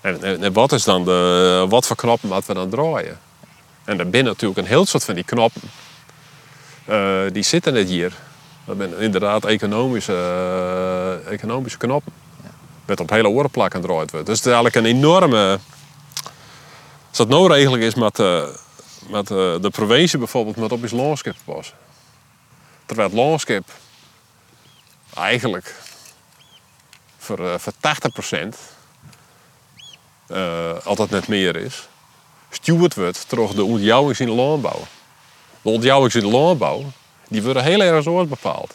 En, 0.00 0.22
en, 0.22 0.42
en 0.42 0.52
wat 0.52 0.72
is 0.72 0.84
dan 0.84 1.04
de, 1.04 1.66
wat 1.68 1.86
voor 1.86 1.96
knoppen 1.96 2.28
wat 2.28 2.46
we 2.46 2.54
dan 2.54 2.68
draaien? 2.68 3.20
En 3.84 3.98
er 3.98 4.10
binnen 4.10 4.32
natuurlijk 4.32 4.60
een 4.60 4.66
heel 4.66 4.86
soort 4.86 5.04
van 5.04 5.14
die 5.14 5.24
knoppen. 5.24 5.62
Uh, 6.88 7.20
die 7.32 7.42
zitten 7.42 7.72
net 7.72 7.88
hier. 7.88 8.12
Dat 8.64 8.76
zijn 8.78 8.98
inderdaad 8.98 9.44
economische, 9.44 10.12
uh, 10.12 11.32
economische 11.32 11.78
knoppen. 11.78 12.12
Met 12.84 13.00
op 13.00 13.10
hele 13.10 13.28
oren 13.28 13.50
plakken 13.50 13.80
draait 13.80 14.10
wordt. 14.10 14.26
Dus 14.26 14.36
het 14.36 14.46
is 14.46 14.52
eigenlijk 14.52 14.74
een 14.74 14.96
enorme. 14.96 15.58
Als 17.08 17.16
dat 17.16 17.28
nou 17.28 17.52
regelijk 17.52 17.82
is 17.82 17.94
met, 17.94 18.18
uh, 18.18 18.44
met 19.08 19.26
de 19.26 19.68
provincie 19.72 20.18
bijvoorbeeld, 20.18 20.56
met 20.56 20.72
op 20.72 20.84
is 20.84 20.90
landschap 20.90 21.34
passen. 21.44 21.76
Terwijl 22.86 23.08
het 23.08 23.16
landschap 23.16 23.64
eigenlijk 25.14 25.74
voor, 27.18 27.60
voor 27.60 27.72
80% 27.72 28.56
altijd 30.84 31.10
net 31.10 31.28
meer 31.28 31.56
is, 31.56 31.88
stuurd 32.50 32.94
wordt 32.94 33.24
door 33.28 33.54
de 33.54 33.64
ontjouwings 33.64 34.20
in 34.20 34.26
de 34.26 34.32
landbouw. 34.32 34.86
De 35.62 35.68
ontjouwings 35.68 36.14
in 36.14 36.20
de 36.20 36.26
landbouw, 36.26 36.84
die 37.28 37.42
worden 37.42 37.62
heel 37.62 37.80
erg 37.80 38.02
soort 38.02 38.28
bepaald. 38.28 38.74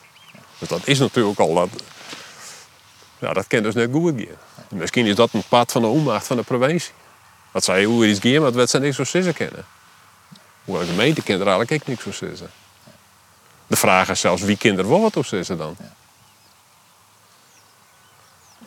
Dus 0.57 0.67
dat 0.67 0.87
is 0.87 0.99
natuurlijk 0.99 1.39
al 1.39 1.53
dat. 1.53 1.69
Ja, 3.19 3.33
dat 3.33 3.47
kan 3.47 3.63
dus 3.63 3.73
net 3.73 3.89
goed 3.91 4.13
gaan. 4.17 4.37
Misschien 4.69 5.05
is 5.05 5.15
dat 5.15 5.33
een 5.33 5.43
pad 5.49 5.71
van 5.71 5.81
de 5.81 5.87
onmacht 5.87 6.27
van 6.27 6.37
de 6.37 6.43
provincie. 6.43 6.93
Dat 7.51 7.63
zij 7.63 7.83
hoe 7.83 8.07
iets 8.07 8.19
gaan, 8.19 8.41
maar 8.41 8.51
dat 8.51 8.69
ze 8.69 8.79
niks 8.79 8.95
zo 8.95 9.03
zissen 9.03 9.33
kennen. 9.33 9.65
Hoe 10.63 10.79
de 10.79 10.85
gemeente 10.85 11.21
kent 11.21 11.41
er 11.41 11.47
eigenlijk 11.47 11.81
ook 11.81 11.87
niks 11.87 12.03
zo 12.03 12.11
zissen. 12.11 12.49
De 13.67 13.75
vraag 13.75 14.09
is 14.09 14.19
zelfs 14.19 14.41
wie 14.41 14.57
kinderen 14.57 15.01
wat 15.01 15.17
op 15.17 15.25
zissen 15.25 15.57
dan. 15.57 15.75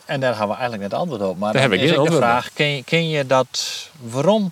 En 0.05 0.19
daar 0.19 0.29
hebben 0.29 0.55
we 0.55 0.61
eigenlijk 0.61 0.91
net 0.91 0.99
antwoord 0.99 1.21
op. 1.21 1.37
Maar 1.37 1.53
Daar 1.53 1.61
heb 1.61 1.71
ik 1.71 1.81
is 1.81 1.91
de 1.91 2.11
vraag, 2.11 2.53
ken 2.53 2.75
je, 2.75 2.83
ken 2.83 3.09
je 3.09 3.25
dat 3.25 3.89
waarom 3.99 4.51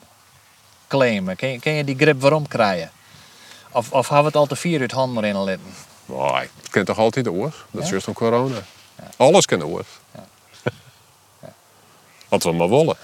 claimen? 0.88 1.36
Ken 1.36 1.50
je, 1.50 1.60
ken 1.60 1.74
je 1.74 1.84
die 1.84 1.96
grip 1.96 2.22
waarom 2.22 2.48
krijgen? 2.48 2.92
Of, 3.76 3.92
of 3.92 4.06
hebben 4.10 4.20
we 4.20 4.26
het 4.26 4.36
al 4.36 4.46
te 4.46 4.56
vier 4.56 4.82
uit 4.82 4.92
handen 4.92 5.24
erin 5.24 5.44
litten? 5.44 5.68
Oh, 6.06 6.40
ik 6.42 6.50
ken 6.72 6.86
toch 6.86 6.98
altijd 6.98 7.26
de 7.26 7.32
oors. 7.32 7.56
Dat 7.72 7.84
is 7.84 7.90
juist 7.90 8.08
om 8.08 8.14
corona. 8.14 8.56
Alles 9.18 9.46
kan 9.46 9.60
de 9.60 9.66
oors. 9.66 9.88
Wat 12.30 12.44
we 12.44 12.52
maar 12.52 12.70
willen. 12.70 12.98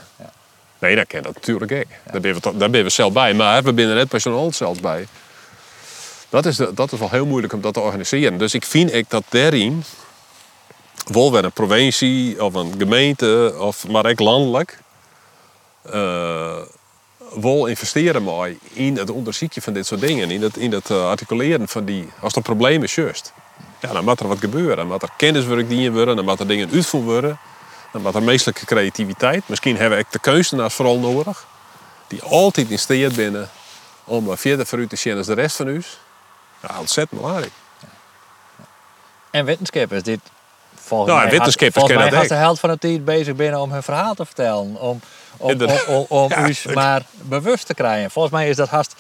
Nee, 0.79 0.95
dat 0.95 1.07
kan 1.07 1.21
dat 1.21 1.33
natuurlijk 1.33 1.71
ook. 1.71 2.11
Daar 2.11 2.21
ben 2.21 2.33
we, 2.33 2.57
daar 2.57 2.69
ben 2.69 2.83
we 2.83 2.89
zelf 2.89 3.13
bij. 3.13 3.33
Maar 3.33 3.63
we 3.63 3.73
binnen 3.73 3.95
net 3.95 4.07
personeel 4.07 4.51
zelfs 4.53 4.79
bij. 4.79 5.07
Dat 6.29 6.45
is, 6.45 6.55
de- 6.55 6.73
dat 6.73 6.91
is 6.91 6.99
wel 6.99 7.09
heel 7.09 7.25
moeilijk 7.25 7.53
om 7.53 7.61
dat 7.61 7.73
te 7.73 7.79
organiseren. 7.79 8.37
Dus 8.37 8.53
ik 8.53 8.65
vind 8.65 8.93
ik 8.93 9.09
dat 9.09 9.23
daarin, 9.29 9.83
wel 11.05 11.31
weer 11.31 11.43
een 11.43 11.51
provincie 11.51 12.43
of 12.43 12.53
een 12.53 12.73
gemeente, 12.77 13.55
of 13.59 13.87
maar 13.87 14.05
ook 14.05 14.19
landelijk, 14.19 14.79
eh 15.81 16.57
wel 17.33 17.65
investeren 17.65 18.23
mooi 18.23 18.59
in 18.73 18.97
het 18.97 19.09
onderzoeken 19.09 19.61
van 19.61 19.73
dit 19.73 19.85
soort 19.85 20.01
dingen. 20.01 20.31
In 20.31 20.41
het, 20.41 20.57
in 20.57 20.71
het 20.71 20.89
eh, 20.89 21.05
articuleren 21.05 21.67
van 21.67 21.85
die, 21.85 22.09
als 22.19 22.35
er 22.35 22.41
problemen 22.41 22.83
is 22.83 22.95
juist. 22.95 23.33
Ja, 23.79 23.93
dan 23.93 24.03
moet 24.03 24.19
er 24.19 24.27
wat 24.27 24.39
gebeuren. 24.39 24.75
Dan 24.77 24.87
moet 24.87 25.01
er 25.01 25.09
kenniswerk 25.17 25.69
dienen 25.69 25.93
worden, 25.93 26.15
dan 26.15 26.25
moet 26.25 26.39
er 26.39 26.47
dingen 26.47 26.69
uitvoerd 26.73 27.03
worden. 27.03 27.39
Dan 27.91 28.01
moet 28.01 28.15
er 28.15 28.23
meestelijke 28.23 28.65
creativiteit. 28.65 29.43
Misschien 29.45 29.77
hebben 29.77 29.97
we 29.97 30.03
ook 30.03 30.11
de 30.11 30.19
kunstenaars 30.19 30.73
vooral 30.73 30.99
nodig. 30.99 31.47
Die 32.07 32.21
altijd 32.21 32.89
in 32.89 33.11
binnen 33.15 33.49
om 34.03 34.37
verder 34.37 34.65
vooruit 34.65 34.89
te 34.89 34.95
zien 34.95 35.17
als 35.17 35.25
de 35.25 35.33
rest 35.33 35.55
van 35.55 35.67
u. 35.67 35.83
Ja, 36.61 36.79
ontzettend 36.79 37.21
belangrijk. 37.21 37.51
En 39.31 39.45
wetenschappers, 39.45 40.03
dit 40.03 40.19
volgens 40.75 41.11
Nou, 41.11 41.21
mij, 41.21 41.31
wetenschappers 41.37 41.85
volgens 41.85 42.11
mij 42.11 42.19
dat 42.19 42.27
de 42.27 42.35
helft 42.35 42.59
van 42.59 42.69
de 42.69 42.77
tijd 42.77 43.05
bezig 43.05 43.35
binnen 43.35 43.59
om 43.59 43.71
hun 43.71 43.83
verhaal 43.83 44.13
te 44.13 44.25
vertellen. 44.25 44.75
Om, 44.75 45.01
om, 45.41 46.05
om, 46.09 46.29
Ja, 46.29 46.73
maar 46.73 47.01
bewust 47.21 47.65
te 47.65 47.73
krijgen. 47.73 48.11
Volgens 48.11 48.33
mij 48.33 48.49
is 48.49 48.55
dat 48.55 48.69
haast 48.69 48.95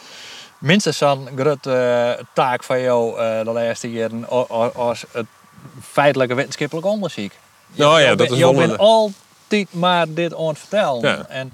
minstens 0.57 0.97
zo'n 0.97 1.29
grote 1.35 1.73
eh, 2.17 2.23
taak 2.33 2.63
van 2.63 2.81
jou 2.81 3.19
eh, 3.19 3.43
de 3.45 3.51
laatste 3.51 3.91
jaren 3.91 4.29
als 4.75 5.05
het 5.11 5.25
feitelijke 5.91 6.33
wetenschappelijk 6.33 6.87
onderzoek. 6.87 7.31
Nou 7.67 8.01
ja, 8.01 8.09
Je- 8.09 8.15
dat 8.15 8.31
is 8.31 8.37
je 8.37 8.53
bent 8.53 8.71
een- 8.71 8.77
altijd 8.77 9.67
maar 9.73 10.05
dit 10.13 10.35
aan 10.35 10.47
het 10.47 10.59
vertellen. 10.59 11.01
Ja. 11.01 11.25
En, 11.27 11.53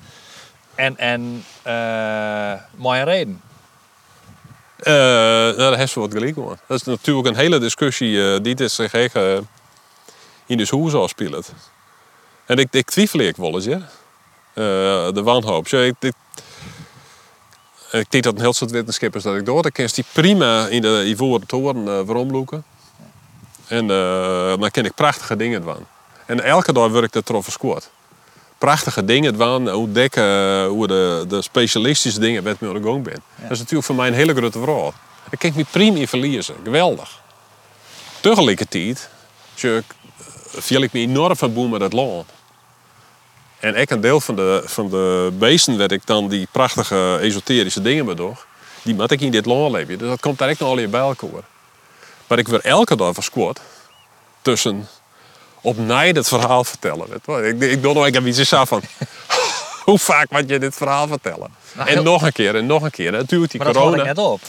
en, 0.75 0.97
en 0.97 1.43
eh 1.63 2.53
mooie 2.75 3.03
reden. 3.03 3.41
Eh, 4.77 4.93
nou, 4.93 5.55
daar 5.57 5.77
heeft 5.77 5.91
ze 5.91 5.99
wat 5.99 6.11
gelijk 6.11 6.35
hoor. 6.35 6.57
Dat 6.67 6.79
is 6.79 6.83
natuurlijk 6.83 7.27
een 7.27 7.35
hele 7.35 7.59
discussie 7.59 8.33
eh, 8.33 8.39
die 8.41 8.55
dit 8.55 8.71
zich 8.71 8.93
in 10.45 10.57
de 10.57 10.67
hoes 10.69 10.93
afspeelt. 10.93 11.51
En 12.45 12.57
ik, 12.57 12.67
ik 12.71 12.89
twijfel 12.89 13.19
ik 13.19 13.35
wel 13.35 13.53
eens, 13.55 13.65
ja. 13.65 13.79
Eh, 14.57 14.63
de 15.13 15.21
wanhoop. 15.23 15.67
Zo, 15.67 15.77
ik, 15.77 15.95
ik, 15.99 16.13
ik 17.91 18.11
denk 18.11 18.23
dat 18.23 18.33
een 18.33 18.39
heel 18.39 18.53
soort 18.53 18.71
wetenschappers 18.71 19.23
dat 19.23 19.35
ik 19.35 19.45
door. 19.45 19.61
Dan 19.61 19.71
kan 19.71 19.89
die 19.93 20.05
prima 20.11 20.67
in 20.67 20.81
de 20.81 21.03
Ivoren 21.05 21.47
Toren 21.47 21.87
uh. 21.87 22.59
En 23.67 23.91
eh, 23.91 24.59
dan 24.59 24.71
ken 24.71 24.85
ik 24.85 24.93
prachtige 24.93 25.35
dingen 25.35 25.61
doen. 25.61 25.85
En 26.25 26.43
elke 26.43 26.73
dag 26.73 26.91
word 26.91 27.03
ik 27.03 27.15
er 27.15 27.23
troffen 27.23 27.51
scoort. 27.51 27.89
Prachtige 28.57 29.05
dingen 29.05 29.37
doen, 29.37 29.73
ontdekken 29.73 30.23
eh, 30.23 30.67
hoe 30.67 30.87
de, 30.87 31.25
de 31.27 31.41
specialistische 31.41 32.19
dingen 32.19 32.43
met 32.43 32.59
me 32.59 32.67
aan 32.67 32.81
de 32.81 32.83
gang 32.83 33.03
ben. 33.03 33.21
Dat 33.35 33.51
is 33.51 33.57
natuurlijk 33.59 33.85
voor 33.85 33.95
mij 33.95 34.07
een 34.07 34.13
hele 34.13 34.35
grote 34.35 34.59
vraag. 34.59 34.93
Daar 35.29 35.39
kan 35.39 35.49
ik 35.49 35.55
me 35.55 35.65
prima 35.71 35.97
in 35.97 36.07
verliezen. 36.07 36.55
Geweldig. 36.63 37.21
Tegelijkertijd 38.19 39.09
viel 40.55 40.81
ik 40.81 40.93
me 40.93 40.99
enorm 40.99 41.35
van 41.35 41.53
boel 41.53 41.67
met 41.67 41.81
het 41.81 41.93
land. 41.93 42.35
En 43.59 43.75
ik 43.75 43.89
een 43.89 44.01
deel 44.01 44.19
van 44.19 44.35
de, 44.35 44.61
van 44.65 44.89
de 44.89 45.31
beesten 45.33 45.77
werd 45.77 45.91
ik 45.91 46.05
dan 46.05 46.27
die 46.27 46.47
prachtige 46.51 47.17
esoterische 47.21 47.81
dingen 47.81 48.05
bedoel. 48.05 48.35
Die 48.81 48.95
moet 48.95 49.11
ik 49.11 49.21
in 49.21 49.31
dit 49.31 49.45
land 49.45 49.71
leven. 49.71 49.97
Dus 49.97 50.07
dat 50.07 50.19
komt 50.19 50.37
daar 50.37 50.49
echt 50.49 50.59
nog 50.59 50.69
al 50.69 50.87
bij 50.87 50.99
elkaar. 50.99 51.43
Maar 52.27 52.37
ik 52.37 52.47
word 52.47 52.61
elke 52.61 52.95
dag 52.95 53.13
verschoord 53.13 53.59
tussen 54.41 54.87
opnieuw 55.61 56.13
het 56.13 56.27
verhaal 56.27 56.63
vertellen. 56.63 57.07
Ik, 57.25 57.61
ik 57.61 57.81
doe 57.81 57.93
nog 57.93 58.07
een 58.07 58.27
iets 58.27 58.41
zo 58.41 58.65
van. 58.65 58.81
Hoe 59.87 59.99
vaak 59.99 60.29
moet 60.29 60.49
je 60.49 60.59
dit 60.59 60.75
verhaal 60.75 61.07
vertellen? 61.07 61.55
Nou, 61.73 61.89
en 61.89 62.03
nog 62.03 62.21
een 62.21 62.31
keer 62.31 62.55
en 62.55 62.65
nog 62.65 62.83
een 62.83 62.91
keer. 62.91 63.11
Natuurlijk 63.11 63.51
die 63.51 63.61
Maar 63.61 63.73
dat 63.73 63.81
hoor 63.81 63.91
corona. 63.91 64.09
ik 64.09 64.15
net 64.15 64.25
op. 64.25 64.41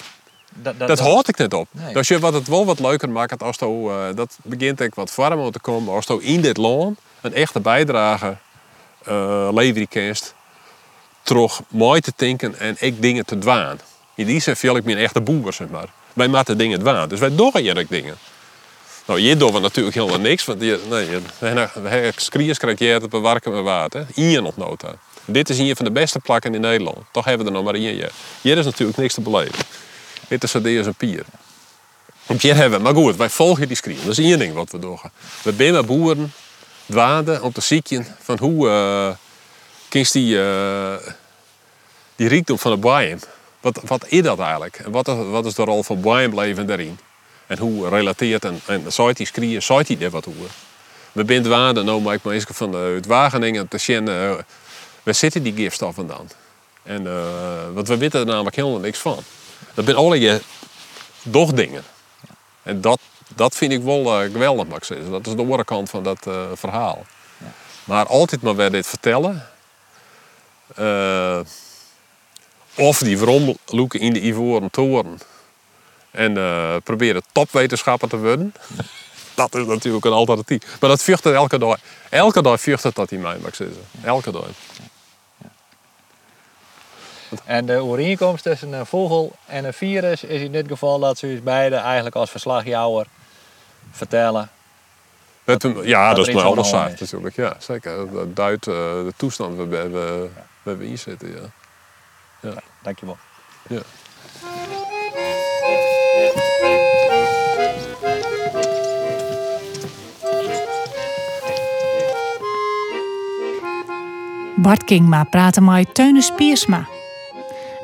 Dat, 0.54 0.78
dat, 0.78 0.88
Dat 0.88 0.98
hoort 0.98 1.28
ik 1.28 1.36
net 1.36 1.54
op. 1.54 1.68
Nee. 1.70 1.92
Dus 1.92 2.09
je 2.09 2.18
wat 2.18 2.32
het 2.32 2.48
wel 2.48 2.66
wat 2.66 2.78
leuker 2.78 3.09
maakt 3.09 3.42
als 3.42 3.56
je, 3.59 3.64
eh, 3.66 4.16
dat 4.16 4.38
begint 4.42 4.80
ik 4.80 4.94
wat 4.94 5.14
warmer 5.14 5.52
te 5.52 5.61
komen 5.61 5.94
als 5.94 6.06
je 6.06 6.22
in 6.22 6.40
dit 6.40 6.56
land 6.56 6.98
een 7.20 7.34
echte 7.34 7.61
bijdrage 7.61 8.36
uh, 9.09 9.86
kunst 9.88 10.34
terug 11.22 11.61
mooi 11.68 12.01
te 12.01 12.12
denken 12.16 12.59
en 12.59 12.76
ik 12.78 13.03
dingen 13.03 13.26
te 13.26 13.38
dwaan. 13.38 13.80
In 14.14 14.26
die 14.26 14.40
zin 14.40 14.57
viel 14.57 14.76
ik 14.76 14.84
me 14.84 14.92
een 14.92 14.99
echte 14.99 15.20
boer, 15.20 15.53
zeg 15.53 15.68
maar. 15.68 15.88
Wij 16.12 16.28
maken 16.28 16.59
dingen 16.59 16.78
dwaan, 16.78 17.09
dus 17.09 17.20
wij 17.20 17.34
doen 17.34 17.57
hier 17.57 17.86
dingen. 17.88 18.16
Nou, 19.07 19.20
hier 19.20 19.38
doen 19.38 19.53
we 19.53 19.61
natuurlijk 19.61 19.96
helemaal 19.96 20.20
niks, 20.20 20.44
want 20.44 20.61
je, 20.61 20.80
nee, 20.88 21.11
je, 21.11 21.20
we 21.38 21.80
we 21.82 22.12
skriers 22.16 22.59
krijgen 22.59 23.03
op 23.03 23.11
bewerken 23.11 23.53
met 23.53 23.62
water. 23.62 24.07
Hier 24.14 24.42
nog 24.42 24.57
nota. 24.57 24.94
Dit 25.24 25.49
is 25.49 25.59
hier 25.59 25.76
van 25.76 25.84
de 25.84 25.90
beste 25.90 26.18
plakken 26.18 26.55
in 26.55 26.61
Nederland. 26.61 26.96
Toch 27.12 27.24
hebben 27.24 27.46
we 27.46 27.53
er 27.53 27.57
nog 27.57 27.66
maar 27.66 27.80
één. 27.80 27.94
Hier, 27.94 28.11
hier 28.40 28.59
is 28.59 28.64
natuurlijk 28.64 28.99
niks 28.99 29.14
te 29.14 29.20
beleven. 29.20 29.64
Dit 30.28 30.42
is 30.42 30.55
als 30.55 30.86
een 30.86 30.94
pier. 30.94 31.24
Op 32.26 32.40
je 32.40 32.53
hebben, 32.53 32.82
maar 32.82 32.94
goed, 32.94 33.16
wij 33.16 33.30
volgen 33.30 33.66
die 33.66 33.76
screen. 33.76 33.99
Dat 34.05 34.18
is 34.18 34.24
één 34.24 34.38
ding 34.38 34.55
wat 34.55 34.70
we 34.70 34.78
doen. 34.78 34.99
We 35.42 35.53
zijn 35.53 35.86
boeren, 35.86 36.32
dwaden 36.91 37.43
om 37.43 37.53
te 37.53 37.61
zien 37.61 38.07
van 38.18 38.39
hoe 38.39 38.68
uh, 38.68 39.11
die, 40.12 40.36
uh, 40.36 40.97
die 42.16 42.28
rijkdom 42.28 42.59
van 42.59 42.70
de 42.70 42.76
bijen. 42.76 43.20
Wat, 43.61 43.80
wat 43.84 44.05
is 44.07 44.22
dat 44.22 44.39
eigenlijk? 44.39 44.76
En 44.76 44.91
wat 44.91 45.07
wat 45.07 45.47
is 45.47 45.55
de 45.55 45.64
rol 45.64 45.82
van 45.82 46.01
bijenbeleven 46.01 46.66
daarin? 46.66 46.99
En 47.47 47.59
hoe 47.59 47.89
relateert 47.89 48.45
en, 48.45 48.61
en 48.66 48.93
die 49.12 49.26
screen, 49.26 49.62
zou 49.62 49.82
die 49.84 49.99
er 49.99 50.11
wat 50.11 50.26
over? 50.26 50.51
We 51.12 51.24
zijn 51.26 51.43
dwaden, 51.43 51.84
nou 51.84 52.01
maak 52.01 52.14
ik 52.14 52.24
me 52.24 52.32
eens 52.32 52.45
van 52.49 52.74
uit 52.74 53.07
Wageningen 53.07 53.68
te 53.68 53.78
zien, 53.78 54.09
uh, 54.09 54.34
waar 55.03 55.14
zitten 55.14 55.43
die 55.43 55.55
gifstoffen 55.55 56.07
dan? 56.07 56.28
En, 56.82 57.03
uh, 57.03 57.12
want 57.72 57.89
we 57.89 57.97
weten 57.97 58.20
er 58.20 58.26
namelijk 58.26 58.57
helemaal 58.57 58.78
niks 58.78 58.99
van. 58.99 59.18
Dat 59.74 59.84
zijn 59.84 59.97
alle 59.97 60.20
je 60.20 60.41
doch 61.22 61.53
dingen. 61.53 61.82
En 62.62 62.80
dat, 62.80 63.01
dat 63.35 63.57
vind 63.57 63.72
ik 63.72 63.83
wel 63.83 64.24
uh, 64.24 64.33
geweldig, 64.33 64.66
mag 64.66 64.79
ik 64.79 64.85
zeggen. 64.85 65.11
Dat 65.11 65.26
is 65.26 65.35
de 65.35 65.43
andere 65.43 65.64
kant 65.64 65.91
van 65.91 66.03
dat 66.03 66.26
uh, 66.29 66.43
verhaal. 66.55 67.05
Ja. 67.39 67.53
Maar 67.85 68.07
altijd 68.07 68.43
maar 68.43 68.57
weer 68.57 68.70
dit 68.70 68.87
vertellen. 68.87 69.47
Uh, 70.79 71.41
of 72.74 72.99
die 72.99 73.18
veromloeken 73.18 74.01
in 74.01 74.12
de 74.12 74.20
Ivoren 74.20 74.70
Toren. 74.70 75.18
En 76.11 76.33
proberen 76.83 77.22
topwetenschapper 77.33 78.09
te 78.09 78.18
worden. 78.18 78.55
dat 79.35 79.55
is 79.55 79.66
natuurlijk 79.66 80.05
een 80.05 80.12
alternatief. 80.12 80.81
Maar 80.81 80.91
dat 80.91 81.03
vuurt 81.03 81.26
elke 81.26 81.59
dag. 81.59 81.79
Elke 82.09 82.43
dag 82.43 82.61
vuurt 82.61 82.83
het 82.83 82.95
dat 82.95 83.11
in 83.11 83.20
mij, 83.20 83.37
mag 83.39 83.49
ik 83.49 83.55
zeggen. 83.55 83.76
Elke 84.03 84.31
dag. 84.31 84.47
En 87.45 87.66
de 87.66 87.76
overeenkomst 87.76 88.43
tussen 88.43 88.72
een 88.72 88.87
vogel 88.87 89.33
en 89.47 89.64
een 89.64 89.72
virus 89.72 90.24
is 90.24 90.41
in 90.41 90.53
dit 90.53 90.68
geval 90.68 90.99
dat 90.99 91.18
ze 91.18 91.26
dus 91.26 91.43
beide 91.43 91.76
eigenlijk 91.76 92.16
als 92.16 92.31
verslagjouwer 92.31 93.07
vertellen. 93.91 94.51
Dat, 95.45 95.66
ja, 95.82 96.14
dat, 96.14 96.28
is 96.28 96.34
maar 96.34 96.45
alles 96.45 96.68
zaak 96.68 97.01
natuurlijk. 97.01 97.36
Ja, 97.36 97.57
zeker. 97.59 98.12
Dat 98.12 98.36
duidt 98.36 98.66
uh, 98.66 98.74
de 98.74 99.12
toestand 99.16 99.57
waarbij 99.57 99.91
we, 99.91 100.28
waar 100.62 100.78
we 100.78 100.84
hier 100.84 100.99
zitten. 100.99 101.28
Ja. 101.28 101.41
Ja. 102.41 102.51
ja 102.51 102.62
dankjewel. 102.82 103.16
Ja. 103.68 103.80
Bart 114.57 114.84
Kingma 114.84 115.24
praten 115.24 115.64
met 115.64 115.95
Teunus 115.95 116.30
Piersma. 116.30 116.86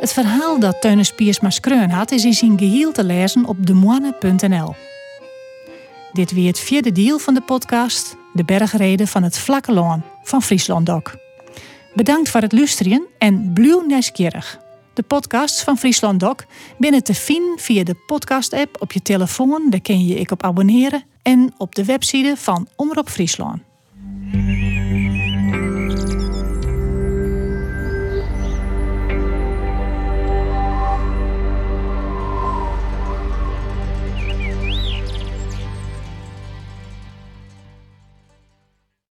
Het 0.00 0.12
verhaal 0.12 0.58
dat 0.58 0.80
Teunus 0.80 1.12
Piersma 1.12 1.50
skreun 1.50 1.90
had 1.90 2.10
is 2.10 2.24
in 2.24 2.32
zijn 2.32 2.58
geheel 2.58 2.92
te 2.92 3.04
lezen 3.04 3.44
op 3.44 3.66
demoine.nl. 3.66 4.74
Dit 6.14 6.32
weer 6.32 6.46
het 6.46 6.58
vierde 6.58 6.92
deel 6.92 7.18
van 7.18 7.34
de 7.34 7.40
podcast 7.40 8.16
De 8.32 8.44
bergreden 8.44 9.08
van 9.08 9.22
het 9.22 9.38
Vlakke 9.38 9.72
Loon 9.72 10.02
van 10.22 10.42
Friesland 10.42 10.86
Doc. 10.86 11.02
Bedankt 11.94 12.28
voor 12.28 12.40
het 12.40 12.52
luisteren 12.52 13.06
en 13.18 13.50
bluw 13.54 13.86
nieuwsgierig. 13.86 14.58
De 14.92 15.02
podcasts 15.02 15.62
van 15.62 15.78
Friesland 15.78 16.20
Doc 16.20 16.36
binnen 16.78 17.02
te 17.02 17.14
vinden 17.14 17.58
via 17.58 17.84
de 17.84 17.94
podcast-app 18.06 18.76
op 18.80 18.92
je 18.92 19.02
telefoon, 19.02 19.70
daar 19.70 19.80
kun 19.80 20.06
je 20.06 20.14
ik 20.14 20.30
op 20.30 20.42
abonneren, 20.42 21.04
en 21.22 21.54
op 21.56 21.74
de 21.74 21.84
website 21.84 22.36
van 22.36 22.68
Omroep 22.76 23.08
Friesland. 23.08 23.62